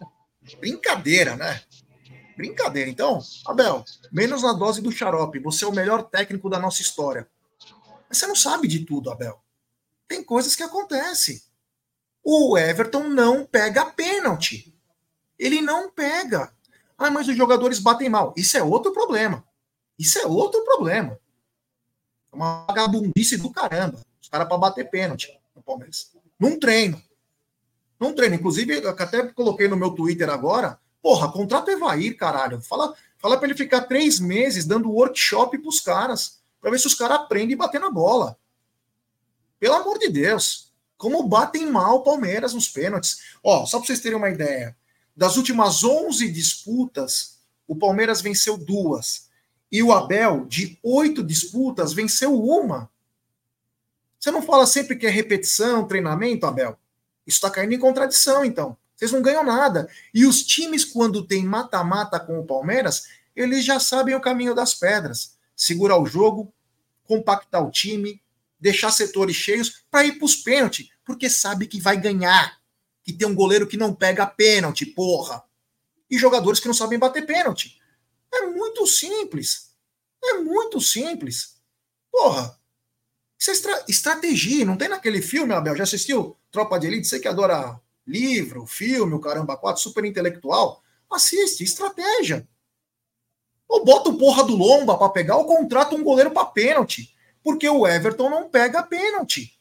brincadeira, 0.61 1.34
né? 1.34 1.62
Brincadeira. 2.36 2.90
Então, 2.90 3.20
Abel, 3.47 3.86
menos 4.12 4.43
na 4.43 4.53
dose 4.53 4.82
do 4.82 4.93
xarope. 4.93 5.38
Você 5.38 5.64
é 5.64 5.68
o 5.68 5.72
melhor 5.72 6.03
técnico 6.03 6.51
da 6.51 6.59
nossa 6.59 6.82
história. 6.82 7.26
Mas 8.07 8.18
você 8.18 8.26
não 8.26 8.36
sabe 8.36 8.68
de 8.68 8.84
tudo, 8.84 9.11
Abel. 9.11 9.40
Tem 10.07 10.22
coisas 10.22 10.55
que 10.55 10.62
acontecem. 10.62 11.40
O 12.24 12.56
Everton 12.56 13.08
não 13.08 13.44
pega 13.44 13.84
pênalti. 13.86 14.72
Ele 15.38 15.60
não 15.60 15.90
pega. 15.90 16.52
Ah, 16.96 17.10
mas 17.10 17.26
os 17.26 17.36
jogadores 17.36 17.80
batem 17.80 18.08
mal. 18.08 18.32
Isso 18.36 18.56
é 18.56 18.62
outro 18.62 18.92
problema. 18.92 19.44
Isso 19.98 20.18
é 20.18 20.26
outro 20.26 20.64
problema. 20.64 21.18
É 22.32 22.36
uma 22.36 22.64
vagabundice 22.66 23.36
do 23.36 23.50
caramba. 23.50 24.00
Os 24.20 24.28
caras 24.28 24.46
para 24.46 24.56
bater 24.56 24.88
pênalti 24.88 25.28
no 25.54 25.62
Palmeiras. 25.62 26.12
Num 26.38 26.58
treino. 26.58 27.02
Num 27.98 28.14
treino. 28.14 28.36
Inclusive, 28.36 28.82
eu 28.82 28.90
até 28.90 29.26
coloquei 29.28 29.68
no 29.68 29.76
meu 29.76 29.90
Twitter 29.90 30.30
agora. 30.30 30.78
Porra, 31.02 31.30
contrato 31.32 31.70
Evair, 31.70 32.16
caralho. 32.16 32.60
Fala, 32.62 32.94
fala 33.18 33.36
para 33.36 33.48
ele 33.48 33.56
ficar 33.56 33.82
três 33.82 34.20
meses 34.20 34.64
dando 34.64 34.90
workshop 34.90 35.58
pros 35.58 35.80
caras. 35.80 36.40
Pra 36.60 36.70
ver 36.70 36.78
se 36.78 36.86
os 36.86 36.94
caras 36.94 37.18
aprendem 37.18 37.54
a 37.54 37.58
bater 37.58 37.80
na 37.80 37.90
bola. 37.90 38.38
Pelo 39.58 39.74
amor 39.74 39.98
de 39.98 40.08
Deus. 40.08 40.71
Como 41.03 41.24
batem 41.24 41.68
mal 41.68 41.96
o 41.96 42.03
Palmeiras 42.05 42.55
nos 42.55 42.68
pênaltis. 42.68 43.34
Ó, 43.42 43.66
só 43.66 43.78
para 43.78 43.88
vocês 43.88 43.98
terem 43.98 44.16
uma 44.16 44.30
ideia. 44.30 44.76
Das 45.16 45.36
últimas 45.36 45.82
11 45.82 46.30
disputas, 46.30 47.40
o 47.66 47.74
Palmeiras 47.74 48.22
venceu 48.22 48.57
duas. 48.57 49.28
E 49.70 49.82
o 49.82 49.92
Abel, 49.92 50.44
de 50.44 50.78
oito 50.80 51.20
disputas, 51.20 51.92
venceu 51.92 52.40
uma. 52.40 52.88
Você 54.16 54.30
não 54.30 54.42
fala 54.42 54.64
sempre 54.64 54.94
que 54.94 55.05
é 55.05 55.11
repetição, 55.11 55.88
treinamento, 55.88 56.46
Abel? 56.46 56.78
Isso 57.26 57.38
está 57.38 57.50
caindo 57.50 57.74
em 57.74 57.80
contradição, 57.80 58.44
então. 58.44 58.76
Vocês 58.94 59.11
não 59.11 59.20
ganham 59.20 59.42
nada. 59.42 59.88
E 60.14 60.24
os 60.24 60.44
times, 60.44 60.84
quando 60.84 61.26
tem 61.26 61.44
mata-mata 61.44 62.20
com 62.20 62.38
o 62.38 62.46
Palmeiras, 62.46 63.09
eles 63.34 63.64
já 63.64 63.80
sabem 63.80 64.14
o 64.14 64.20
caminho 64.20 64.55
das 64.55 64.72
pedras. 64.72 65.36
Segurar 65.57 65.98
o 65.98 66.07
jogo, 66.07 66.55
compactar 67.03 67.66
o 67.66 67.72
time, 67.72 68.22
deixar 68.61 68.92
setores 68.92 69.34
cheios 69.34 69.82
para 69.90 70.05
ir 70.05 70.12
para 70.12 70.24
os 70.24 70.36
pênaltis, 70.36 70.91
porque 71.05 71.28
sabe 71.28 71.66
que 71.66 71.80
vai 71.80 71.96
ganhar. 71.96 72.61
Que 73.03 73.12
tem 73.12 73.26
um 73.26 73.34
goleiro 73.34 73.66
que 73.66 73.76
não 73.76 73.94
pega 73.94 74.26
pênalti, 74.26 74.86
porra. 74.86 75.42
E 76.09 76.18
jogadores 76.18 76.61
que 76.61 76.66
não 76.66 76.74
sabem 76.74 76.98
bater 76.98 77.26
pênalti. 77.26 77.80
É 78.32 78.46
muito 78.46 78.86
simples. 78.86 79.72
É 80.22 80.34
muito 80.34 80.80
simples. 80.80 81.57
Porra. 82.11 82.59
Isso 83.38 83.50
é 83.50 83.53
estra 83.55 83.84
estratégia. 83.88 84.64
Não 84.64 84.76
tem 84.76 84.88
naquele 84.88 85.20
filme, 85.20 85.53
Abel? 85.53 85.76
Já 85.76 85.82
assistiu 85.82 86.38
Tropa 86.50 86.78
de 86.78 86.86
Elite? 86.86 87.09
Você 87.09 87.18
que 87.18 87.26
adora 87.26 87.80
livro, 88.07 88.66
filme, 88.66 89.14
o 89.14 89.20
caramba, 89.20 89.57
quatro, 89.57 89.82
super 89.82 90.05
intelectual. 90.05 90.82
Assiste, 91.11 91.64
estratégia. 91.64 92.48
Ou 93.68 93.84
bota 93.84 94.11
o 94.11 94.18
porra 94.18 94.44
do 94.44 94.55
Lomba 94.55 94.96
para 94.96 95.09
pegar 95.09 95.36
ou 95.36 95.46
contrata 95.46 95.94
um 95.94 96.05
goleiro 96.05 96.30
para 96.30 96.44
pênalti. 96.46 97.14
Porque 97.42 97.68
o 97.68 97.86
Everton 97.86 98.30
não 98.30 98.48
pega 98.48 98.82
pênalti. 98.82 99.59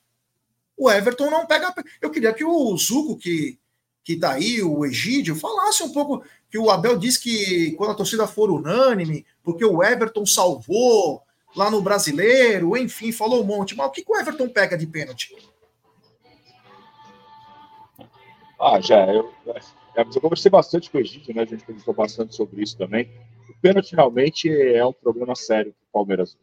O 0.81 0.89
Everton 0.89 1.29
não 1.29 1.45
pega. 1.45 1.71
Eu 2.01 2.09
queria 2.09 2.33
que 2.33 2.43
o 2.43 2.75
Zuco, 2.75 3.15
que, 3.15 3.59
que 4.03 4.15
tá 4.15 4.31
aí, 4.31 4.63
o 4.63 4.83
Egídio, 4.83 5.35
falasse 5.35 5.83
um 5.83 5.93
pouco 5.93 6.23
que 6.49 6.57
o 6.57 6.71
Abel 6.71 6.97
disse 6.97 7.21
que 7.21 7.73
quando 7.73 7.91
a 7.91 7.93
torcida 7.93 8.25
for 8.25 8.49
unânime, 8.49 9.23
porque 9.43 9.63
o 9.63 9.83
Everton 9.83 10.25
salvou 10.25 11.21
lá 11.55 11.69
no 11.69 11.83
brasileiro, 11.83 12.75
enfim, 12.75 13.11
falou 13.11 13.43
um 13.43 13.45
monte. 13.45 13.75
Mas 13.75 13.89
o 13.89 13.91
que, 13.91 14.01
que 14.01 14.11
o 14.11 14.19
Everton 14.19 14.49
pega 14.49 14.75
de 14.75 14.87
pênalti? 14.87 15.35
Ah, 18.59 18.81
já. 18.81 19.05
Eu, 19.05 19.31
eu 19.95 20.19
conversei 20.19 20.49
bastante 20.49 20.89
com 20.89 20.97
o 20.97 21.01
Egídio, 21.01 21.35
né? 21.35 21.43
A 21.43 21.45
gente 21.45 21.63
conversou 21.63 21.93
bastante 21.93 22.35
sobre 22.35 22.63
isso 22.63 22.75
também. 22.75 23.07
O 23.47 23.61
pênalti 23.61 23.95
realmente 23.95 24.49
é 24.49 24.83
um 24.83 24.93
problema 24.93 25.35
sério 25.35 25.73
para 25.73 25.89
o 25.89 25.91
Palmeiras. 25.93 26.35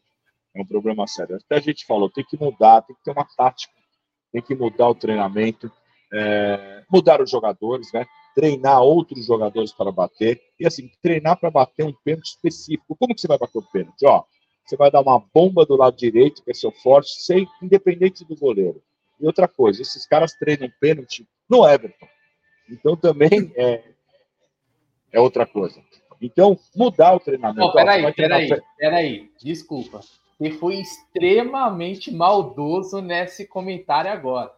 É 0.55 0.63
um 0.63 0.65
problema 0.65 1.09
sério. 1.09 1.35
Até 1.35 1.57
a 1.57 1.61
gente 1.61 1.85
falou, 1.85 2.09
tem 2.09 2.25
que 2.25 2.39
mudar, 2.39 2.83
tem 2.83 2.95
que 2.95 3.03
ter 3.03 3.11
uma 3.11 3.27
tática, 3.37 3.73
tem 4.33 4.43
que 4.43 4.55
mudar 4.55 4.89
o 4.89 4.95
treinamento, 4.95 5.71
é, 6.13 6.83
mudar 6.91 7.21
os 7.21 7.31
jogadores, 7.31 7.93
né? 7.93 8.07
treinar 8.35 8.81
outros 8.83 9.27
jogadores 9.27 9.73
para 9.73 9.91
bater. 9.91 10.41
E 10.61 10.67
assim, 10.67 10.91
treinar 11.03 11.39
para 11.39 11.51
bater 11.51 11.85
um 11.85 11.93
pênalti 12.05 12.29
específico. 12.29 12.97
Como 12.97 13.15
que 13.15 13.21
você 13.21 13.27
vai 13.27 13.39
bater 13.39 13.59
o 13.59 13.71
pênalti? 13.73 14.07
Ó, 14.07 14.23
você 14.65 14.77
vai 14.77 14.91
dar 14.91 15.01
uma 15.01 15.19
bomba 15.35 15.67
do 15.67 15.77
lado 15.77 15.97
direito, 15.97 16.45
que 16.45 16.51
é 16.51 16.55
seu 16.55 16.71
forte, 16.71 17.11
sem, 17.23 17.49
independente 17.61 18.25
do 18.25 18.37
goleiro. 18.37 18.81
E 19.21 19.27
outra 19.27 19.49
coisa, 19.49 19.83
esses 19.83 20.07
caras 20.07 20.35
treinam 20.35 20.71
pênalti 20.81 21.27
no 21.51 21.69
Everton. 21.69 22.07
Então 22.71 22.97
também 22.97 23.53
é, 23.57 23.83
é 25.11 25.21
outra 25.21 25.45
coisa. 25.45 25.83
Então, 26.21 26.59
mudar 26.77 27.15
o 27.15 27.21
treinamento. 27.21 27.61
Não, 27.61 27.73
peraí, 27.73 28.13
peraí, 28.13 28.49
peraí, 28.77 29.31
desculpa. 29.43 30.01
Você 30.39 30.53
foi 30.53 30.77
extremamente 30.77 32.13
maldoso 32.13 33.01
nesse 33.03 33.47
comentário 33.47 34.11
agora. 34.11 34.53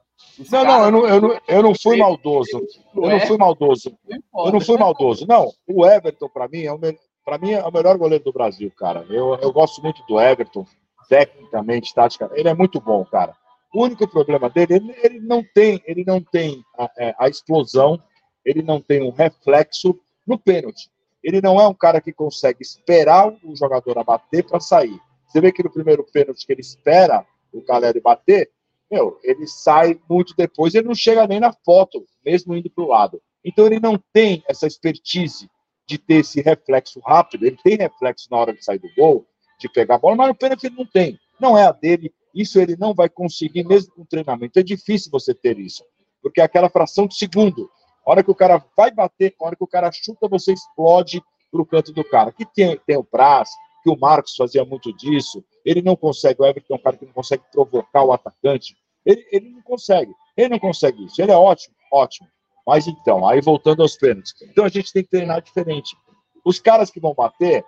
Não, 0.50 0.64
não, 0.64 0.84
eu 0.84 0.90
não, 0.90 1.06
eu 1.06 1.20
não, 1.20 1.40
eu 1.48 1.62
não 1.62 1.74
fui 1.74 1.96
maldoso. 1.96 2.66
Eu 2.94 3.08
não 3.08 3.20
fui 3.20 3.38
maldoso. 3.38 3.98
Eu 4.08 4.52
não 4.52 4.60
fui 4.60 4.76
maldoso. 4.76 5.26
Não, 5.26 5.50
o 5.66 5.86
Everton, 5.86 6.28
para 6.28 6.48
mim, 6.48 6.64
é 6.64 6.72
o, 6.72 6.78
pra 7.24 7.38
mim, 7.38 7.52
é 7.52 7.64
o 7.64 7.72
melhor 7.72 7.96
goleiro 7.96 8.24
do 8.24 8.32
Brasil, 8.32 8.70
cara. 8.76 9.06
Eu, 9.08 9.34
eu 9.36 9.52
gosto 9.52 9.82
muito 9.82 10.02
do 10.06 10.20
Everton, 10.20 10.66
tecnicamente, 11.08 11.94
tática. 11.94 12.30
Ele 12.34 12.48
é 12.48 12.54
muito 12.54 12.80
bom, 12.80 13.04
cara. 13.04 13.34
O 13.72 13.84
único 13.84 14.06
problema 14.06 14.50
dele, 14.50 14.74
ele, 14.74 14.96
ele 15.02 15.20
não 15.20 15.42
tem, 15.54 15.80
ele 15.86 16.04
não 16.04 16.20
tem 16.20 16.62
a, 16.76 16.90
é, 16.98 17.14
a, 17.18 17.28
explosão, 17.28 18.02
ele 18.44 18.62
não 18.62 18.80
tem 18.80 19.02
um 19.02 19.10
reflexo 19.10 19.98
no 20.26 20.38
pênalti. 20.38 20.90
Ele 21.22 21.40
não 21.40 21.60
é 21.60 21.66
um 21.66 21.74
cara 21.74 22.00
que 22.00 22.12
consegue 22.12 22.62
esperar 22.62 23.28
o 23.44 23.56
jogador 23.56 23.98
abater 23.98 24.44
para 24.44 24.58
sair. 24.58 24.98
Você 25.30 25.40
vê 25.40 25.52
que 25.52 25.62
no 25.62 25.70
primeiro 25.70 26.04
pênalti 26.04 26.44
que 26.44 26.52
ele 26.52 26.60
espera 26.60 27.24
o 27.52 27.62
Caleri 27.62 28.00
bater, 28.00 28.50
meu, 28.90 29.18
ele 29.22 29.46
sai 29.46 30.00
muito 30.08 30.34
depois, 30.36 30.74
ele 30.74 30.88
não 30.88 30.94
chega 30.94 31.26
nem 31.26 31.38
na 31.38 31.52
foto, 31.52 32.04
mesmo 32.24 32.56
indo 32.56 32.68
para 32.68 32.82
o 32.82 32.88
lado. 32.88 33.22
Então 33.44 33.66
ele 33.66 33.78
não 33.78 33.96
tem 34.12 34.42
essa 34.48 34.66
expertise 34.66 35.48
de 35.86 35.98
ter 35.98 36.16
esse 36.16 36.40
reflexo 36.40 37.00
rápido, 37.00 37.46
ele 37.46 37.56
tem 37.62 37.76
reflexo 37.76 38.26
na 38.30 38.38
hora 38.38 38.52
de 38.52 38.64
sair 38.64 38.78
do 38.78 38.88
gol, 38.96 39.24
de 39.58 39.68
pegar 39.68 39.96
a 39.96 39.98
bola, 39.98 40.16
mas 40.16 40.28
no 40.28 40.34
pênalti 40.34 40.64
ele 40.64 40.76
não 40.76 40.86
tem. 40.86 41.18
Não 41.38 41.56
é 41.56 41.64
a 41.64 41.72
dele, 41.72 42.12
isso 42.34 42.60
ele 42.60 42.76
não 42.76 42.92
vai 42.92 43.08
conseguir 43.08 43.64
mesmo 43.64 43.94
com 43.94 44.04
treinamento. 44.04 44.58
É 44.58 44.62
difícil 44.62 45.10
você 45.12 45.32
ter 45.32 45.58
isso, 45.58 45.84
porque 46.20 46.40
é 46.40 46.44
aquela 46.44 46.68
fração 46.68 47.06
de 47.06 47.16
segundo. 47.16 47.70
A 48.04 48.10
hora 48.10 48.24
que 48.24 48.30
o 48.30 48.34
cara 48.34 48.64
vai 48.76 48.90
bater, 48.90 49.34
a 49.40 49.46
hora 49.46 49.56
que 49.56 49.64
o 49.64 49.68
cara 49.68 49.90
chuta, 49.92 50.26
você 50.26 50.52
explode 50.52 51.22
para 51.50 51.62
o 51.62 51.66
canto 51.66 51.92
do 51.92 52.04
cara. 52.04 52.32
Que 52.32 52.44
tem, 52.44 52.78
tem 52.86 52.96
o 52.96 53.04
Praz, 53.04 53.50
que 53.82 53.90
o 53.90 53.98
Marcos 53.98 54.36
fazia 54.36 54.64
muito 54.64 54.92
disso. 54.92 55.44
Ele 55.64 55.82
não 55.82 55.96
consegue, 55.96 56.42
o 56.42 56.46
Everton 56.46 56.74
é 56.74 56.76
um 56.76 56.82
cara 56.82 56.96
que 56.96 57.06
não 57.06 57.12
consegue 57.12 57.42
provocar 57.52 58.04
o 58.04 58.12
atacante. 58.12 58.76
Ele, 59.04 59.26
ele 59.32 59.48
não 59.50 59.62
consegue. 59.62 60.12
Ele 60.36 60.48
não 60.50 60.58
consegue 60.58 61.04
isso. 61.04 61.20
Ele 61.20 61.32
é 61.32 61.36
ótimo, 61.36 61.74
ótimo. 61.92 62.28
Mas 62.66 62.86
então, 62.86 63.26
aí 63.26 63.40
voltando 63.40 63.82
aos 63.82 63.96
pênaltis. 63.96 64.34
Então 64.42 64.64
a 64.64 64.68
gente 64.68 64.92
tem 64.92 65.02
que 65.02 65.10
treinar 65.10 65.42
diferente. 65.42 65.96
Os 66.44 66.58
caras 66.58 66.90
que 66.90 67.00
vão 67.00 67.14
bater 67.14 67.64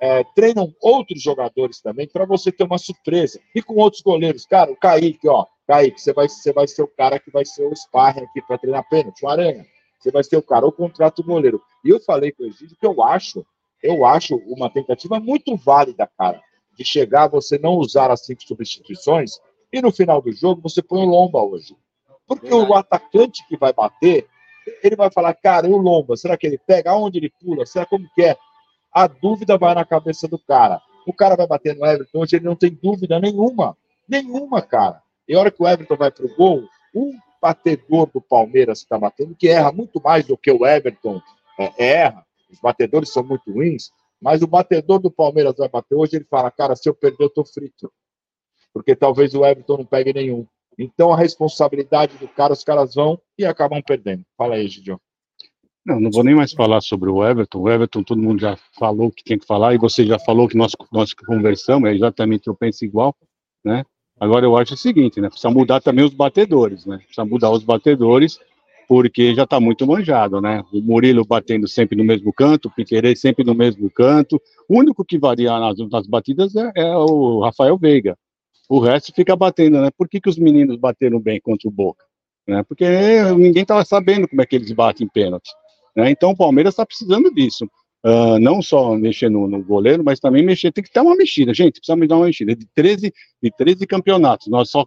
é, 0.00 0.24
treinam 0.34 0.72
outros 0.80 1.22
jogadores 1.22 1.80
também 1.80 2.06
para 2.06 2.26
você 2.26 2.52
ter 2.52 2.64
uma 2.64 2.78
surpresa. 2.78 3.40
E 3.54 3.62
com 3.62 3.74
outros 3.74 4.02
goleiros. 4.02 4.46
Cara, 4.46 4.70
o 4.70 4.76
Kaique, 4.76 5.28
ó. 5.28 5.46
Kaique, 5.66 6.00
você 6.00 6.12
vai, 6.12 6.28
você 6.28 6.52
vai 6.52 6.68
ser 6.68 6.82
o 6.82 6.88
cara 6.88 7.18
que 7.18 7.30
vai 7.30 7.44
ser 7.44 7.66
o 7.66 7.74
sparring 7.74 8.24
aqui 8.24 8.40
para 8.42 8.58
treinar 8.58 8.88
pênalti. 8.88 9.24
O 9.24 9.28
Aranha. 9.28 9.66
Você 9.98 10.10
vai 10.10 10.22
ser 10.22 10.36
o 10.36 10.42
cara, 10.42 10.64
ou 10.64 10.72
contrata 10.72 11.20
o 11.20 11.24
goleiro. 11.24 11.60
E 11.84 11.90
eu 11.90 11.98
falei 12.00 12.30
com 12.30 12.44
o 12.44 12.46
Egídio 12.46 12.76
que 12.78 12.86
eu 12.86 13.02
acho, 13.02 13.44
eu 13.86 14.04
acho 14.04 14.36
uma 14.46 14.70
tentativa 14.70 15.20
muito 15.20 15.56
válida, 15.56 16.10
cara, 16.18 16.40
de 16.76 16.84
chegar, 16.84 17.28
você 17.28 17.58
não 17.58 17.74
usar 17.74 18.10
as 18.10 18.24
cinco 18.24 18.42
substituições 18.42 19.38
e 19.72 19.80
no 19.80 19.92
final 19.92 20.20
do 20.20 20.32
jogo 20.32 20.60
você 20.62 20.82
põe 20.82 21.00
o 21.00 21.08
Lomba 21.08 21.42
hoje. 21.42 21.76
Porque 22.26 22.48
Verdade. 22.48 22.70
o 22.70 22.74
atacante 22.74 23.46
que 23.48 23.56
vai 23.56 23.72
bater, 23.72 24.26
ele 24.82 24.96
vai 24.96 25.10
falar, 25.10 25.34
cara, 25.34 25.66
e 25.66 25.72
o 25.72 25.76
Lomba, 25.76 26.16
será 26.16 26.36
que 26.36 26.46
ele 26.46 26.58
pega? 26.58 26.90
Aonde 26.90 27.18
ele 27.18 27.32
pula? 27.40 27.64
Será 27.64 27.86
como 27.86 28.08
que 28.14 28.22
é? 28.22 28.36
A 28.92 29.06
dúvida 29.06 29.56
vai 29.56 29.74
na 29.74 29.84
cabeça 29.84 30.26
do 30.26 30.38
cara. 30.38 30.80
O 31.06 31.12
cara 31.12 31.36
vai 31.36 31.46
bater 31.46 31.76
no 31.76 31.86
Everton 31.86 32.18
hoje, 32.18 32.36
ele 32.36 32.44
não 32.44 32.56
tem 32.56 32.70
dúvida 32.70 33.20
nenhuma. 33.20 33.76
Nenhuma, 34.08 34.60
cara. 34.60 35.02
E 35.28 35.34
a 35.34 35.40
hora 35.40 35.50
que 35.50 35.62
o 35.62 35.68
Everton 35.68 35.96
vai 35.96 36.10
pro 36.10 36.34
gol, 36.36 36.64
o 36.94 37.12
batedor 37.40 38.10
do 38.12 38.20
Palmeiras 38.20 38.78
está 38.78 38.98
batendo, 38.98 39.34
que 39.34 39.48
erra 39.48 39.70
muito 39.70 40.00
mais 40.02 40.26
do 40.26 40.36
que 40.36 40.50
o 40.50 40.66
Everton 40.66 41.20
é, 41.58 42.00
erra. 42.00 42.25
Os 42.50 42.60
batedores 42.60 43.12
são 43.12 43.24
muito 43.24 43.50
ruins, 43.52 43.90
mas 44.20 44.42
o 44.42 44.46
batedor 44.46 44.98
do 44.98 45.10
Palmeiras 45.10 45.56
vai 45.56 45.68
bater 45.68 45.94
hoje, 45.94 46.16
ele 46.16 46.24
fala, 46.24 46.50
cara, 46.50 46.74
se 46.74 46.88
eu 46.88 46.94
perder, 46.94 47.24
eu 47.24 47.30
tô 47.30 47.44
frito. 47.44 47.92
Porque 48.72 48.94
talvez 48.94 49.34
o 49.34 49.44
Everton 49.44 49.78
não 49.78 49.86
pegue 49.86 50.12
nenhum. 50.12 50.46
Então 50.78 51.12
a 51.12 51.16
responsabilidade 51.16 52.16
do 52.18 52.28
cara, 52.28 52.52
os 52.52 52.62
caras 52.62 52.94
vão 52.94 53.20
e 53.38 53.44
acabam 53.44 53.82
perdendo. 53.82 54.24
Fala 54.36 54.56
aí, 54.56 54.68
Gidio. 54.68 55.00
Não, 55.84 56.00
não 56.00 56.10
vou 56.10 56.24
nem 56.24 56.34
mais 56.34 56.52
falar 56.52 56.80
sobre 56.80 57.08
o 57.08 57.24
Everton. 57.24 57.60
O 57.60 57.70
Everton, 57.70 58.02
todo 58.02 58.20
mundo 58.20 58.40
já 58.40 58.56
falou 58.76 59.06
o 59.06 59.12
que 59.12 59.22
tinha 59.22 59.38
que 59.38 59.46
falar, 59.46 59.72
e 59.74 59.78
você 59.78 60.04
já 60.04 60.18
falou 60.18 60.48
que 60.48 60.56
nós, 60.56 60.72
nós 60.92 61.14
conversamos, 61.14 61.88
é 61.88 61.94
exatamente, 61.94 62.48
eu 62.48 62.56
penso 62.56 62.84
igual, 62.84 63.14
né? 63.64 63.84
Agora 64.18 64.44
eu 64.44 64.56
acho 64.56 64.74
o 64.74 64.76
seguinte, 64.76 65.20
né? 65.20 65.28
Precisa 65.28 65.50
mudar 65.50 65.80
também 65.80 66.04
os 66.04 66.12
batedores, 66.12 66.84
né? 66.86 66.98
Precisa 66.98 67.24
mudar 67.24 67.50
os 67.50 67.62
batedores, 67.62 68.40
porque 68.88 69.34
já 69.34 69.44
está 69.44 69.58
muito 69.58 69.86
manjado, 69.86 70.40
né? 70.40 70.62
O 70.72 70.80
Murilo 70.80 71.24
batendo 71.24 71.66
sempre 71.66 71.96
no 71.96 72.04
mesmo 72.04 72.32
canto, 72.32 72.68
o 72.68 72.70
Piquerez 72.70 73.20
sempre 73.20 73.44
no 73.44 73.54
mesmo 73.54 73.90
canto. 73.90 74.40
O 74.68 74.78
único 74.78 75.04
que 75.04 75.18
varia 75.18 75.58
nas, 75.58 75.76
nas 75.90 76.06
batidas 76.06 76.54
é, 76.56 76.72
é 76.76 76.96
o 76.96 77.40
Rafael 77.40 77.76
Veiga. 77.76 78.16
O 78.68 78.78
resto 78.80 79.12
fica 79.14 79.34
batendo, 79.36 79.80
né? 79.80 79.90
Por 79.96 80.08
que, 80.08 80.20
que 80.20 80.28
os 80.28 80.38
meninos 80.38 80.76
bateram 80.76 81.20
bem 81.20 81.40
contra 81.40 81.68
o 81.68 81.72
Boca? 81.72 82.04
Né? 82.46 82.62
Porque 82.62 82.84
ninguém 83.36 83.62
estava 83.62 83.84
sabendo 83.84 84.28
como 84.28 84.40
é 84.40 84.46
que 84.46 84.56
eles 84.56 84.72
batem 84.72 85.08
pênalti. 85.08 85.50
Né? 85.96 86.10
Então 86.10 86.30
o 86.30 86.36
Palmeiras 86.36 86.74
está 86.74 86.86
precisando 86.86 87.32
disso. 87.32 87.68
Uh, 88.04 88.38
não 88.38 88.62
só 88.62 88.94
mexer 88.94 89.28
no, 89.28 89.48
no, 89.48 89.64
goleiro, 89.64 90.04
mas 90.04 90.20
também 90.20 90.44
mexer, 90.44 90.70
tem 90.70 90.84
que 90.84 90.92
ter 90.92 91.00
uma 91.00 91.16
mexida, 91.16 91.52
gente, 91.52 91.80
precisamos 91.80 92.06
dar 92.06 92.16
uma 92.16 92.26
mexida. 92.26 92.54
De 92.54 92.64
13, 92.72 93.12
de 93.42 93.50
13 93.50 93.84
campeonatos, 93.84 94.46
nós 94.46 94.70
só, 94.70 94.86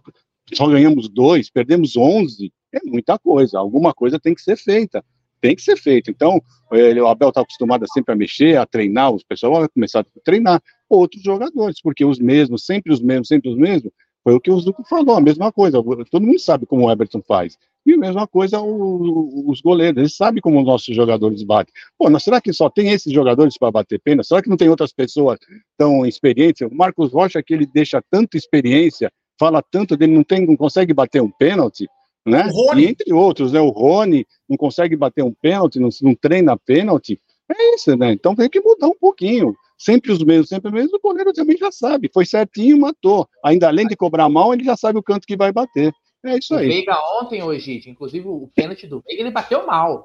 só 0.54 0.66
ganhamos 0.66 1.08
dois, 1.08 1.50
perdemos 1.50 1.96
11, 1.96 2.52
é 2.72 2.80
muita 2.84 3.18
coisa, 3.18 3.58
alguma 3.58 3.92
coisa 3.92 4.18
tem 4.18 4.34
que 4.34 4.42
ser 4.42 4.56
feita, 4.56 5.04
tem 5.40 5.56
que 5.56 5.62
ser 5.62 5.76
feita. 5.76 6.10
Então, 6.10 6.40
ele, 6.72 7.00
o 7.00 7.06
Abel 7.06 7.30
está 7.30 7.40
acostumado 7.40 7.84
sempre 7.92 8.12
a 8.12 8.16
mexer, 8.16 8.56
a 8.58 8.66
treinar, 8.66 9.12
os 9.12 9.24
pessoal 9.24 9.60
vai 9.60 9.68
começar 9.68 10.00
a 10.00 10.20
treinar 10.24 10.62
outros 10.88 11.22
jogadores, 11.22 11.80
porque 11.82 12.04
os 12.04 12.18
mesmos, 12.18 12.64
sempre 12.64 12.92
os 12.92 13.00
mesmos, 13.00 13.28
sempre 13.28 13.50
os 13.50 13.56
mesmos, 13.56 13.92
foi 14.22 14.34
o 14.34 14.40
que 14.40 14.50
o 14.50 14.60
Zuco 14.60 14.84
falou, 14.84 15.16
a 15.16 15.20
mesma 15.20 15.50
coisa. 15.50 15.82
Todo 16.10 16.26
mundo 16.26 16.38
sabe 16.38 16.66
como 16.66 16.86
o 16.86 16.90
Everton 16.90 17.22
faz. 17.26 17.56
E 17.86 17.94
a 17.94 17.96
mesma 17.96 18.26
coisa 18.26 18.60
o, 18.60 19.50
os 19.50 19.62
goleiros, 19.62 19.98
eles 19.98 20.14
sabem 20.14 20.42
como 20.42 20.60
os 20.60 20.66
nossos 20.66 20.94
jogadores 20.94 21.42
batem. 21.42 21.72
Pô, 21.98 22.10
mas 22.10 22.22
será 22.22 22.40
que 22.40 22.52
só 22.52 22.68
tem 22.68 22.90
esses 22.90 23.12
jogadores 23.12 23.56
para 23.56 23.70
bater 23.70 23.98
pena? 23.98 24.22
Será 24.22 24.42
que 24.42 24.50
não 24.50 24.56
tem 24.56 24.68
outras 24.68 24.92
pessoas 24.92 25.38
tão 25.78 26.04
experientes? 26.04 26.60
O 26.60 26.74
Marcos 26.74 27.12
Rocha, 27.12 27.42
que 27.42 27.54
ele 27.54 27.64
deixa 27.64 28.02
tanta 28.10 28.36
experiência, 28.36 29.10
fala 29.40 29.62
tanto 29.62 29.96
dele, 29.96 30.12
não, 30.12 30.22
tem, 30.22 30.46
não 30.46 30.54
consegue 30.54 30.92
bater 30.92 31.22
um 31.22 31.30
pênalti, 31.30 31.88
né? 32.26 32.46
E 32.76 32.84
entre 32.84 33.10
outros, 33.10 33.52
né? 33.52 33.60
O 33.60 33.70
Rony 33.70 34.26
não 34.46 34.58
consegue 34.58 34.94
bater 34.94 35.24
um 35.24 35.32
pênalti, 35.32 35.80
não, 35.80 35.88
não 36.02 36.14
treina 36.14 36.58
pênalti. 36.58 37.18
É 37.50 37.74
isso, 37.74 37.96
né? 37.96 38.12
Então 38.12 38.34
tem 38.34 38.50
que 38.50 38.60
mudar 38.60 38.88
um 38.88 38.94
pouquinho 38.94 39.56
sempre 39.78 40.12
os 40.12 40.22
mesmos, 40.22 40.50
sempre 40.50 40.68
os 40.68 40.74
mesmos, 40.74 40.92
o 40.92 41.00
goleiro 41.00 41.32
também 41.32 41.56
já 41.56 41.72
sabe, 41.72 42.10
foi 42.12 42.26
certinho, 42.26 42.78
matou. 42.78 43.26
Ainda 43.42 43.66
além 43.66 43.86
de 43.86 43.96
cobrar 43.96 44.28
mal, 44.28 44.52
ele 44.52 44.62
já 44.62 44.76
sabe 44.76 44.98
o 44.98 45.02
canto 45.02 45.26
que 45.26 45.38
vai 45.38 45.50
bater. 45.50 45.90
É 46.22 46.36
isso 46.36 46.54
aí. 46.54 46.68
O 46.68 46.70
Veiga 46.70 46.98
ontem, 47.18 47.42
hoje, 47.42 47.82
inclusive 47.86 48.28
o 48.28 48.50
pênalti 48.54 48.86
do 48.86 49.00
Veiga, 49.00 49.22
ele 49.22 49.30
bateu 49.30 49.66
mal. 49.66 50.04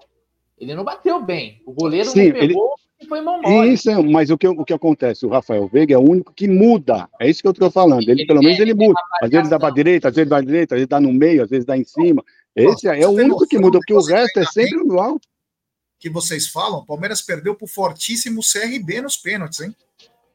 Ele 0.57 0.73
não 0.73 0.85
bateu 0.85 1.21
bem. 1.21 1.61
O 1.65 1.73
goleiro 1.73 2.09
Sim, 2.09 2.29
não 2.29 2.39
pegou 2.39 2.65
ele... 2.65 2.84
foi 3.07 3.21
mão 3.21 3.41
mole. 3.41 3.73
Isso, 3.73 3.89
é, 3.89 4.01
mas 4.01 4.29
o 4.29 4.37
que, 4.37 4.47
o 4.47 4.63
que 4.63 4.73
acontece? 4.73 5.25
O 5.25 5.29
Rafael 5.29 5.67
Veiga 5.67 5.93
é 5.93 5.97
o 5.97 6.09
único 6.09 6.33
que 6.33 6.47
muda. 6.47 7.09
É 7.19 7.29
isso 7.29 7.41
que 7.41 7.47
eu 7.47 7.51
estou 7.51 7.69
falando. 7.69 8.03
Ele, 8.03 8.21
ele, 8.21 8.25
pelo 8.25 8.41
menos, 8.41 8.59
ele 8.59 8.73
muda. 8.73 8.99
Às 9.21 9.29
vezes 9.29 9.49
dá 9.49 9.59
para 9.59 9.73
direita, 9.73 10.07
às 10.07 10.15
vezes 10.15 10.29
dá 10.29 10.39
direita, 10.41 10.75
às 10.75 10.79
vezes 10.79 10.89
dá 10.89 10.99
no 10.99 11.11
meio, 11.11 11.43
às 11.43 11.49
vezes 11.49 11.65
dá 11.65 11.77
em 11.77 11.83
cima. 11.83 12.23
Esse 12.55 12.87
é, 12.87 13.01
é 13.01 13.07
o 13.07 13.11
único 13.11 13.45
que 13.45 13.59
muda, 13.59 13.79
porque 13.79 13.93
o 13.93 14.01
resto 14.01 14.39
é 14.39 14.45
sempre 14.45 14.83
no 14.83 14.99
alto. 14.99 15.27
Que 15.99 16.09
vocês 16.09 16.47
falam, 16.47 16.79
o 16.79 16.85
Palmeiras 16.85 17.21
perdeu 17.21 17.55
pro 17.55 17.67
fortíssimo 17.67 18.41
CRB 18.41 19.01
nos 19.01 19.17
pênaltis, 19.17 19.59
hein? 19.59 19.75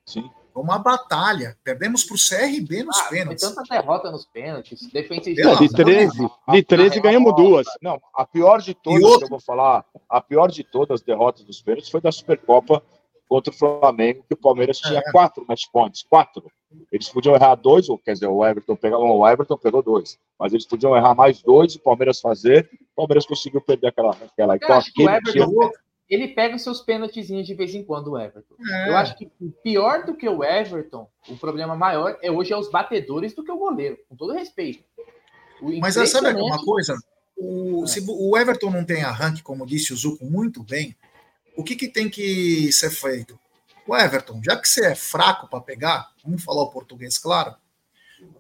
Sim. 0.04 0.28
Uma 0.60 0.78
batalha. 0.78 1.56
Perdemos 1.64 2.04
para 2.04 2.14
o 2.14 2.18
CRB 2.18 2.82
nos 2.82 2.98
ah, 2.98 3.04
pênaltis. 3.04 3.48
Tanta 3.48 3.62
derrota 3.62 4.10
nos 4.10 4.26
pênaltis. 4.26 4.80
Defesa 4.92 5.20
de, 5.22 5.34
de 5.34 5.68
13, 5.68 6.30
de 6.48 6.62
13 6.62 7.00
ganhamos 7.00 7.34
duas. 7.34 7.66
Não, 7.80 8.00
a 8.14 8.26
pior 8.26 8.60
de 8.60 8.74
todas 8.74 9.18
que 9.18 9.24
eu 9.24 9.28
vou 9.28 9.40
falar, 9.40 9.84
a 10.08 10.20
pior 10.20 10.50
de 10.50 10.62
todas 10.64 11.00
as 11.00 11.02
derrotas 11.02 11.44
dos 11.44 11.62
pênaltis 11.62 11.90
foi 11.90 12.00
da 12.00 12.12
Supercopa 12.12 12.82
contra 13.30 13.52
o 13.52 13.56
Flamengo, 13.56 14.24
que 14.26 14.34
o 14.34 14.36
Palmeiras 14.36 14.78
tinha 14.78 14.98
é. 14.98 15.12
quatro 15.12 15.46
match 15.48 15.66
points, 15.72 16.02
quatro. 16.02 16.50
Eles 16.90 17.08
podiam 17.08 17.34
errar 17.34 17.54
dois, 17.54 17.88
ou 17.88 17.96
quer 17.96 18.14
dizer, 18.14 18.26
o 18.26 18.44
Everton 18.44 18.74
pegou, 18.74 19.18
o 19.18 19.28
Everton 19.28 19.56
pegou 19.56 19.82
dois, 19.82 20.18
mas 20.36 20.52
eles 20.52 20.66
podiam 20.66 20.96
errar 20.96 21.14
mais 21.14 21.40
dois, 21.40 21.76
o 21.76 21.80
Palmeiras 21.80 22.20
fazer, 22.20 22.68
o 22.92 22.96
Palmeiras 22.96 23.24
conseguiu 23.26 23.60
perder 23.60 23.88
aquela. 23.88 24.10
aquela. 24.10 24.56
Então, 24.56 24.82
que 24.94 25.04
o 25.04 25.08
Everton, 25.08 25.70
ele 26.10 26.26
pega 26.26 26.56
os 26.56 26.62
seus 26.62 26.80
pênaltizinhos 26.80 27.46
de 27.46 27.54
vez 27.54 27.72
em 27.72 27.84
quando, 27.84 28.08
o 28.08 28.18
Everton. 28.18 28.56
É. 28.68 28.88
Eu 28.88 28.96
acho 28.96 29.16
que 29.16 29.30
pior 29.62 30.04
do 30.04 30.14
que 30.14 30.28
o 30.28 30.42
Everton, 30.42 31.08
o 31.28 31.36
problema 31.36 31.76
maior 31.76 32.18
é 32.20 32.32
hoje 32.32 32.52
é 32.52 32.56
os 32.56 32.68
batedores 32.68 33.32
do 33.32 33.44
que 33.44 33.52
o 33.52 33.56
goleiro, 33.56 33.96
com 34.08 34.16
todo 34.16 34.32
respeito. 34.32 34.82
Mas 35.80 35.94
sabe 35.94 36.32
uma 36.34 36.64
coisa? 36.64 36.98
O, 37.36 37.84
é. 37.84 37.86
Se 37.86 38.04
o 38.06 38.36
Everton 38.36 38.70
não 38.70 38.84
tem 38.84 39.04
arranque, 39.04 39.42
como 39.42 39.64
disse 39.64 39.92
o 39.92 39.96
Zuco 39.96 40.24
muito 40.24 40.64
bem, 40.64 40.96
o 41.56 41.62
que, 41.62 41.76
que 41.76 41.86
tem 41.86 42.10
que 42.10 42.72
ser 42.72 42.90
feito? 42.90 43.38
O 43.86 43.96
Everton, 43.96 44.40
já 44.44 44.56
que 44.56 44.68
você 44.68 44.86
é 44.86 44.94
fraco 44.96 45.48
para 45.48 45.60
pegar, 45.60 46.10
vamos 46.24 46.42
falar 46.42 46.62
o 46.62 46.70
português 46.70 47.18
claro, 47.18 47.54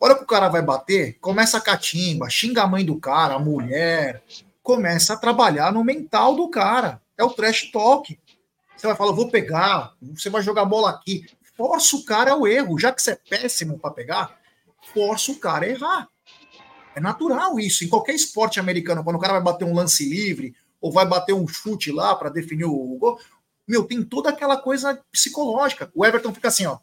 hora 0.00 0.16
que 0.16 0.24
o 0.24 0.26
cara 0.26 0.48
vai 0.48 0.60
bater, 0.62 1.18
começa 1.20 1.56
a 1.56 1.60
catimba, 1.60 2.28
xinga 2.28 2.62
a 2.62 2.66
mãe 2.66 2.84
do 2.84 2.98
cara, 2.98 3.34
a 3.34 3.38
mulher, 3.38 4.22
começa 4.60 5.14
a 5.14 5.16
trabalhar 5.16 5.72
no 5.72 5.84
mental 5.84 6.34
do 6.34 6.48
cara 6.48 7.00
é 7.20 7.24
o 7.24 7.30
trash 7.30 7.70
talk. 7.70 8.18
Você 8.76 8.86
vai 8.86 8.96
falar, 8.96 9.12
vou 9.12 9.30
pegar, 9.30 9.94
você 10.00 10.30
vai 10.30 10.42
jogar 10.42 10.64
bola 10.64 10.90
aqui. 10.90 11.26
Força 11.54 11.96
o 11.96 12.04
cara 12.04 12.32
ao 12.32 12.46
erro. 12.46 12.78
Já 12.78 12.92
que 12.92 13.02
você 13.02 13.12
é 13.12 13.16
péssimo 13.16 13.78
para 13.78 13.90
pegar, 13.90 14.40
força 14.94 15.30
o 15.30 15.38
cara 15.38 15.66
a 15.66 15.68
errar. 15.68 16.08
É 16.94 17.00
natural 17.00 17.60
isso. 17.60 17.84
Em 17.84 17.88
qualquer 17.88 18.14
esporte 18.14 18.58
americano, 18.58 19.04
quando 19.04 19.16
o 19.16 19.20
cara 19.20 19.34
vai 19.34 19.42
bater 19.42 19.66
um 19.66 19.74
lance 19.74 20.08
livre 20.08 20.56
ou 20.80 20.90
vai 20.90 21.04
bater 21.06 21.34
um 21.34 21.46
chute 21.46 21.92
lá 21.92 22.16
para 22.16 22.30
definir 22.30 22.64
o 22.64 22.96
gol, 22.98 23.20
meu, 23.68 23.84
tem 23.84 24.02
toda 24.02 24.30
aquela 24.30 24.56
coisa 24.56 24.98
psicológica. 25.12 25.90
O 25.94 26.04
Everton 26.04 26.32
fica 26.32 26.48
assim, 26.48 26.64
ó, 26.64 26.78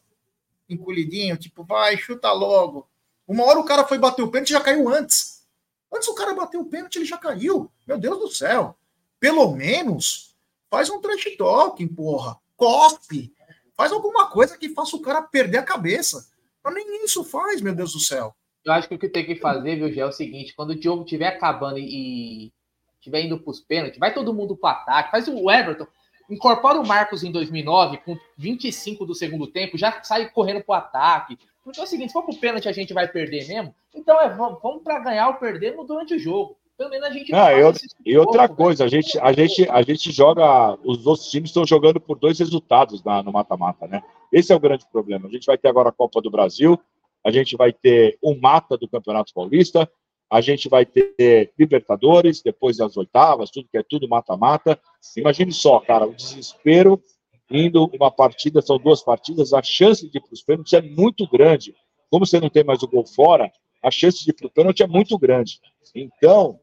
encolhidinho, 0.70 1.36
tipo, 1.36 1.64
vai, 1.64 1.98
chuta 1.98 2.32
logo. 2.32 2.88
Uma 3.28 3.44
hora 3.44 3.60
o 3.60 3.66
cara 3.66 3.86
foi 3.86 3.98
bater 3.98 4.22
o 4.22 4.30
pênalti 4.30 4.52
e 4.52 4.54
já 4.54 4.62
caiu 4.62 4.88
antes. 4.88 5.44
Antes 5.92 6.08
o 6.08 6.14
cara 6.14 6.36
bateu 6.36 6.62
o 6.62 6.66
pênalti, 6.66 6.98
ele 6.98 7.06
já 7.06 7.18
caiu. 7.18 7.72
Meu 7.88 7.98
Deus 7.98 8.20
do 8.20 8.30
céu. 8.30 8.78
Pelo 9.20 9.52
menos 9.54 10.27
Faz 10.70 10.90
um 10.90 11.00
trash 11.00 11.36
talking, 11.38 11.88
porra. 11.88 12.38
Cospe. 12.56 13.34
Faz 13.76 13.92
alguma 13.92 14.28
coisa 14.30 14.58
que 14.58 14.70
faça 14.70 14.96
o 14.96 15.02
cara 15.02 15.22
perder 15.22 15.60
a 15.60 15.64
cabeça. 15.64 16.28
Mas 16.64 16.74
nem 16.74 17.06
isso 17.06 17.24
faz, 17.24 17.62
meu 17.62 17.74
Deus 17.74 17.94
do 17.94 18.00
céu. 18.00 18.36
Eu 18.66 18.74
acho 18.74 18.88
que 18.88 18.96
o 18.96 19.00
que 19.00 19.08
tem 19.08 19.26
que 19.26 19.36
fazer, 19.36 19.78
viu, 19.78 19.92
Gé, 19.92 20.02
é 20.02 20.06
o 20.06 20.12
seguinte: 20.12 20.54
quando 20.54 20.72
o 20.72 20.76
Diogo 20.76 21.04
estiver 21.04 21.28
acabando 21.28 21.80
e 21.80 22.52
estiver 22.96 23.22
indo 23.22 23.40
para 23.40 23.52
os 23.52 23.62
pênaltis, 23.62 23.98
vai 23.98 24.14
todo 24.14 24.34
mundo 24.34 24.58
para 24.58 24.80
ataque. 24.80 25.12
Faz 25.12 25.28
o 25.28 25.50
Everton. 25.50 25.88
Incorpora 26.30 26.78
o 26.78 26.86
Marcos 26.86 27.24
em 27.24 27.32
2009, 27.32 27.98
com 28.00 28.18
25 28.38 29.06
do 29.06 29.16
segundo 29.16 29.48
tempo, 29.48 29.78
já 29.78 30.04
sai 30.04 30.30
correndo 30.30 30.62
para 30.62 30.74
o 30.74 30.78
ataque. 30.78 31.40
Então 31.66 31.82
é 31.82 31.88
o 31.88 31.90
seguinte: 31.90 32.10
se 32.10 32.14
for 32.14 32.24
para 32.24 32.36
o 32.36 32.40
pênalti 32.40 32.68
a 32.68 32.74
gente 32.74 32.94
vai 32.94 33.08
perder 33.08 33.48
mesmo, 33.48 33.74
então 33.96 34.20
é, 34.20 34.28
vamos 34.28 34.84
para 34.84 35.00
ganhar 35.00 35.30
ou 35.30 35.36
perder 35.36 35.78
durante 35.86 36.16
o 36.16 36.20
jogo. 36.20 36.58
Pelo 36.78 36.92
menos 36.92 37.08
a 37.08 37.12
gente 37.12 37.32
não, 37.32 37.50
eu, 37.50 37.74
e 38.06 38.18
outra 38.18 38.48
coisa, 38.48 38.86
a 38.86 38.88
gente, 38.88 39.18
a, 39.20 39.34
gente, 39.34 39.68
a 39.68 39.82
gente 39.82 40.12
joga. 40.12 40.78
Os 40.84 41.08
outros 41.08 41.28
times 41.28 41.50
estão 41.50 41.66
jogando 41.66 42.00
por 42.00 42.20
dois 42.20 42.38
resultados 42.38 43.04
na, 43.04 43.24
no 43.24 43.32
mata-mata, 43.32 43.88
né? 43.88 44.04
Esse 44.32 44.54
é 44.54 44.56
o 44.56 44.60
grande 44.60 44.86
problema. 44.92 45.28
A 45.28 45.32
gente 45.32 45.48
vai 45.48 45.58
ter 45.58 45.70
agora 45.70 45.90
a 45.90 45.92
Copa 45.92 46.22
do 46.22 46.30
Brasil, 46.30 46.80
a 47.26 47.32
gente 47.32 47.58
vai 47.58 47.74
ter 47.74 48.20
o 48.22 48.36
mata 48.36 48.78
do 48.78 48.88
Campeonato 48.88 49.34
Paulista, 49.34 49.90
a 50.30 50.40
gente 50.40 50.70
vai 50.70 50.86
ter 50.86 51.52
Libertadores, 51.58 52.44
depois 52.44 52.80
as 52.80 52.96
oitavas, 52.96 53.50
tudo 53.50 53.70
que 53.72 53.78
é 53.78 53.84
tudo 53.84 54.08
mata-mata. 54.08 54.80
Imagine 55.16 55.52
só, 55.52 55.80
cara, 55.80 56.06
o 56.06 56.14
desespero 56.14 57.02
indo 57.50 57.90
uma 57.94 58.12
partida, 58.12 58.62
são 58.62 58.78
duas 58.78 59.02
partidas, 59.02 59.52
a 59.52 59.64
chance 59.64 60.08
de 60.08 60.18
ir 60.18 60.22
para 60.22 60.34
os 60.34 60.44
pênaltis 60.44 60.74
é 60.74 60.82
muito 60.82 61.28
grande. 61.28 61.74
Como 62.10 62.26
você 62.26 62.40
não 62.40 62.50
tem 62.50 62.64
mais 62.64 62.84
o 62.84 62.88
gol 62.88 63.06
fora, 63.06 63.52
a 63.82 63.90
chance 63.90 64.24
de 64.24 64.30
ir 64.30 64.34
para 64.34 64.48
o 64.48 64.52
pênalti 64.52 64.84
é 64.84 64.88
muito 64.88 65.18
grande. 65.18 65.60
Então, 65.96 66.60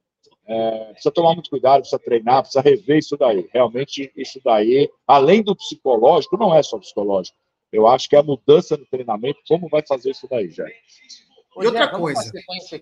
É, 0.46 0.92
precisa 0.92 1.10
tomar 1.12 1.34
muito 1.34 1.48
cuidado, 1.48 1.80
precisa 1.80 1.98
treinar, 1.98 2.42
precisa 2.42 2.60
rever 2.60 2.98
isso 2.98 3.16
daí. 3.16 3.48
Realmente, 3.52 4.12
isso 4.16 4.40
daí, 4.44 4.90
além 5.06 5.42
do 5.42 5.56
psicológico, 5.56 6.36
não 6.36 6.54
é 6.54 6.62
só 6.62 6.78
psicológico. 6.78 7.36
Eu 7.72 7.88
acho 7.88 8.08
que 8.08 8.14
é 8.14 8.20
a 8.20 8.22
mudança 8.22 8.76
no 8.76 8.86
treinamento, 8.86 9.40
como 9.48 9.68
vai 9.68 9.82
fazer 9.86 10.10
isso 10.10 10.28
daí, 10.30 10.50
já. 10.50 10.66
E 10.66 11.66
outra 11.66 11.88
coisa, 11.88 12.32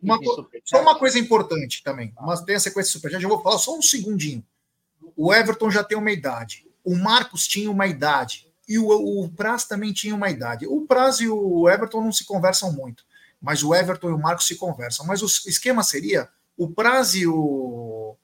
uma, 0.02 0.18
só 0.64 0.80
uma 0.80 0.98
coisa 0.98 1.18
importante 1.18 1.82
também, 1.82 2.12
mas 2.20 2.40
tem 2.40 2.54
a 2.56 2.60
sequência 2.60 2.88
de 2.88 2.92
superchat, 2.94 3.22
eu 3.22 3.28
vou 3.28 3.42
falar 3.42 3.58
só 3.58 3.76
um 3.76 3.82
segundinho. 3.82 4.42
O 5.16 5.32
Everton 5.32 5.70
já 5.70 5.84
tem 5.84 5.96
uma 5.96 6.10
idade, 6.10 6.66
o 6.82 6.96
Marcos 6.96 7.46
tinha 7.46 7.70
uma 7.70 7.86
idade, 7.86 8.50
e 8.68 8.78
o, 8.78 8.88
o 8.88 9.28
Praz 9.30 9.64
também 9.64 9.92
tinha 9.92 10.14
uma 10.14 10.30
idade. 10.30 10.66
O 10.66 10.86
Praz 10.86 11.20
e 11.20 11.28
o 11.28 11.68
Everton 11.68 12.00
não 12.02 12.12
se 12.12 12.24
conversam 12.24 12.72
muito, 12.72 13.04
mas 13.40 13.62
o 13.62 13.74
Everton 13.74 14.08
e 14.08 14.12
o 14.12 14.18
Marcos 14.18 14.46
se 14.46 14.56
conversam. 14.56 15.06
Mas 15.06 15.22
o 15.22 15.26
esquema 15.26 15.82
seria 15.82 16.28
o 16.56 16.70
Praz 16.70 17.14
e 17.14 17.26
o, 17.26 18.16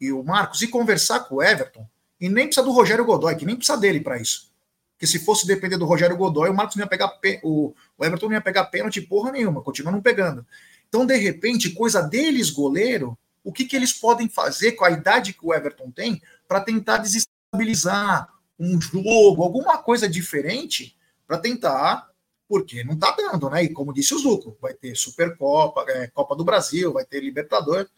e 0.00 0.12
o 0.12 0.22
Marcos 0.22 0.62
ir 0.62 0.68
conversar 0.68 1.20
com 1.20 1.36
o 1.36 1.42
Everton, 1.42 1.86
e 2.20 2.28
nem 2.28 2.46
precisa 2.46 2.64
do 2.64 2.72
Rogério 2.72 3.04
Godoy, 3.04 3.36
que 3.36 3.46
nem 3.46 3.56
precisa 3.56 3.78
dele 3.78 4.00
para 4.00 4.18
isso. 4.18 4.48
Porque 4.92 5.06
se 5.06 5.20
fosse 5.20 5.46
depender 5.46 5.76
do 5.76 5.86
Rogério 5.86 6.16
Godoy, 6.16 6.50
o 6.50 6.54
Marcos 6.54 6.74
não 6.74 6.82
ia 6.82 6.88
pegar 6.88 7.18
o, 7.44 7.72
o 7.96 8.04
Everton 8.04 8.26
não 8.26 8.32
ia 8.34 8.40
pegar 8.40 8.64
pênalti 8.64 9.00
porra 9.00 9.30
nenhuma, 9.30 9.62
continua 9.62 9.92
não 9.92 10.02
pegando. 10.02 10.44
Então, 10.88 11.06
de 11.06 11.16
repente, 11.16 11.70
coisa 11.70 12.02
deles, 12.02 12.50
goleiro, 12.50 13.16
o 13.44 13.52
que, 13.52 13.64
que 13.64 13.76
eles 13.76 13.92
podem 13.92 14.28
fazer 14.28 14.72
com 14.72 14.84
a 14.84 14.90
idade 14.90 15.32
que 15.32 15.46
o 15.46 15.54
Everton 15.54 15.90
tem 15.90 16.20
para 16.48 16.60
tentar 16.60 16.98
desestabilizar 16.98 18.28
um 18.58 18.80
jogo, 18.80 19.42
alguma 19.42 19.78
coisa 19.78 20.08
diferente 20.08 20.96
para 21.26 21.38
tentar, 21.38 22.08
porque 22.48 22.82
não 22.82 22.94
está 22.94 23.14
dando, 23.14 23.50
né? 23.50 23.64
E 23.64 23.68
como 23.68 23.92
disse 23.92 24.14
o 24.14 24.18
Zuco, 24.18 24.56
vai 24.60 24.72
ter 24.72 24.96
Supercopa, 24.96 25.84
é, 25.88 26.06
Copa 26.08 26.34
do 26.34 26.44
Brasil, 26.44 26.92
vai 26.92 27.04
ter 27.04 27.20
Libertadores 27.20 27.88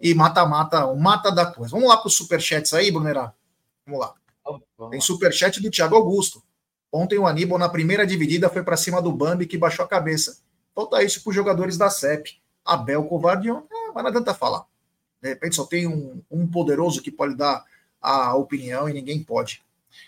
e 0.00 0.14
mata-mata, 0.14 0.86
o 0.86 0.98
mata 0.98 1.30
da 1.30 1.46
coisa. 1.46 1.72
Vamos 1.72 1.88
lá 1.88 1.96
para 1.96 2.08
os 2.08 2.16
superchats 2.16 2.72
aí, 2.72 2.90
Brunerá. 2.90 3.32
Vamos 3.86 4.00
lá. 4.00 4.14
Tem 4.90 5.00
superchat 5.00 5.60
do 5.60 5.70
Thiago 5.70 5.94
Augusto. 5.94 6.42
Ontem 6.90 7.18
o 7.18 7.26
Aníbal, 7.26 7.58
na 7.58 7.68
primeira 7.68 8.06
dividida, 8.06 8.48
foi 8.48 8.64
para 8.64 8.76
cima 8.76 9.00
do 9.00 9.12
Bambi, 9.12 9.46
que 9.46 9.56
baixou 9.56 9.84
a 9.84 9.88
cabeça. 9.88 10.40
Falta 10.74 11.02
isso 11.02 11.22
para 11.22 11.30
os 11.30 11.36
jogadores 11.36 11.76
da 11.76 11.88
CEP. 11.88 12.40
Abel 12.64 13.04
Covardion, 13.04 13.62
é, 13.70 13.92
mas 13.94 14.02
não 14.02 14.10
adianta 14.10 14.34
falar. 14.34 14.64
De 15.22 15.28
repente 15.28 15.56
só 15.56 15.64
tem 15.64 15.86
um, 15.86 16.22
um 16.30 16.46
poderoso 16.46 17.02
que 17.02 17.10
pode 17.10 17.34
dar 17.34 17.64
a 18.00 18.34
opinião 18.34 18.88
e 18.88 18.92
ninguém 18.92 19.22
pode. 19.22 19.62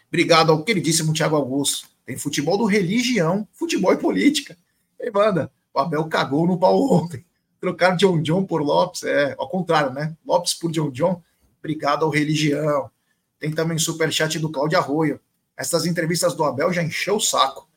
Obrigado 0.09 0.51
ao 0.51 0.65
queridíssimo 0.65 1.13
Thiago 1.13 1.37
Augusto. 1.37 1.89
Tem 2.05 2.17
futebol 2.17 2.59
do 2.59 2.65
religião, 2.65 3.47
futebol 3.53 3.93
e 3.93 3.97
política. 3.97 4.57
E 4.99 5.11
manda, 5.11 5.51
o 5.73 5.79
Abel 5.79 6.05
cagou 6.07 6.47
no 6.47 6.59
pau 6.59 6.81
ontem. 6.93 7.25
Trocar 7.61 7.97
John 7.97 8.21
John 8.21 8.45
por 8.45 8.61
Lopes, 8.61 9.05
é 9.05 9.35
ao 9.39 9.49
contrário, 9.49 9.93
né? 9.93 10.17
Lopes 10.27 10.55
por 10.55 10.71
John 10.71 10.91
John. 10.91 11.23
Obrigado 11.61 12.05
ao 12.05 12.11
religião. 12.11 12.91
Tem 13.39 13.53
também 13.53 13.79
superchat 13.79 14.39
do 14.39 14.51
Cláudio 14.51 14.79
Arroio. 14.79 15.21
Essas 15.57 15.87
entrevistas 15.87 16.35
do 16.35 16.45
Abel 16.45 16.73
já 16.73 16.83
encheu 16.83 17.17
o 17.17 17.21
saco. 17.21 17.69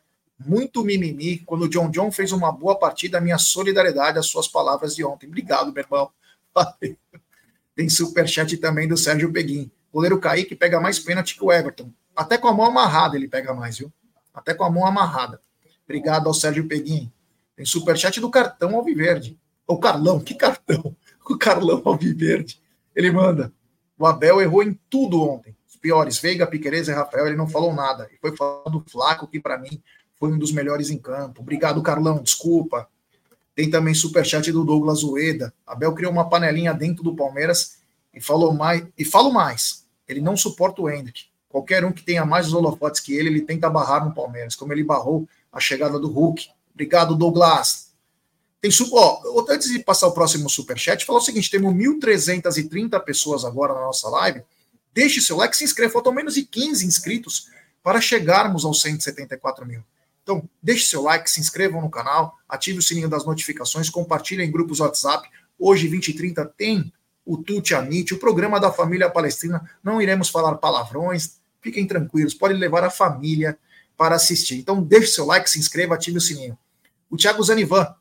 Muito 0.43 0.83
mimimi. 0.83 1.39
Quando 1.39 1.63
o 1.63 1.69
John 1.69 1.89
John 1.89 2.11
fez 2.11 2.31
uma 2.31 2.51
boa 2.51 2.77
partida, 2.77 3.21
minha 3.21 3.37
solidariedade 3.37 4.17
às 4.17 4.25
suas 4.27 4.47
palavras 4.47 4.95
de 4.95 5.03
ontem. 5.03 5.27
Obrigado, 5.27 5.71
meu 5.71 5.83
irmão. 5.83 6.09
Tem 7.75 7.89
superchat 7.89 8.57
também 8.57 8.87
do 8.87 8.97
Sérgio 8.97 9.31
Peguim. 9.31 9.71
O 9.91 9.97
goleiro 9.97 10.19
Kaique 10.19 10.55
pega 10.55 10.79
mais 10.79 10.99
pênalti 10.99 11.35
que 11.35 11.43
o 11.43 11.51
Everton. 11.51 11.91
Até 12.15 12.37
com 12.37 12.47
a 12.47 12.53
mão 12.53 12.65
amarrada 12.65 13.15
ele 13.15 13.27
pega 13.27 13.53
mais, 13.53 13.77
viu? 13.77 13.91
Até 14.35 14.53
com 14.53 14.63
a 14.63 14.69
mão 14.69 14.85
amarrada. 14.85 15.39
Obrigado 15.85 16.27
ao 16.27 16.33
Sérgio 16.33 16.67
Peguim. 16.67 17.11
Tem 17.55 17.65
superchat 17.65 18.19
do 18.19 18.29
cartão 18.29 18.75
Alviverde. 18.75 19.39
O 19.65 19.77
Carlão, 19.77 20.19
que 20.19 20.35
cartão? 20.35 20.95
O 21.27 21.35
Carlão 21.39 21.81
Alviverde. 21.83 22.61
Ele 22.95 23.09
manda. 23.09 23.51
O 23.97 24.05
Abel 24.05 24.39
errou 24.39 24.61
em 24.61 24.79
tudo 24.87 25.23
ontem. 25.23 25.55
Os 25.67 25.75
piores, 25.75 26.19
Veiga, 26.19 26.45
Piquerez 26.45 26.87
e 26.87 26.91
Rafael, 26.91 27.25
ele 27.25 27.35
não 27.35 27.47
falou 27.47 27.73
nada. 27.73 28.07
E 28.13 28.17
foi 28.19 28.37
falando 28.37 28.79
do 28.79 28.91
Flaco, 28.91 29.25
que 29.25 29.39
para 29.39 29.57
mim 29.57 29.81
foi 30.19 30.31
um 30.31 30.37
dos 30.37 30.51
melhores 30.51 30.91
em 30.91 30.99
campo. 30.99 31.41
Obrigado, 31.41 31.81
Carlão, 31.81 32.21
desculpa. 32.21 32.87
Tem 33.55 33.71
também 33.71 33.95
superchat 33.95 34.51
do 34.51 34.63
Douglas 34.63 35.03
Ueda. 35.03 35.51
Abel 35.65 35.95
criou 35.95 36.11
uma 36.11 36.29
panelinha 36.29 36.75
dentro 36.75 37.03
do 37.03 37.15
Palmeiras 37.15 37.79
e 38.13 38.21
falou 38.21 38.53
mais. 38.53 38.85
E 38.95 39.03
falo 39.03 39.31
mais. 39.31 39.87
Ele 40.07 40.21
não 40.21 40.37
suporta 40.37 40.79
o 40.81 40.87
Hendrick. 40.87 41.25
Qualquer 41.55 41.85
um 41.85 41.93
que 41.93 42.03
tenha 42.03 42.25
mais 42.25 42.51
holofotes 42.51 42.99
que 42.99 43.15
ele, 43.15 43.29
ele 43.29 43.39
tenta 43.39 43.69
barrar 43.69 44.03
no 44.03 44.13
Palmeiras, 44.13 44.57
como 44.57 44.73
ele 44.73 44.83
barrou 44.83 45.25
a 45.53 45.57
chegada 45.57 45.97
do 45.97 46.09
Hulk. 46.09 46.49
Obrigado, 46.73 47.15
Douglas. 47.15 47.93
Tem 48.59 48.69
ó, 48.91 49.45
antes 49.49 49.69
de 49.69 49.79
passar 49.79 50.07
o 50.07 50.11
próximo 50.11 50.49
superchat, 50.49 51.05
falar 51.05 51.19
o 51.19 51.21
seguinte: 51.21 51.49
temos 51.49 51.73
1.330 51.73 52.99
pessoas 53.05 53.45
agora 53.45 53.73
na 53.73 53.79
nossa 53.79 54.09
live. 54.09 54.43
Deixe 54.93 55.21
seu 55.21 55.37
like, 55.37 55.55
se 55.55 55.63
inscreva. 55.63 55.93
Faltam 55.93 56.11
menos 56.11 56.33
de 56.33 56.43
15 56.43 56.85
inscritos 56.85 57.47
para 57.81 58.01
chegarmos 58.01 58.65
aos 58.65 58.81
174 58.81 59.65
mil. 59.65 59.81
Então, 60.23 60.43
deixe 60.61 60.89
seu 60.89 61.03
like, 61.03 61.31
se 61.31 61.39
inscrevam 61.39 61.81
no 61.81 61.89
canal, 61.89 62.37
ative 62.49 62.79
o 62.79 62.81
sininho 62.81 63.07
das 63.07 63.25
notificações, 63.25 63.89
compartilhem 63.89 64.45
em 64.45 64.51
grupos 64.51 64.81
WhatsApp. 64.81 65.25
Hoje, 65.57 65.87
20 65.87 66.09
e 66.09 66.13
30, 66.15 66.53
tem 66.57 66.91
o 67.25 67.37
Tuti 67.37 67.73
Amit, 67.73 68.13
o 68.13 68.19
programa 68.19 68.59
da 68.59 68.73
família 68.73 69.09
palestina. 69.09 69.63
Não 69.81 70.01
iremos 70.01 70.27
falar 70.27 70.55
palavrões, 70.55 71.39
fiquem 71.65 71.87
tranquilos, 71.87 72.35
pode 72.35 72.53
levar 72.53 72.83
a 72.83 72.91
família 72.91 73.57
para 73.97 74.15
assistir. 74.15 74.59
Então, 74.59 74.83
deixe 74.83 75.07
seu 75.07 75.25
like, 75.25 75.49
se 75.49 75.57
inscreva, 75.57 75.95
ative 75.95 76.19
o 76.19 76.21
sininho. 76.21 76.55
O 77.09 77.17
Thiago 77.17 77.41
Zanivan, 77.41 77.95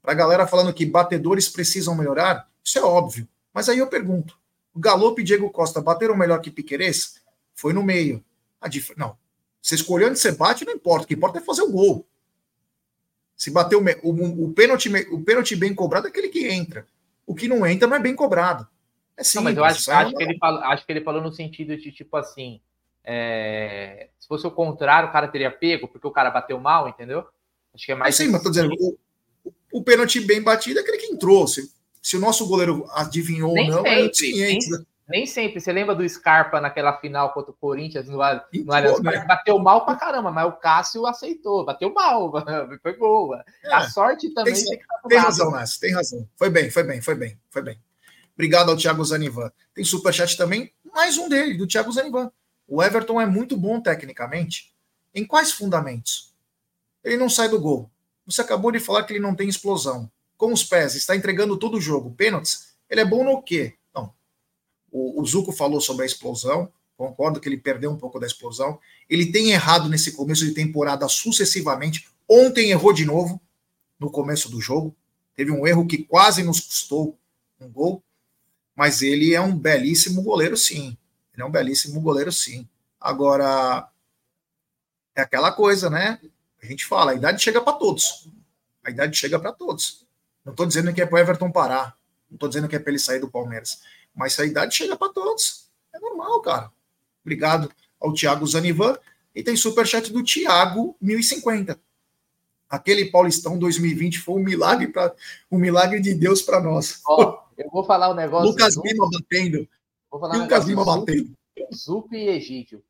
para 0.00 0.12
a 0.12 0.14
galera 0.14 0.46
falando 0.46 0.72
que 0.72 0.86
batedores 0.86 1.50
precisam 1.50 1.94
melhorar, 1.94 2.48
isso 2.64 2.78
é 2.78 2.82
óbvio. 2.82 3.28
Mas 3.52 3.68
aí 3.68 3.78
eu 3.78 3.88
pergunto: 3.88 4.38
o 4.72 4.80
Galope 4.80 5.20
e 5.20 5.24
Diego 5.24 5.50
Costa 5.50 5.82
bateram 5.82 6.16
melhor 6.16 6.40
que 6.40 6.50
Piquerez? 6.50 7.20
Foi 7.54 7.74
no 7.74 7.82
meio. 7.82 8.24
A 8.58 8.68
dif... 8.68 8.94
Não, 8.96 9.18
você 9.60 9.74
escolheu 9.74 10.08
onde 10.08 10.18
você 10.18 10.32
bate, 10.32 10.64
não 10.64 10.72
importa. 10.72 11.04
O 11.04 11.08
que 11.08 11.14
importa 11.14 11.38
é 11.38 11.42
fazer 11.42 11.62
o 11.62 11.70
gol. 11.70 12.06
Se 13.36 13.50
bater 13.50 13.76
o, 13.76 13.82
o, 14.02 14.44
o, 14.44 14.52
pênalti, 14.52 14.88
o 15.10 15.22
pênalti 15.22 15.54
bem 15.56 15.74
cobrado 15.74 16.06
é 16.06 16.10
aquele 16.10 16.28
que 16.28 16.48
entra. 16.48 16.86
O 17.26 17.34
que 17.34 17.48
não 17.48 17.66
entra 17.66 17.86
não 17.86 17.96
é 17.96 18.00
bem 18.00 18.14
cobrado. 18.14 18.66
É 19.14 19.22
simples, 19.22 19.34
não, 19.34 19.42
mas 19.42 19.56
eu 19.56 19.64
acho, 19.64 19.90
acho, 19.90 20.16
que 20.16 20.22
ele 20.22 20.38
falou, 20.38 20.60
acho 20.60 20.86
que 20.86 20.92
ele 20.92 21.00
falou 21.02 21.22
no 21.22 21.32
sentido 21.32 21.76
de 21.76 21.92
tipo 21.92 22.16
assim: 22.16 22.60
é, 23.04 24.08
se 24.18 24.28
fosse 24.28 24.46
o 24.46 24.50
contrário, 24.50 25.08
o 25.08 25.12
cara 25.12 25.28
teria 25.28 25.50
pego, 25.50 25.88
porque 25.88 26.06
o 26.06 26.12
cara 26.12 26.30
bateu 26.30 26.58
mal, 26.60 26.88
entendeu? 26.88 27.24
Acho 27.74 27.86
que 27.86 27.92
é 27.92 27.94
mais. 27.94 28.14
É 28.18 28.24
sim, 28.24 28.30
mas 28.30 28.42
tô 28.42 28.50
dizendo, 28.50 28.74
o, 28.78 29.52
o, 29.72 29.82
pênalti 29.82 30.20
bem 30.20 30.42
batido 30.42 30.78
é 30.78 30.82
aquele 30.82 30.98
que 30.98 31.12
entrou. 31.12 31.46
Se, 31.46 31.72
se 32.02 32.16
o 32.16 32.20
nosso 32.20 32.46
goleiro 32.46 32.86
adivinhou 32.92 33.50
ou 33.50 33.66
não, 33.66 33.86
é 33.86 34.12
sempre, 34.12 34.42
é 34.42 34.58
nem 35.10 35.26
sempre. 35.26 35.60
Você 35.60 35.72
lembra 35.72 35.94
do 35.94 36.08
Scarpa 36.08 36.60
naquela 36.60 36.96
final 36.98 37.32
contra 37.32 37.50
o 37.50 37.54
Corinthians 37.54 38.06
no, 38.06 38.16
no 38.16 38.22
Allianz 38.22 39.00
né? 39.00 39.24
Bateu 39.26 39.58
mal 39.58 39.84
pra 39.84 39.96
caramba, 39.96 40.30
mas 40.30 40.46
o 40.46 40.52
Cássio 40.52 41.04
aceitou. 41.04 41.64
Bateu 41.64 41.92
mal, 41.92 42.32
foi 42.80 42.96
boa. 42.96 43.44
É, 43.64 43.74
a 43.74 43.88
sorte 43.90 44.32
também 44.32 44.54
tem, 44.54 44.64
tem 44.64 44.78
que 44.78 45.08
Tem 45.08 45.18
razão, 45.18 45.50
Nassi, 45.50 45.80
tem 45.80 45.92
razão. 45.92 46.26
Foi 46.36 46.48
bem, 46.48 46.70
foi 46.70 46.84
bem, 46.84 47.02
foi 47.02 47.14
bem, 47.16 47.38
foi 47.50 47.62
bem. 47.62 47.78
Obrigado 48.34 48.70
ao 48.70 48.76
Thiago 48.76 49.04
Zanivan. 49.04 49.50
Tem 49.74 49.84
superchat 49.84 50.36
também, 50.36 50.72
mais 50.94 51.18
um 51.18 51.28
dele, 51.28 51.58
do 51.58 51.66
Thiago 51.66 51.92
Zanivan. 51.92 52.30
O 52.70 52.80
Everton 52.80 53.20
é 53.20 53.26
muito 53.26 53.56
bom 53.56 53.80
tecnicamente. 53.80 54.72
Em 55.12 55.26
quais 55.26 55.50
fundamentos? 55.50 56.32
Ele 57.02 57.16
não 57.16 57.28
sai 57.28 57.48
do 57.48 57.60
gol. 57.60 57.90
Você 58.24 58.40
acabou 58.40 58.70
de 58.70 58.78
falar 58.78 59.02
que 59.02 59.12
ele 59.12 59.18
não 59.18 59.34
tem 59.34 59.48
explosão. 59.48 60.08
Com 60.36 60.52
os 60.52 60.62
pés, 60.62 60.94
está 60.94 61.16
entregando 61.16 61.58
todo 61.58 61.78
o 61.78 61.80
jogo. 61.80 62.12
Pênaltis, 62.12 62.76
ele 62.88 63.00
é 63.00 63.04
bom 63.04 63.24
no 63.24 63.42
quê? 63.42 63.76
O, 64.90 65.20
o 65.20 65.26
Zuco 65.26 65.52
falou 65.52 65.80
sobre 65.80 66.02
a 66.02 66.06
explosão, 66.06 66.72
concordo 66.96 67.40
que 67.40 67.48
ele 67.48 67.56
perdeu 67.56 67.90
um 67.90 67.96
pouco 67.96 68.18
da 68.18 68.26
explosão. 68.26 68.78
Ele 69.08 69.30
tem 69.30 69.50
errado 69.50 69.88
nesse 69.88 70.12
começo 70.12 70.44
de 70.44 70.52
temporada 70.52 71.08
sucessivamente. 71.08 72.08
Ontem 72.28 72.70
errou 72.70 72.92
de 72.92 73.04
novo 73.04 73.40
no 73.98 74.10
começo 74.10 74.50
do 74.50 74.60
jogo. 74.60 74.94
Teve 75.34 75.50
um 75.50 75.66
erro 75.66 75.86
que 75.86 75.98
quase 75.98 76.42
nos 76.42 76.60
custou 76.60 77.18
um 77.60 77.68
gol. 77.68 78.02
Mas 78.76 79.02
ele 79.02 79.34
é 79.34 79.40
um 79.40 79.56
belíssimo 79.56 80.22
goleiro, 80.22 80.56
sim. 80.56 80.96
Ele 81.32 81.42
é 81.42 81.44
um 81.44 81.50
belíssimo 81.50 82.00
goleiro, 82.00 82.32
sim. 82.32 82.68
Agora, 83.00 83.88
é 85.14 85.22
aquela 85.22 85.52
coisa, 85.52 85.88
né? 85.88 86.20
A 86.62 86.66
gente 86.66 86.84
fala, 86.84 87.12
a 87.12 87.14
idade 87.14 87.42
chega 87.42 87.60
para 87.60 87.72
todos. 87.72 88.28
A 88.84 88.90
idade 88.90 89.16
chega 89.16 89.38
para 89.38 89.52
todos. 89.52 90.06
Não 90.44 90.52
estou 90.52 90.66
dizendo 90.66 90.92
que 90.92 91.00
é 91.00 91.06
para 91.06 91.16
o 91.16 91.18
Everton 91.18 91.50
parar. 91.50 91.96
Não 92.30 92.36
estou 92.36 92.48
dizendo 92.48 92.68
que 92.68 92.76
é 92.76 92.78
para 92.78 92.90
ele 92.90 92.98
sair 92.98 93.18
do 93.18 93.30
Palmeiras. 93.30 93.80
Mas 94.14 94.38
a 94.38 94.44
idade 94.44 94.74
chega 94.74 94.96
para 94.96 95.12
todos. 95.12 95.68
É 95.94 95.98
normal, 95.98 96.40
cara. 96.40 96.70
Obrigado 97.22 97.70
ao 98.00 98.12
Thiago 98.12 98.46
Zanivan. 98.46 98.98
E 99.34 99.42
tem 99.42 99.56
superchat 99.56 100.12
do 100.12 100.24
Thiago 100.24 100.96
1050. 101.00 101.78
Aquele 102.68 103.06
Paulistão 103.06 103.58
2020 103.58 104.20
foi 104.20 104.40
um 104.40 104.44
milagre 104.44 104.88
para 104.88 105.14
um 105.50 105.58
milagre 105.58 106.00
de 106.00 106.14
Deus 106.14 106.40
para 106.40 106.60
nós. 106.60 107.00
Ó, 107.06 107.42
eu 107.56 107.68
vou 107.70 107.84
falar 107.84 108.10
um 108.10 108.14
negócio. 108.14 108.48
Lucas 108.48 108.76
Lima 108.76 109.08
batendo. 109.10 109.68
Vou 110.10 110.18
falar 110.18 110.36
um 110.36 110.42
Lucas 110.42 110.64
Lima 110.64 110.84
batendo. 110.84 111.36
Zup 111.72 112.14
e 112.14 112.28
Egídio. 112.28 112.82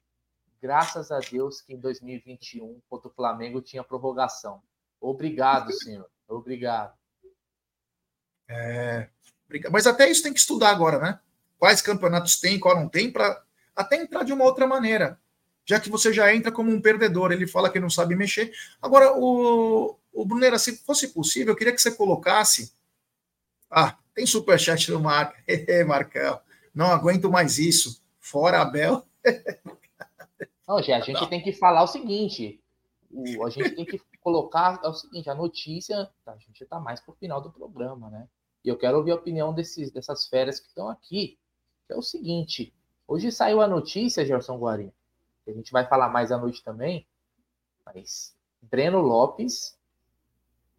Graças 0.60 1.10
a 1.10 1.18
Deus 1.18 1.60
que 1.60 1.74
em 1.74 1.78
2021 1.78 2.80
contra 2.88 3.08
o 3.08 3.12
Flamengo 3.12 3.60
tinha 3.60 3.84
prorrogação. 3.84 4.62
Obrigado, 5.00 5.72
senhor. 5.76 6.08
Obrigado. 6.28 6.94
É, 8.48 9.08
Mas 9.70 9.86
até 9.86 10.10
isso 10.10 10.22
tem 10.22 10.32
que 10.32 10.40
estudar 10.40 10.70
agora, 10.70 10.98
né? 10.98 11.20
Quais 11.58 11.82
campeonatos 11.82 12.40
tem, 12.40 12.58
qual 12.58 12.74
não 12.74 12.88
tem, 12.88 13.10
para 13.10 13.42
até 13.76 13.96
entrar 13.96 14.24
de 14.24 14.32
uma 14.32 14.44
outra 14.44 14.66
maneira. 14.66 15.18
Já 15.64 15.78
que 15.78 15.90
você 15.90 16.12
já 16.12 16.34
entra 16.34 16.50
como 16.50 16.70
um 16.70 16.80
perdedor, 16.80 17.32
ele 17.32 17.46
fala 17.46 17.70
que 17.70 17.78
não 17.78 17.90
sabe 17.90 18.16
mexer. 18.16 18.52
Agora, 18.80 19.12
o, 19.16 19.96
o 20.12 20.24
Brunera, 20.24 20.58
se 20.58 20.76
fosse 20.78 21.08
possível, 21.08 21.52
eu 21.52 21.56
queria 21.56 21.72
que 21.72 21.80
você 21.80 21.92
colocasse. 21.92 22.72
Ah, 23.70 23.96
tem 24.14 24.26
superchat 24.26 24.90
no 24.90 25.00
Marco. 25.00 25.36
Marcão, 25.86 26.40
não 26.80 26.90
aguento 26.90 27.30
mais 27.30 27.58
isso. 27.58 28.02
Fora 28.18 28.62
Abel. 28.62 29.04
Não, 30.66 30.80
gente, 30.80 30.92
a 30.92 31.00
gente 31.00 31.28
tem 31.28 31.42
que 31.42 31.52
falar 31.52 31.82
o 31.82 31.86
seguinte: 31.86 32.58
o, 33.10 33.44
a 33.44 33.50
gente 33.50 33.70
tem 33.74 33.84
que 33.84 34.00
colocar 34.20 34.80
é 34.82 34.88
o 34.88 34.94
seguinte, 34.94 35.28
a 35.28 35.34
notícia, 35.34 36.10
a 36.26 36.36
gente 36.38 36.64
está 36.64 36.80
mais 36.80 36.98
para 37.00 37.12
o 37.12 37.16
final 37.16 37.40
do 37.42 37.52
programa, 37.52 38.08
né? 38.08 38.26
E 38.64 38.68
eu 38.68 38.78
quero 38.78 38.96
ouvir 38.96 39.10
a 39.10 39.16
opinião 39.16 39.52
desses, 39.52 39.90
dessas 39.90 40.26
férias 40.26 40.58
que 40.58 40.68
estão 40.68 40.88
aqui. 40.88 41.38
É 41.88 41.94
o 41.94 42.02
seguinte, 42.02 42.72
hoje 43.06 43.30
saiu 43.30 43.60
a 43.60 43.68
notícia, 43.68 44.24
Gerson 44.24 44.56
Guarim, 44.58 44.92
que 45.44 45.50
a 45.50 45.54
gente 45.54 45.72
vai 45.72 45.86
falar 45.86 46.08
mais 46.08 46.30
à 46.32 46.38
noite 46.38 46.62
também, 46.62 47.06
mas 47.84 48.34
Breno 48.62 49.00
Lopes 49.00 49.76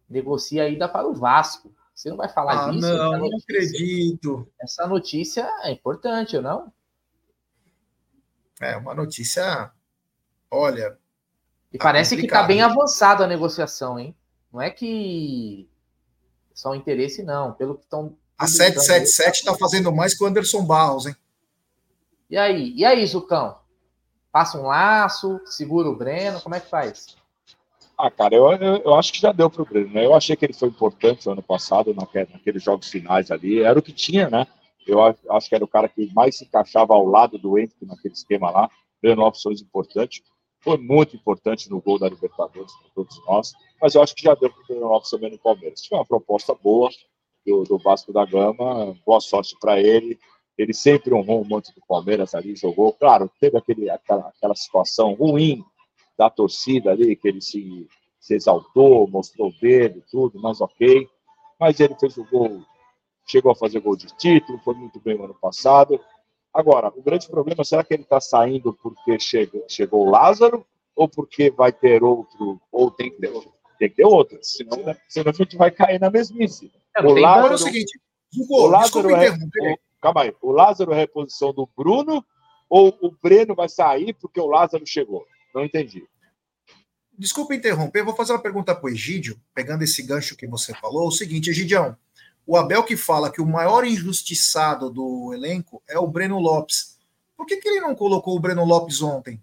negocia 0.08 0.64
a 0.64 0.68
ida 0.68 0.88
para 0.88 1.06
o 1.06 1.14
Vasco. 1.14 1.72
Você 1.94 2.10
não 2.10 2.16
vai 2.16 2.28
falar 2.28 2.68
ah, 2.68 2.70
disso? 2.70 2.88
Não, 2.88 3.18
não 3.18 3.36
acredito. 3.36 4.48
Essa 4.60 4.86
notícia 4.86 5.48
é 5.62 5.70
importante, 5.70 6.36
ou 6.36 6.42
não? 6.42 6.72
É 8.60 8.76
uma 8.76 8.94
notícia 8.94 9.72
Olha. 10.52 10.98
E 11.72 11.78
tá 11.78 11.84
parece 11.84 12.14
que 12.14 12.26
está 12.26 12.42
bem 12.42 12.60
avançada 12.60 13.24
a 13.24 13.26
negociação, 13.26 13.98
hein? 13.98 14.14
Não 14.52 14.60
é 14.60 14.68
que 14.68 15.66
só 16.52 16.74
interesse, 16.74 17.22
não. 17.22 17.54
Pelo 17.54 17.78
que 17.78 17.84
estão. 17.84 18.14
A 18.36 18.46
777 18.46 19.38
está 19.38 19.54
fazendo 19.56 19.90
mais 19.90 20.14
que 20.14 20.22
o 20.22 20.26
Anderson 20.26 20.62
Barros, 20.62 21.06
hein? 21.06 21.16
E 22.28 22.36
aí? 22.36 22.74
E 22.76 22.84
aí, 22.84 23.06
Zucão? 23.06 23.58
Passa 24.30 24.58
um 24.58 24.66
laço, 24.66 25.40
segura 25.46 25.88
o 25.88 25.96
Breno, 25.96 26.40
como 26.42 26.54
é 26.54 26.60
que 26.60 26.68
faz? 26.68 27.16
Ah, 28.04 28.10
cara, 28.10 28.34
eu, 28.34 28.50
eu, 28.50 28.76
eu 28.78 28.94
acho 28.94 29.12
que 29.12 29.20
já 29.20 29.30
deu 29.30 29.48
para 29.48 29.62
o 29.62 29.64
Breno, 29.64 29.92
né? 29.92 30.04
Eu 30.04 30.12
achei 30.12 30.34
que 30.34 30.44
ele 30.44 30.52
foi 30.52 30.68
importante 30.68 31.24
no 31.24 31.34
ano 31.34 31.42
passado, 31.42 31.94
naqueles 31.94 32.60
jogos 32.60 32.90
finais 32.90 33.30
ali. 33.30 33.60
Era 33.62 33.78
o 33.78 33.82
que 33.82 33.92
tinha, 33.92 34.28
né? 34.28 34.44
Eu 34.84 34.98
acho 35.30 35.48
que 35.48 35.54
era 35.54 35.64
o 35.64 35.68
cara 35.68 35.88
que 35.88 36.12
mais 36.12 36.36
se 36.36 36.44
encaixava 36.44 36.94
ao 36.94 37.06
lado 37.06 37.38
do 37.38 37.56
Henrique 37.56 37.86
naquele 37.86 38.12
esquema 38.12 38.50
lá. 38.50 38.68
Breno 39.00 39.22
opções 39.22 39.62
importantes 39.62 40.20
foi 40.58 40.78
muito 40.78 41.14
importante 41.14 41.70
no 41.70 41.80
gol 41.80 41.96
da 41.96 42.08
Libertadores 42.08 42.72
para 42.72 42.90
todos 42.92 43.24
nós, 43.24 43.52
mas 43.80 43.94
eu 43.94 44.02
acho 44.02 44.16
que 44.16 44.24
já 44.24 44.34
deu 44.34 44.50
para 44.50 44.60
o 44.60 44.66
Breno 44.66 44.88
Lopes 44.88 45.08
também 45.08 45.30
no 45.30 45.38
Palmeiras. 45.38 45.86
Foi 45.86 45.96
uma 45.96 46.04
proposta 46.04 46.56
boa 46.56 46.90
do, 47.46 47.62
do 47.62 47.78
Vasco 47.78 48.12
da 48.12 48.26
Gama, 48.26 48.96
boa 49.06 49.20
sorte 49.20 49.56
para 49.60 49.80
ele. 49.80 50.18
Ele 50.58 50.74
sempre 50.74 51.14
honrou 51.14 51.40
o 51.40 51.48
manto 51.48 51.72
do 51.72 51.80
Palmeiras 51.86 52.34
ali, 52.34 52.56
jogou. 52.56 52.92
Claro, 52.94 53.30
teve 53.38 53.56
aquele, 53.56 53.88
aquela, 53.88 54.26
aquela 54.26 54.56
situação 54.56 55.14
ruim 55.14 55.64
da 56.16 56.30
torcida 56.30 56.90
ali, 56.90 57.16
que 57.16 57.28
ele 57.28 57.40
se, 57.40 57.86
se 58.20 58.34
exaltou, 58.34 59.08
mostrou 59.08 59.48
o 59.48 59.60
dedo, 59.60 60.02
tudo, 60.10 60.40
mas 60.40 60.60
ok. 60.60 61.08
Mas 61.58 61.80
ele 61.80 61.94
fez 61.98 62.16
o 62.16 62.24
gol, 62.24 62.62
chegou 63.26 63.52
a 63.52 63.56
fazer 63.56 63.80
gol 63.80 63.96
de 63.96 64.06
título, 64.16 64.58
foi 64.58 64.74
muito 64.74 65.00
bem 65.00 65.16
no 65.16 65.24
ano 65.24 65.34
passado. 65.34 66.00
Agora, 66.52 66.92
o 66.94 67.02
grande 67.02 67.28
problema, 67.28 67.64
será 67.64 67.82
que 67.82 67.94
ele 67.94 68.02
está 68.02 68.20
saindo 68.20 68.74
porque 68.74 69.18
chega, 69.18 69.62
chegou 69.68 70.06
o 70.06 70.10
Lázaro 70.10 70.66
ou 70.94 71.08
porque 71.08 71.50
vai 71.50 71.72
ter 71.72 72.02
outro, 72.02 72.60
ou 72.70 72.90
tem 72.90 73.10
que 73.10 73.18
ter 73.18 73.30
outro? 73.30 73.52
Tem 73.78 73.88
que 73.88 73.96
ter 73.96 74.06
outro, 74.06 74.38
senão, 74.42 74.78
senão 75.08 75.30
a 75.30 75.34
gente 75.34 75.56
vai 75.56 75.70
cair 75.70 75.98
na 75.98 76.10
mesmice. 76.10 76.70
É, 76.96 77.02
o 77.02 77.14
Lázaro, 77.14 77.52
é 77.52 77.54
o 77.54 77.58
seguinte, 77.58 78.00
o 78.48 78.66
Lázaro 78.66 79.10
é, 79.10 79.30
o, 79.30 79.78
calma 80.00 80.22
aí, 80.22 80.34
o 80.42 80.52
Lázaro 80.52 80.92
é 80.92 80.94
a 80.94 80.98
reposição 80.98 81.52
do 81.52 81.68
Bruno 81.76 82.24
ou 82.68 82.96
o 83.00 83.10
Breno 83.10 83.54
vai 83.54 83.68
sair 83.68 84.14
porque 84.14 84.40
o 84.40 84.46
Lázaro 84.46 84.86
chegou? 84.86 85.26
Não 85.54 85.64
entendi. 85.64 86.06
Desculpa 87.16 87.54
interromper, 87.54 88.04
vou 88.04 88.16
fazer 88.16 88.32
uma 88.32 88.42
pergunta 88.42 88.74
para 88.74 88.86
o 88.86 88.88
Egídio, 88.88 89.38
pegando 89.54 89.82
esse 89.82 90.02
gancho 90.02 90.36
que 90.36 90.46
você 90.46 90.74
falou. 90.74 91.06
O 91.06 91.12
seguinte, 91.12 91.50
Egidião, 91.50 91.96
o 92.46 92.56
Abel 92.56 92.82
que 92.82 92.96
fala 92.96 93.30
que 93.30 93.40
o 93.40 93.46
maior 93.46 93.84
injustiçado 93.84 94.90
do 94.90 95.32
elenco 95.32 95.82
é 95.88 95.98
o 95.98 96.06
Breno 96.06 96.38
Lopes. 96.38 96.98
Por 97.36 97.46
que, 97.46 97.56
que 97.56 97.68
ele 97.68 97.80
não 97.80 97.94
colocou 97.94 98.36
o 98.36 98.40
Breno 98.40 98.64
Lopes 98.64 99.02
ontem? 99.02 99.40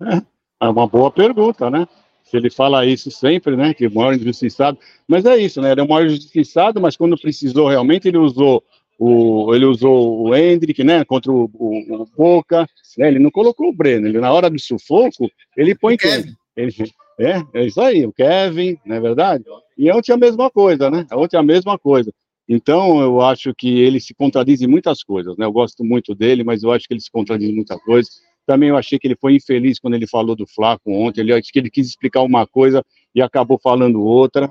É, 0.00 0.22
é 0.60 0.68
uma 0.68 0.86
boa 0.86 1.10
pergunta, 1.10 1.70
né? 1.70 1.88
Se 2.24 2.36
ele 2.36 2.50
fala 2.50 2.86
isso 2.86 3.10
sempre, 3.10 3.56
né? 3.56 3.74
Que 3.74 3.86
o 3.86 3.94
maior 3.94 4.14
injustiçado. 4.14 4.78
Mas 5.06 5.24
é 5.24 5.36
isso, 5.36 5.60
né? 5.60 5.72
Ele 5.72 5.80
é 5.80 5.84
o 5.84 5.88
maior 5.88 6.06
injustiçado, 6.06 6.80
mas 6.80 6.96
quando 6.96 7.20
precisou 7.20 7.68
realmente, 7.68 8.08
ele 8.08 8.18
usou 8.18 8.62
o, 9.06 9.54
ele 9.54 9.66
usou 9.66 10.22
o 10.22 10.34
Hendrick, 10.34 10.82
né? 10.82 11.04
Contra 11.04 11.30
o, 11.30 11.50
o, 11.52 12.02
o 12.02 12.06
Boca. 12.16 12.66
Né, 12.96 13.08
ele 13.08 13.18
não 13.18 13.30
colocou 13.30 13.68
o 13.68 13.72
Breno. 13.72 14.06
Ele, 14.06 14.18
na 14.18 14.32
hora 14.32 14.48
do 14.48 14.58
sufoco, 14.58 15.30
ele 15.56 15.74
põe 15.74 15.96
quem? 15.96 16.24
Ele, 16.56 16.72
é, 17.18 17.42
é 17.52 17.66
isso 17.66 17.80
aí, 17.80 18.06
o 18.06 18.12
Kevin, 18.12 18.78
não 18.86 18.96
é 18.96 19.00
verdade? 19.00 19.44
E 19.76 19.90
ontem 19.90 20.12
a 20.12 20.16
mesma 20.16 20.50
coisa, 20.50 20.90
né? 20.90 21.06
Ontem 21.12 21.36
a 21.36 21.42
mesma 21.42 21.78
coisa. 21.78 22.12
Então, 22.48 23.00
eu 23.00 23.20
acho 23.20 23.54
que 23.54 23.80
ele 23.80 24.00
se 24.00 24.14
contradiz 24.14 24.62
em 24.62 24.66
muitas 24.66 25.02
coisas, 25.02 25.36
né? 25.36 25.44
Eu 25.44 25.52
gosto 25.52 25.84
muito 25.84 26.14
dele, 26.14 26.42
mas 26.42 26.62
eu 26.62 26.72
acho 26.72 26.86
que 26.86 26.94
ele 26.94 27.00
se 27.00 27.10
contradiz 27.10 27.48
em 27.48 27.54
muitas 27.54 27.80
coisas. 27.82 28.10
Também 28.46 28.70
eu 28.70 28.76
achei 28.76 28.98
que 28.98 29.06
ele 29.06 29.16
foi 29.20 29.34
infeliz 29.34 29.78
quando 29.78 29.94
ele 29.94 30.06
falou 30.06 30.34
do 30.34 30.46
Flaco 30.46 30.90
ontem. 30.90 31.20
Ele 31.20 31.32
acho 31.32 31.52
que 31.52 31.58
ele 31.58 31.70
quis 31.70 31.88
explicar 31.88 32.22
uma 32.22 32.46
coisa 32.46 32.82
e 33.14 33.20
acabou 33.20 33.58
falando 33.62 34.02
outra, 34.02 34.50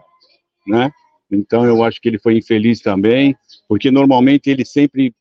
né? 0.67 0.91
Então, 1.31 1.65
eu 1.65 1.83
acho 1.83 1.99
que 1.99 2.07
ele 2.09 2.19
foi 2.19 2.37
infeliz 2.37 2.79
também, 2.79 3.35
porque 3.67 3.91
normalmente 3.91 4.49
ele 4.49 4.65
sempre 4.65 5.13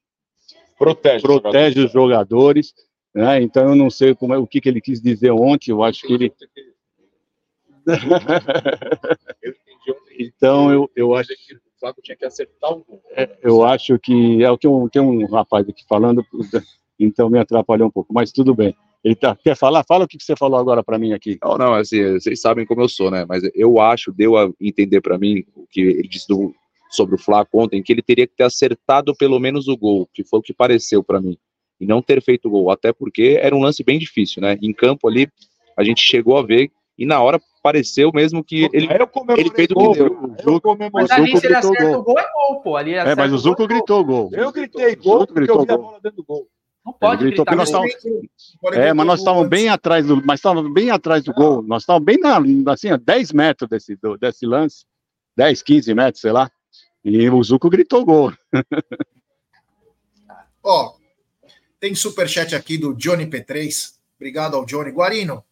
protege, 0.78 1.22
protege 1.22 1.84
os 1.84 1.92
jogadores, 1.92 2.74
né? 3.14 3.42
Então, 3.42 3.68
eu 3.68 3.76
não 3.76 3.90
sei 3.90 4.14
como 4.14 4.34
é, 4.34 4.38
o 4.38 4.46
que, 4.46 4.60
que 4.60 4.68
ele 4.68 4.80
quis 4.80 5.00
dizer 5.00 5.30
ontem. 5.30 5.70
Eu 5.70 5.82
acho 5.82 6.06
que 6.06 6.12
ele 6.12 6.32
então, 10.18 10.72
eu, 10.72 10.90
eu 10.94 11.14
acho 11.14 11.28
que 11.28 11.54
o 11.54 11.60
Flávio 11.80 12.02
tinha 12.02 12.16
que 12.16 12.24
acertar 12.24 12.70
o 12.70 12.84
gol. 12.84 13.02
É, 13.10 13.28
eu 13.42 13.64
acho 13.64 13.98
que 13.98 14.42
é 14.42 14.50
o 14.50 14.56
que 14.56 14.68
um, 14.68 14.88
tem 14.88 15.02
um 15.02 15.26
rapaz 15.26 15.68
aqui 15.68 15.84
falando, 15.88 16.24
então 16.98 17.28
me 17.28 17.38
atrapalhou 17.38 17.88
um 17.88 17.90
pouco, 17.90 18.14
mas 18.14 18.30
tudo 18.30 18.54
bem. 18.54 18.74
Ele 19.02 19.16
tá, 19.16 19.34
quer 19.34 19.56
falar? 19.56 19.82
Fala 19.82 20.04
o 20.04 20.08
que 20.08 20.22
você 20.22 20.36
falou 20.36 20.60
agora 20.60 20.84
para 20.84 20.96
mim 20.96 21.12
aqui. 21.12 21.36
Não, 21.42 21.58
não, 21.58 21.74
assim, 21.74 22.12
vocês 22.12 22.40
sabem 22.40 22.64
como 22.64 22.82
eu 22.82 22.88
sou, 22.88 23.10
né? 23.10 23.26
Mas 23.28 23.42
eu 23.52 23.80
acho, 23.80 24.12
deu 24.12 24.36
a 24.36 24.48
entender 24.60 25.00
para 25.00 25.18
mim 25.18 25.44
o 25.56 25.66
que 25.66 25.80
ele 25.80 26.06
disse 26.06 26.28
do, 26.28 26.54
sobre 26.92 27.14
o 27.14 27.18
Flávio 27.18 27.48
ontem, 27.54 27.82
que 27.82 27.92
ele 27.92 28.02
teria 28.02 28.26
que 28.26 28.36
ter 28.36 28.44
acertado 28.44 29.14
pelo 29.16 29.38
menos 29.38 29.66
o 29.68 29.76
gol, 29.76 30.08
que 30.12 30.22
foi 30.24 30.38
o 30.38 30.42
que 30.42 30.52
pareceu 30.52 31.02
para 31.02 31.20
mim, 31.20 31.36
e 31.80 31.86
não 31.86 32.02
ter 32.02 32.22
feito 32.22 32.48
o 32.48 32.50
gol, 32.50 32.70
até 32.70 32.92
porque 32.92 33.38
era 33.40 33.56
um 33.56 33.62
lance 33.62 33.82
bem 33.82 33.98
difícil, 33.98 34.42
né? 34.42 34.58
Em 34.60 34.72
campo 34.72 35.08
ali, 35.08 35.28
a 35.76 35.82
gente 35.82 36.02
chegou 36.02 36.36
a 36.36 36.42
ver 36.42 36.70
e 36.98 37.06
na 37.06 37.20
hora 37.20 37.40
pareceu 37.62 38.10
mesmo 38.12 38.44
que 38.44 38.68
ele, 38.72 38.86
ele 39.36 39.50
fez 39.50 39.68
o 39.70 39.92
que 39.92 39.98
deu. 39.98 40.06
O 40.12 40.42
Zuco, 40.42 40.76
mas 40.92 41.10
ali, 41.10 41.36
se 41.38 41.46
ele 41.46 41.54
acerta 41.54 41.84
gol. 41.84 42.00
o 42.00 42.02
gol, 42.02 42.18
é 42.18 42.26
gol, 42.32 42.60
pô. 42.60 42.76
Ali 42.76 42.94
é, 42.94 43.14
mas 43.14 43.32
o 43.32 43.38
Zuco 43.38 43.66
gritou 43.66 44.04
gol. 44.04 44.30
Eu 44.32 44.52
gritei 44.52 44.94
gol 44.96 45.26
porque 45.26 45.34
gritou 45.34 45.60
eu 45.60 45.66
vi 45.66 45.72
a 45.72 45.78
bola 45.78 46.00
dentro 46.02 46.16
do 46.16 46.24
gol. 46.24 46.46
Não 46.84 46.92
pode 46.92 47.24
gritar. 47.24 47.56
Nós 47.56 47.70
tava, 47.70 47.86
é, 48.74 48.92
mas 48.92 49.06
nós 49.06 49.20
estávamos 49.20 49.48
bem 49.48 49.68
atrás 49.68 50.06
do, 50.06 50.24
mas 50.24 50.40
estávamos 50.40 50.72
bem 50.72 50.90
atrás 50.90 51.22
do 51.22 51.32
gol. 51.32 51.62
Nós 51.62 51.82
estávamos 51.82 52.04
bem 52.04 52.18
na, 52.18 52.72
assim, 52.72 52.90
a 52.90 52.96
10 52.96 53.32
metros 53.32 53.70
desse, 53.70 53.96
do, 53.96 54.18
desse 54.18 54.44
lance, 54.44 54.84
10, 55.36 55.62
15 55.62 55.94
metros, 55.94 56.20
sei 56.20 56.32
lá. 56.32 56.50
E 57.04 57.28
o 57.28 57.42
Zuco 57.42 57.68
gritou 57.68 58.04
gol. 58.04 58.32
Ó, 60.62 60.94
tem 61.80 61.94
superchat 61.94 62.54
aqui 62.54 62.78
do 62.78 62.94
Johnny 62.94 63.26
P3. 63.26 63.94
Obrigado 64.16 64.56
ao 64.56 64.64
Johnny. 64.64 64.90
Guarino, 64.90 65.44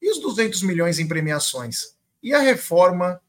e 0.00 0.10
os 0.10 0.20
200 0.20 0.62
milhões 0.62 0.98
em 0.98 1.08
premiações? 1.08 1.96
E 2.22 2.32
a 2.32 2.38
reforma 2.38 3.20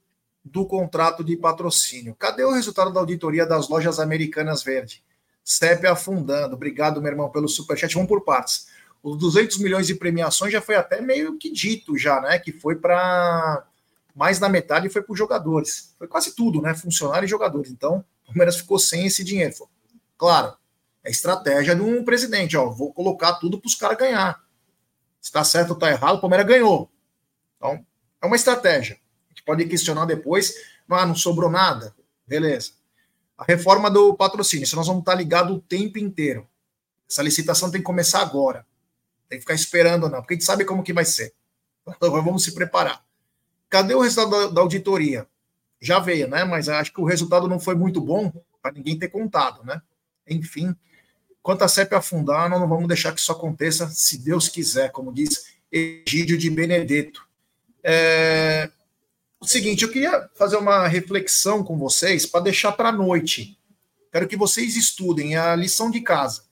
do 0.44 0.68
contrato 0.68 1.24
de 1.24 1.36
patrocínio? 1.36 2.14
Cadê 2.14 2.44
o 2.44 2.52
resultado 2.52 2.94
da 2.94 3.00
auditoria 3.00 3.46
das 3.46 3.68
lojas 3.68 4.00
americanas 4.00 4.62
verde? 4.62 5.04
CEP 5.44 5.88
afundando. 5.88 6.56
Obrigado, 6.56 7.02
meu 7.02 7.12
irmão, 7.12 7.32
pelo 7.32 7.48
superchat. 7.48 7.94
Vamos 7.96 8.10
por 8.10 8.24
partes. 8.24 8.68
Os 9.02 9.18
200 9.18 9.58
milhões 9.60 9.88
de 9.88 9.96
premiações 9.96 10.52
já 10.52 10.62
foi 10.62 10.76
até 10.76 11.02
meio 11.02 11.38
que 11.38 11.52
dito 11.52 11.98
já, 11.98 12.22
né? 12.22 12.40
Que 12.40 12.52
foi 12.52 12.76
para 12.76 13.66
mais 14.16 14.40
da 14.40 14.48
metade 14.48 14.90
foi 14.90 15.02
para 15.02 15.12
os 15.12 15.20
jogadores. 15.20 15.94
Foi 15.98 16.08
quase 16.08 16.34
tudo, 16.34 16.62
né? 16.62 16.74
Funcionários 16.74 17.30
e 17.30 17.32
jogadores. 17.32 17.70
Então, 17.70 18.04
o 18.24 18.28
Palmeiras 18.28 18.56
ficou 18.56 18.80
sem 18.80 19.06
esse 19.06 19.24
dinheiro. 19.26 19.54
Claro, 20.18 20.56
é 21.04 21.12
estratégia 21.12 21.76
de 21.76 21.82
um 21.82 22.04
presidente, 22.06 22.56
ó. 22.56 22.70
Vou 22.70 22.94
colocar 22.94 23.34
tudo 23.34 23.60
para 23.60 23.68
os 23.68 23.76
caras 23.76 23.98
ganhar. 23.98 24.42
Se 25.20 25.30
está 25.30 25.44
certo 25.44 25.72
ou 25.72 25.76
está 25.76 25.92
errado, 25.92 26.16
o 26.16 26.22
Palmeiras 26.22 26.48
ganhou. 26.48 26.90
Então, 27.58 27.86
é 28.22 28.26
uma 28.26 28.38
estratégia. 28.38 28.96
A 28.96 29.30
gente 29.30 29.44
pode 29.44 29.66
questionar 29.66 30.06
depois. 30.06 30.56
Ah, 30.90 31.06
não 31.06 31.16
sobrou 31.16 31.50
nada. 31.50 31.94
Beleza. 32.26 32.72
A 33.38 33.44
reforma 33.44 33.92
do 33.92 34.16
patrocínio. 34.16 34.64
Isso 34.64 34.78
nós 34.78 34.88
vamos 34.88 35.02
estar 35.02 35.16
ligados 35.16 35.56
o 35.56 35.60
tempo 35.60 36.00
inteiro. 36.00 36.48
Essa 37.10 37.22
licitação 37.22 37.70
tem 37.70 37.82
que 37.82 37.86
começar 37.86 38.22
agora. 38.22 38.66
Tem 39.28 39.38
que 39.38 39.44
ficar 39.44 39.54
esperando, 39.54 40.08
não, 40.10 40.22
porque 40.22 40.36
a 40.36 40.38
gente 40.38 40.46
sabe 40.46 40.64
como 40.64 40.84
que 40.84 40.94
vai 40.94 41.06
ser. 41.06 41.34
Então, 41.88 42.10
vamos 42.12 42.44
se 42.44 42.54
preparar. 42.54 43.05
Cadê 43.76 43.94
o 43.94 44.00
resultado 44.00 44.30
da, 44.30 44.48
da 44.54 44.62
auditoria? 44.62 45.28
já 45.86 46.00
veio, 46.00 46.28
né? 46.28 46.44
Mas 46.44 46.70
acho 46.70 46.94
que 46.94 47.02
o 47.02 47.06
resultado 47.06 47.48
não 47.48 47.60
foi 47.60 47.76
muito 47.76 48.02
bom 48.02 48.32
para 48.62 48.72
ninguém 48.72 48.98
ter 48.98 49.10
contado, 49.10 49.64
né? 49.64 49.82
Enfim, 50.28 50.76
quanto 51.44 51.64
a 51.64 51.68
CEP 51.68 51.94
afundar, 51.94 52.50
nós 52.50 52.60
não 52.60 52.68
vamos 52.68 52.88
deixar 52.88 53.14
que 53.14 53.20
isso 53.20 53.32
aconteça, 53.32 53.88
se 53.90 54.18
Deus 54.18 54.50
quiser, 54.50 54.92
como 54.92 55.14
diz 55.14 55.56
Egídio 55.72 56.38
de 56.38 56.50
Benedetto. 56.50 57.28
É... 57.84 58.72
O 59.40 59.46
seguinte, 59.46 59.84
eu 59.84 59.92
queria 59.92 60.28
fazer 60.36 60.58
uma 60.58 60.88
reflexão 60.88 61.64
com 61.64 61.78
vocês 61.78 62.26
para 62.26 62.40
deixar 62.40 62.72
para 62.72 62.90
a 62.90 62.94
noite. 62.94 63.60
Quero 64.12 64.28
que 64.28 64.38
vocês 64.38 64.76
estudem 64.76 65.36
a 65.36 65.56
lição 65.56 65.92
de 65.92 66.02
casa. 66.02 66.46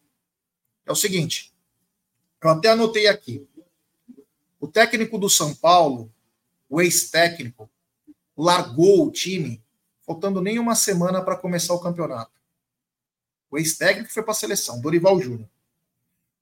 É 0.85 0.91
o 0.91 0.95
seguinte, 0.95 1.53
eu 2.43 2.49
até 2.49 2.69
anotei 2.69 3.07
aqui. 3.07 3.47
O 4.59 4.67
técnico 4.67 5.17
do 5.17 5.29
São 5.29 5.55
Paulo, 5.55 6.12
o 6.73 6.81
ex-técnico, 6.81 7.69
largou 8.35 9.05
o 9.05 9.11
time 9.11 9.63
faltando 10.01 10.41
nem 10.41 10.57
uma 10.57 10.73
semana 10.73 11.21
para 11.21 11.37
começar 11.37 11.71
o 11.75 11.79
campeonato. 11.79 12.31
O 13.51 13.59
ex-técnico 13.59 14.11
foi 14.11 14.23
para 14.23 14.31
a 14.31 14.35
seleção, 14.35 14.81
Dorival 14.81 15.21
Júnior. 15.21 15.47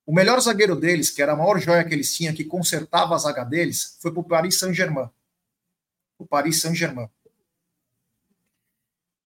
O 0.05 0.13
melhor 0.13 0.39
zagueiro 0.39 0.73
deles, 0.73 1.09
que 1.09 1.21
era 1.21 1.33
a 1.33 1.35
maior 1.35 1.59
joia 1.59 1.83
que 1.83 1.93
eles 1.93 2.15
tinham, 2.15 2.33
que 2.33 2.45
consertava 2.45 3.13
a 3.13 3.17
zaga 3.17 3.43
deles, 3.43 3.97
foi 3.99 4.09
para 4.09 4.21
o 4.21 4.23
Paris 4.23 4.57
Saint-Germain. 4.57 5.09
O 6.17 6.25
Paris 6.25 6.61
Saint-Germain. 6.61 7.09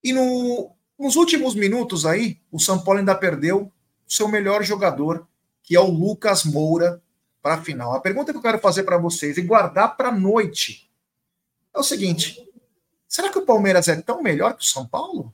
E 0.03 0.11
no, 0.11 0.75
nos 0.97 1.15
últimos 1.15 1.53
minutos 1.53 2.03
aí, 2.03 2.41
o 2.51 2.59
São 2.59 2.83
Paulo 2.83 2.99
ainda 2.99 3.13
perdeu 3.13 3.71
o 4.07 4.11
seu 4.11 4.27
melhor 4.27 4.63
jogador, 4.63 5.27
que 5.61 5.75
é 5.75 5.79
o 5.79 5.85
Lucas 5.85 6.43
Moura, 6.43 6.99
para 7.43 7.55
a 7.55 7.61
final. 7.61 7.93
A 7.93 7.99
pergunta 7.99 8.31
que 8.31 8.39
eu 8.39 8.41
quero 8.41 8.57
fazer 8.57 8.81
para 8.81 8.97
vocês 8.97 9.37
e 9.37 9.43
guardar 9.43 9.95
para 9.95 10.09
a 10.09 10.11
noite 10.11 10.84
é 11.75 11.79
o 11.79 11.83
seguinte: 11.83 12.49
será 13.07 13.29
que 13.29 13.37
o 13.37 13.45
Palmeiras 13.45 13.87
é 13.87 14.01
tão 14.01 14.23
melhor 14.23 14.55
que 14.55 14.63
o 14.63 14.67
São 14.67 14.87
Paulo? 14.87 15.33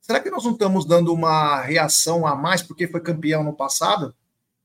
Será 0.00 0.20
que 0.20 0.30
nós 0.30 0.44
não 0.44 0.52
estamos 0.52 0.84
dando 0.84 1.12
uma 1.12 1.60
reação 1.60 2.26
a 2.26 2.34
mais 2.34 2.62
porque 2.62 2.88
foi 2.88 3.00
campeão 3.00 3.44
no 3.44 3.52
passado? 3.52 4.14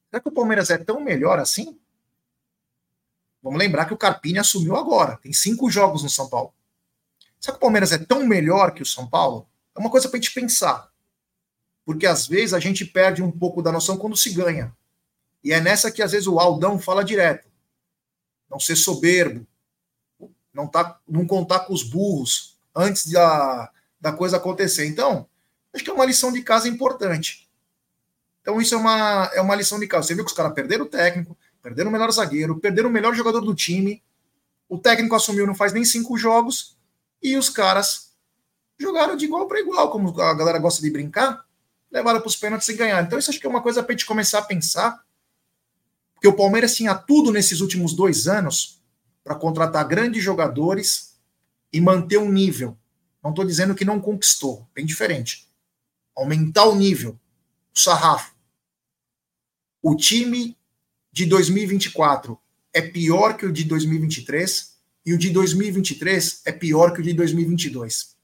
Será 0.10 0.22
que 0.22 0.30
o 0.30 0.32
Palmeiras 0.32 0.70
é 0.70 0.78
tão 0.78 1.00
melhor 1.00 1.38
assim? 1.40 1.78
Vamos 3.42 3.60
lembrar 3.60 3.86
que 3.86 3.94
o 3.94 3.98
Carpini 3.98 4.40
assumiu 4.40 4.76
agora. 4.76 5.18
Tem 5.18 5.32
cinco 5.32 5.70
jogos 5.70 6.04
no 6.04 6.10
São 6.10 6.28
Paulo. 6.28 6.54
Será 7.40 7.54
que 7.54 7.58
o 7.58 7.62
Palmeiras 7.62 7.92
é 7.92 7.98
tão 7.98 8.26
melhor 8.26 8.74
que 8.74 8.82
o 8.82 8.86
São 8.86 9.08
Paulo? 9.08 9.48
É 9.76 9.80
uma 9.80 9.92
coisa 9.92 10.10
para 10.10 10.18
a 10.18 10.22
gente 10.22 10.34
pensar. 10.34 10.92
Porque 11.86 12.08
às 12.08 12.28
vezes 12.28 12.54
a 12.54 12.60
gente 12.60 12.84
perde 12.84 13.22
um 13.22 13.32
pouco 13.32 13.62
da 13.62 13.72
noção 13.72 13.96
quando 13.96 14.18
se 14.18 14.32
ganha. 14.32 14.76
E 15.44 15.54
é 15.54 15.62
nessa 15.62 15.92
que 15.92 16.02
às 16.02 16.12
vezes 16.12 16.28
o 16.28 16.40
Aldão 16.40 16.80
fala 16.80 17.04
direto. 17.04 17.48
Não 18.50 18.60
ser 18.60 18.76
soberbo. 18.76 19.46
Não, 20.58 20.68
tá, 20.68 21.00
não 21.08 21.24
contar 21.24 21.60
com 21.60 21.74
os 21.74 21.84
burros 21.84 22.58
antes 22.76 23.12
da, 23.12 23.72
da 24.02 24.12
coisa 24.12 24.38
acontecer. 24.38 24.88
Então, 24.88 25.28
acho 25.72 25.84
que 25.84 25.90
é 25.92 25.94
uma 25.94 26.04
lição 26.04 26.32
de 26.32 26.42
casa 26.42 26.68
importante. 26.68 27.48
Então, 28.42 28.60
isso 28.60 28.74
é 28.74 28.78
uma, 28.80 29.30
é 29.36 29.40
uma 29.40 29.54
lição 29.54 29.80
de 29.80 29.86
casa. 29.86 30.08
Você 30.08 30.16
viu 30.16 30.26
que 30.26 30.32
os 30.32 30.36
caras 30.36 30.54
perderam 30.54 30.86
o 30.86 30.90
técnico, 30.90 31.38
perderam 31.62 31.92
o 31.92 31.94
melhor 31.94 32.12
zagueiro, 32.12 32.60
perderam 32.60 32.90
o 32.90 32.92
melhor 32.92 33.14
jogador 33.14 33.42
do 33.42 33.54
time. 33.54 34.04
O 34.68 34.80
técnico 34.80 35.14
assumiu 35.14 35.46
não 35.46 35.54
faz 35.54 35.74
nem 35.74 35.86
cinco 35.86 36.18
jogos 36.18 36.76
e 37.22 37.38
os 37.38 37.52
caras 37.52 38.16
jogaram 38.80 39.16
de 39.16 39.26
igual 39.26 39.48
para 39.48 39.60
igual, 39.60 39.92
como 39.92 40.10
a 40.20 40.34
galera 40.34 40.58
gosta 40.58 40.82
de 40.82 40.90
brincar, 40.90 41.46
levaram 41.92 42.20
para 42.20 42.30
os 42.30 42.36
pênaltis 42.36 42.68
e 42.70 42.74
ganharam. 42.74 43.06
Então, 43.06 43.20
isso 43.20 43.30
acho 43.30 43.40
que 43.40 43.46
é 43.46 43.50
uma 43.50 43.62
coisa 43.62 43.84
para 43.84 43.94
a 43.94 43.96
gente 43.96 44.08
começar 44.08 44.40
a 44.40 44.44
pensar, 44.44 45.06
porque 46.16 46.28
o 46.28 46.34
Palmeiras 46.34 46.76
tinha 46.76 46.96
tudo 46.96 47.32
nesses 47.32 47.62
últimos 47.62 47.94
dois 47.94 48.28
anos 48.28 48.82
para 49.28 49.36
contratar 49.36 49.86
grandes 49.86 50.24
jogadores 50.24 51.18
e 51.72 51.82
manter 51.82 52.18
um 52.18 52.32
nível. 52.32 52.78
Não 53.22 53.32
estou 53.32 53.46
dizendo 53.46 53.76
que 53.76 53.84
não 53.84 54.00
conquistou, 54.00 54.66
bem 54.74 54.86
diferente. 54.86 55.48
Aumentar 56.16 56.66
o 56.66 56.76
nível, 56.76 57.20
o 57.76 57.80
sarrafo. 57.80 58.34
O 59.82 59.96
time 59.96 60.58
de 61.12 61.26
2024 61.26 62.40
é 62.74 62.82
pior 62.82 63.36
que 63.36 63.46
o 63.46 63.52
de 63.52 63.66
2023 63.66 64.78
e 65.06 65.14
o 65.14 65.18
de 65.18 65.30
2023 65.30 66.42
é 66.46 66.52
pior 66.52 66.94
que 66.94 67.02
o 67.02 67.04
de 67.04 67.14
2022. 67.14 68.16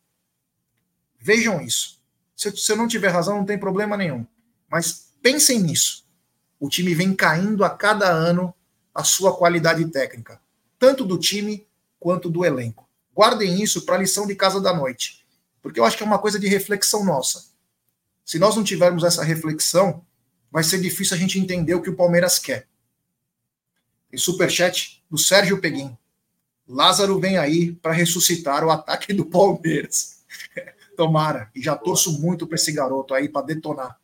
Vejam 1.20 1.62
isso. 1.62 2.02
Se 2.36 2.48
eu, 2.48 2.58
se 2.58 2.72
eu 2.72 2.76
não 2.78 2.88
tiver 2.88 3.10
razão, 3.10 3.38
não 3.38 3.46
tem 3.46 3.58
problema 3.58 3.98
nenhum. 3.98 4.26
Mas 4.70 5.12
pensem 5.22 5.60
nisso. 5.60 6.06
O 6.60 6.70
time 6.70 6.96
vem 6.96 7.14
caindo 7.14 7.64
a 7.64 7.70
cada 7.70 8.10
ano 8.10 8.54
a 8.94 9.04
sua 9.04 9.36
qualidade 9.36 9.86
técnica, 9.90 10.40
tanto 10.84 11.06
do 11.06 11.18
time 11.18 11.66
quanto 11.98 12.30
do 12.30 12.44
elenco. 12.44 12.90
Guardem 13.16 13.64
isso 13.64 13.86
para 13.86 13.96
a 13.96 14.00
lição 14.00 14.28
de 14.28 14.36
casa 14.36 14.60
da 14.60 14.74
noite, 14.74 15.26
porque 15.62 15.80
eu 15.80 15.86
acho 15.86 15.96
que 15.96 16.04
é 16.04 16.06
uma 16.06 16.20
coisa 16.20 16.38
de 16.38 16.46
reflexão 16.46 17.06
nossa. 17.06 17.46
Se 18.26 18.38
nós 18.38 18.54
não 18.58 18.66
tivermos 18.66 19.06
essa 19.06 19.24
reflexão, 19.24 20.06
vai 20.52 20.62
ser 20.62 20.82
difícil 20.82 21.16
a 21.16 21.18
gente 21.18 21.40
entender 21.40 21.74
o 21.74 21.82
que 21.82 21.90
o 21.90 21.96
Palmeiras 21.96 22.38
quer. 22.38 22.68
Tem 24.10 24.20
superchat 24.20 25.02
do 25.10 25.18
Sérgio 25.18 25.62
Peguim. 25.62 25.98
Lázaro 26.68 27.18
vem 27.18 27.38
aí 27.38 27.72
para 27.72 27.94
ressuscitar 27.94 28.66
o 28.66 28.70
ataque 28.70 29.14
do 29.14 29.26
Palmeiras. 29.26 30.26
Tomara. 30.98 31.50
E 31.56 31.62
já 31.62 31.78
torço 31.78 32.20
muito 32.20 32.46
para 32.46 32.56
esse 32.56 32.74
garoto 32.74 33.14
aí 33.14 33.30
para 33.30 33.46
detonar. 33.46 33.98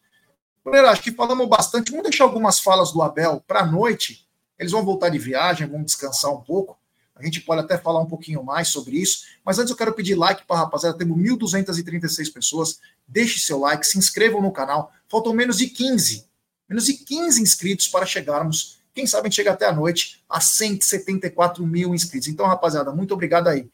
Galera, 0.64 0.92
acho 0.92 1.02
que 1.02 1.12
falamos 1.12 1.50
bastante. 1.50 1.92
Vamos 1.92 2.10
deixar 2.10 2.24
algumas 2.24 2.62
falas 2.62 2.94
do 2.94 3.02
Abel 3.02 3.44
para 3.46 3.64
a 3.64 3.66
noite. 3.66 4.29
Eles 4.60 4.74
vão 4.74 4.84
voltar 4.84 5.10
de 5.10 5.18
viagem, 5.18 5.66
vão 5.66 5.82
descansar 5.82 6.32
um 6.32 6.42
pouco. 6.42 6.78
A 7.16 7.24
gente 7.24 7.42
pode 7.42 7.62
até 7.62 7.78
falar 7.78 8.02
um 8.02 8.06
pouquinho 8.06 8.44
mais 8.44 8.68
sobre 8.68 8.98
isso, 8.98 9.24
mas 9.44 9.58
antes 9.58 9.72
eu 9.72 9.76
quero 9.76 9.94
pedir 9.94 10.16
like 10.16 10.46
para 10.46 10.58
a 10.58 10.60
rapaziada. 10.62 10.98
Temos 10.98 11.18
1.236 11.18 12.32
pessoas. 12.32 12.80
Deixe 13.08 13.40
seu 13.40 13.60
like, 13.60 13.86
se 13.88 13.98
inscrevam 13.98 14.42
no 14.42 14.52
canal. 14.52 14.92
Faltam 15.08 15.34
menos 15.34 15.58
de 15.58 15.68
15, 15.68 16.26
menos 16.68 16.86
de 16.86 16.94
15 16.94 17.42
inscritos 17.42 17.88
para 17.88 18.06
chegarmos. 18.06 18.80
Quem 18.94 19.08
sabe 19.08 19.28
a 19.28 19.30
gente 19.30 19.36
chega 19.36 19.52
até 19.52 19.66
a 19.66 19.74
noite 19.74 20.24
a 20.30 20.42
174 20.42 21.66
mil 21.66 21.96
inscritos. 21.96 22.28
Então, 22.28 22.46
rapaziada, 22.46 22.92
muito 22.92 23.14
obrigado 23.14 23.48
aí. 23.48 23.70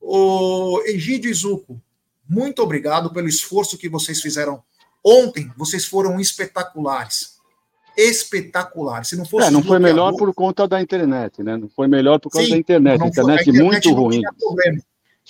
O 0.00 0.82
Egídio 0.84 1.30
Izuco, 1.30 1.80
muito 2.28 2.62
obrigado 2.62 3.12
pelo 3.12 3.28
esforço 3.28 3.78
que 3.78 3.88
vocês 3.88 4.20
fizeram 4.20 4.62
ontem. 5.02 5.52
Vocês 5.56 5.84
foram 5.84 6.20
espetaculares 6.20 7.33
espetacular. 7.96 9.04
Se 9.04 9.16
não 9.16 9.24
fosse. 9.24 9.48
É, 9.48 9.50
não 9.50 9.62
foi 9.62 9.78
melhor 9.78 10.14
por 10.16 10.32
conta 10.34 10.66
da 10.66 10.80
internet, 10.80 11.42
né? 11.42 11.56
Não 11.56 11.68
foi 11.68 11.86
melhor 11.88 12.18
por 12.18 12.30
causa 12.30 12.46
Sim, 12.46 12.52
da 12.52 12.58
internet. 12.58 13.02
A 13.02 13.06
internet, 13.06 13.38
a 13.38 13.42
internet 13.42 13.62
muito 13.62 13.92
ruim. 13.92 14.22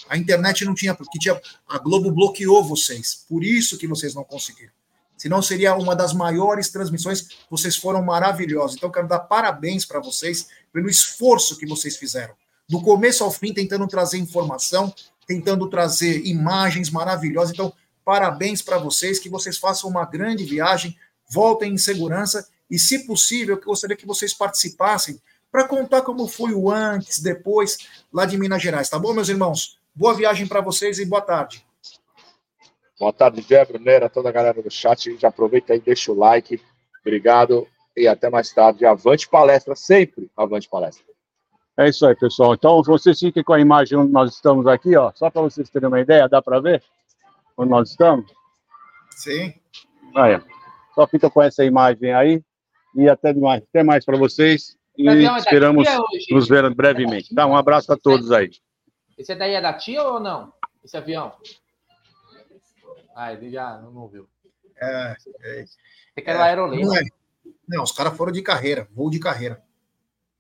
A 0.08 0.16
internet 0.16 0.64
não 0.64 0.74
tinha, 0.74 0.94
porque 0.94 1.18
tinha, 1.18 1.40
a 1.68 1.78
Globo 1.78 2.10
bloqueou 2.10 2.64
vocês. 2.64 3.24
Por 3.28 3.44
isso 3.44 3.78
que 3.78 3.86
vocês 3.86 4.14
não 4.14 4.24
conseguiram. 4.24 4.72
Senão 5.16 5.40
seria 5.40 5.76
uma 5.76 5.94
das 5.94 6.12
maiores 6.12 6.68
transmissões. 6.70 7.28
Vocês 7.48 7.76
foram 7.76 8.02
maravilhosos. 8.02 8.76
Então, 8.76 8.90
quero 8.90 9.06
dar 9.06 9.20
parabéns 9.20 9.84
para 9.84 10.00
vocês 10.00 10.48
pelo 10.72 10.88
esforço 10.88 11.56
que 11.56 11.66
vocês 11.66 11.96
fizeram. 11.96 12.34
Do 12.68 12.80
começo 12.80 13.22
ao 13.22 13.30
fim, 13.30 13.52
tentando 13.52 13.86
trazer 13.86 14.18
informação, 14.18 14.92
tentando 15.26 15.68
trazer 15.68 16.26
imagens 16.26 16.90
maravilhosas. 16.90 17.52
Então, 17.52 17.72
parabéns 18.04 18.60
para 18.60 18.78
vocês, 18.78 19.18
que 19.18 19.28
vocês 19.28 19.56
façam 19.56 19.88
uma 19.88 20.04
grande 20.04 20.44
viagem, 20.44 20.96
voltem 21.30 21.74
em 21.74 21.78
segurança 21.78 22.46
e, 22.70 22.78
se 22.78 23.06
possível, 23.06 23.56
eu 23.56 23.62
gostaria 23.62 23.96
que 23.96 24.06
vocês 24.06 24.32
participassem 24.32 25.20
para 25.50 25.68
contar 25.68 26.02
como 26.02 26.26
foi 26.26 26.52
o 26.52 26.70
antes, 26.70 27.20
depois, 27.20 27.78
lá 28.12 28.26
de 28.26 28.36
Minas 28.36 28.60
Gerais. 28.62 28.88
Tá 28.88 28.98
bom, 28.98 29.12
meus 29.12 29.28
irmãos? 29.28 29.78
Boa 29.94 30.12
viagem 30.12 30.46
para 30.46 30.60
vocês 30.60 30.98
e 30.98 31.04
boa 31.04 31.22
tarde. 31.22 31.64
Boa 32.98 33.12
tarde, 33.12 33.40
Jé, 33.42 33.64
Brunera, 33.64 34.08
toda 34.08 34.28
a 34.28 34.32
galera 34.32 34.60
do 34.60 34.70
chat. 34.70 35.16
Já 35.16 35.28
aproveita 35.28 35.72
aí, 35.72 35.80
deixa 35.80 36.10
o 36.10 36.14
like. 36.14 36.60
Obrigado 37.00 37.68
e 37.96 38.08
até 38.08 38.28
mais 38.28 38.52
tarde. 38.52 38.84
Avante 38.84 39.28
palestra, 39.28 39.76
sempre 39.76 40.30
avante 40.36 40.68
palestra. 40.68 41.04
É 41.76 41.88
isso 41.88 42.06
aí, 42.06 42.16
pessoal. 42.16 42.54
Então, 42.54 42.82
vocês 42.82 43.18
fiquem 43.18 43.42
com 43.44 43.52
a 43.52 43.60
imagem 43.60 43.98
onde 43.98 44.12
nós 44.12 44.32
estamos 44.32 44.66
aqui, 44.66 44.96
ó. 44.96 45.12
Só 45.14 45.28
para 45.28 45.42
vocês 45.42 45.68
terem 45.70 45.88
uma 45.88 46.00
ideia, 46.00 46.28
dá 46.28 46.40
para 46.40 46.60
ver 46.60 46.82
onde 47.56 47.70
nós 47.70 47.90
estamos? 47.90 48.26
Sim. 49.10 49.54
Aí, 50.16 50.40
só 50.94 51.06
fica 51.06 51.28
com 51.28 51.42
essa 51.42 51.64
imagem 51.64 52.12
aí 52.12 52.42
e 52.95 53.09
até 53.09 53.32
mais, 53.32 53.62
até 53.62 53.82
mais 53.82 54.05
para 54.05 54.16
vocês. 54.16 54.76
E 54.97 55.09
esperamos 55.38 55.88
nos 56.30 56.49
ver 56.49 56.72
brevemente. 56.74 57.34
Tá? 57.34 57.47
Um 57.47 57.57
abraço 57.57 57.92
a 57.92 57.97
todos 57.97 58.30
aí. 58.30 58.51
Esse 59.18 59.34
daí 59.34 59.55
é 59.55 59.61
da 59.61 59.72
tia 59.72 60.03
ou 60.03 60.20
não? 60.20 60.53
Esse 60.84 60.97
avião? 60.97 61.32
Ah, 63.14 63.32
ele 63.32 63.51
já 63.51 63.78
não, 63.78 64.09
viu. 64.09 64.28
É, 64.80 65.16
é, 65.42 65.64
Você 65.64 66.22
quer 66.22 66.36
é, 66.36 66.42
aerolínea? 66.42 66.86
Não, 66.86 66.97
é. 66.97 67.03
não, 67.68 67.82
os 67.84 67.92
caras 67.92 68.16
foram 68.16 68.32
de 68.32 68.42
carreira, 68.42 68.88
voo 68.92 69.09
de 69.09 69.20
carreira. 69.20 69.62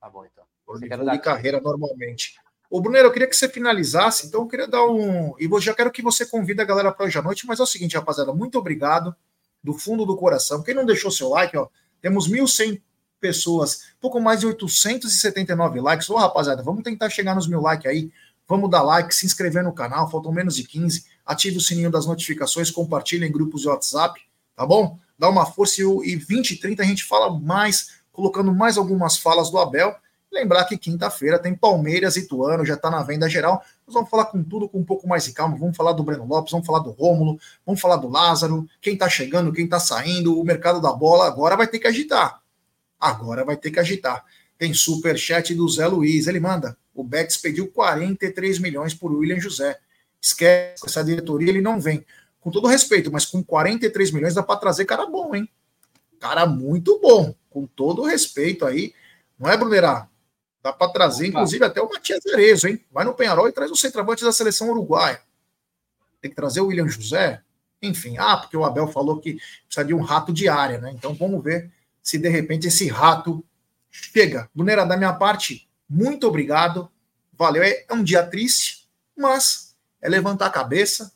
Tá 0.00 0.08
bom, 0.08 0.24
então. 0.24 0.44
Foram 0.66 0.80
de 0.80 0.88
voo 0.88 1.10
de 1.10 1.18
carreira 1.20 1.60
normalmente. 1.60 2.36
Ô, 2.68 2.80
Brunero, 2.80 3.08
eu 3.08 3.12
queria 3.12 3.28
que 3.28 3.36
você 3.36 3.48
finalizasse, 3.48 4.26
então 4.26 4.42
eu 4.42 4.48
queria 4.48 4.66
dar 4.66 4.84
um. 4.86 5.34
E 5.38 5.44
eu 5.44 5.60
já 5.60 5.72
quero 5.72 5.92
que 5.92 6.02
você 6.02 6.26
convide 6.26 6.60
a 6.60 6.64
galera 6.64 6.90
para 6.90 7.06
hoje 7.06 7.18
à 7.18 7.22
noite, 7.22 7.46
mas 7.46 7.60
é 7.60 7.62
o 7.62 7.66
seguinte, 7.66 7.96
rapaziada, 7.96 8.32
muito 8.32 8.58
obrigado 8.58 9.14
do 9.62 9.72
fundo 9.72 10.04
do 10.04 10.16
coração. 10.16 10.62
Quem 10.62 10.74
não 10.74 10.84
deixou 10.84 11.10
seu 11.10 11.28
like, 11.28 11.56
ó, 11.56 11.68
temos 12.04 12.28
1.100 12.28 12.82
pessoas, 13.18 13.84
pouco 13.98 14.20
mais 14.20 14.40
de 14.40 14.46
879 14.46 15.80
likes. 15.80 16.10
Ô, 16.10 16.16
rapaziada, 16.16 16.62
vamos 16.62 16.82
tentar 16.82 17.08
chegar 17.08 17.34
nos 17.34 17.48
mil 17.48 17.62
likes 17.62 17.90
aí. 17.90 18.12
Vamos 18.46 18.70
dar 18.70 18.82
like, 18.82 19.14
se 19.14 19.24
inscrever 19.24 19.64
no 19.64 19.72
canal, 19.72 20.10
faltam 20.10 20.30
menos 20.30 20.54
de 20.54 20.64
15. 20.64 21.02
Ative 21.24 21.56
o 21.56 21.60
sininho 21.62 21.90
das 21.90 22.04
notificações, 22.04 22.70
compartilhe 22.70 23.26
em 23.26 23.32
grupos 23.32 23.62
de 23.62 23.68
WhatsApp, 23.68 24.20
tá 24.54 24.66
bom? 24.66 24.98
Dá 25.18 25.30
uma 25.30 25.46
força 25.46 25.80
e 25.80 26.14
20 26.14 26.50
e 26.50 26.56
30 26.58 26.82
a 26.82 26.84
gente 26.84 27.04
fala 27.04 27.40
mais, 27.40 27.92
colocando 28.12 28.52
mais 28.52 28.76
algumas 28.76 29.16
falas 29.16 29.48
do 29.48 29.56
Abel. 29.56 29.96
Lembrar 30.30 30.66
que 30.66 30.76
quinta-feira 30.76 31.38
tem 31.38 31.54
Palmeiras 31.54 32.16
e 32.16 32.28
Tuano, 32.28 32.66
já 32.66 32.74
está 32.74 32.90
na 32.90 33.02
venda 33.02 33.30
geral. 33.30 33.64
Nós 33.86 33.94
vamos 33.94 34.08
falar 34.08 34.26
com 34.26 34.42
tudo 34.42 34.68
com 34.68 34.78
um 34.78 34.84
pouco 34.84 35.06
mais 35.06 35.24
de 35.24 35.32
calma. 35.32 35.56
Vamos 35.56 35.76
falar 35.76 35.92
do 35.92 36.02
Breno 36.02 36.26
Lopes, 36.26 36.52
vamos 36.52 36.66
falar 36.66 36.78
do 36.78 36.90
Rômulo, 36.90 37.38
vamos 37.66 37.80
falar 37.80 37.96
do 37.96 38.08
Lázaro, 38.08 38.66
quem 38.80 38.94
está 38.94 39.08
chegando, 39.08 39.52
quem 39.52 39.66
está 39.66 39.78
saindo, 39.78 40.40
o 40.40 40.44
mercado 40.44 40.80
da 40.80 40.92
bola. 40.92 41.26
Agora 41.26 41.56
vai 41.56 41.66
ter 41.66 41.78
que 41.78 41.86
agitar. 41.86 42.40
Agora 42.98 43.44
vai 43.44 43.56
ter 43.56 43.70
que 43.70 43.78
agitar. 43.78 44.24
Tem 44.56 44.72
super 44.72 45.18
chat 45.18 45.54
do 45.54 45.68
Zé 45.68 45.86
Luiz. 45.86 46.26
Ele 46.26 46.40
manda. 46.40 46.76
O 46.94 47.04
Betis 47.04 47.36
pediu 47.36 47.68
43 47.68 48.58
milhões 48.58 48.94
por 48.94 49.12
William 49.12 49.38
José. 49.38 49.78
Esquece, 50.20 50.86
essa 50.86 51.04
diretoria 51.04 51.50
ele 51.50 51.60
não 51.60 51.78
vem. 51.78 52.04
Com 52.40 52.50
todo 52.50 52.68
respeito, 52.68 53.12
mas 53.12 53.26
com 53.26 53.42
43 53.42 54.10
milhões 54.10 54.34
dá 54.34 54.42
para 54.42 54.56
trazer 54.56 54.84
cara 54.84 55.06
bom, 55.06 55.34
hein? 55.34 55.48
Cara 56.20 56.46
muito 56.46 56.98
bom. 57.00 57.34
Com 57.50 57.66
todo 57.66 58.02
respeito 58.02 58.64
aí. 58.64 58.94
Não 59.38 59.50
é, 59.50 59.56
Brunerá? 59.56 60.08
Dá 60.64 60.72
para 60.72 60.90
trazer, 60.90 61.26
inclusive, 61.26 61.62
até 61.62 61.82
o 61.82 61.90
Matias 61.90 62.24
Arezo, 62.32 62.68
hein? 62.68 62.82
Vai 62.90 63.04
no 63.04 63.12
Penharol 63.12 63.46
e 63.46 63.52
traz 63.52 63.70
o 63.70 63.76
centroavante 63.76 64.24
da 64.24 64.32
seleção 64.32 64.70
uruguaia. 64.70 65.20
Tem 66.22 66.30
que 66.30 66.34
trazer 66.34 66.62
o 66.62 66.68
William 66.68 66.88
José. 66.88 67.42
Enfim, 67.82 68.16
ah, 68.16 68.38
porque 68.38 68.56
o 68.56 68.64
Abel 68.64 68.86
falou 68.88 69.20
que 69.20 69.38
precisa 69.66 69.84
de 69.84 69.92
um 69.92 70.00
rato 70.00 70.32
de 70.32 70.48
área, 70.48 70.78
né? 70.78 70.90
Então 70.92 71.12
vamos 71.12 71.44
ver 71.44 71.70
se 72.02 72.16
de 72.16 72.30
repente 72.30 72.66
esse 72.66 72.88
rato 72.88 73.44
chega. 73.90 74.48
Brunera, 74.54 74.86
da 74.86 74.96
minha 74.96 75.12
parte, 75.12 75.68
muito 75.86 76.26
obrigado. 76.26 76.90
Valeu. 77.34 77.62
É, 77.62 77.84
é 77.86 77.92
um 77.92 78.02
dia 78.02 78.24
triste, 78.24 78.88
mas 79.14 79.76
é 80.00 80.08
levantar 80.08 80.46
a 80.46 80.50
cabeça, 80.50 81.12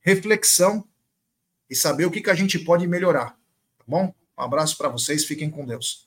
reflexão 0.00 0.82
e 1.68 1.76
saber 1.76 2.06
o 2.06 2.10
que, 2.10 2.22
que 2.22 2.30
a 2.30 2.34
gente 2.34 2.58
pode 2.58 2.86
melhorar. 2.86 3.32
Tá 3.76 3.84
bom? 3.86 4.14
Um 4.38 4.42
abraço 4.42 4.78
para 4.78 4.88
vocês, 4.88 5.26
fiquem 5.26 5.50
com 5.50 5.66
Deus. 5.66 6.05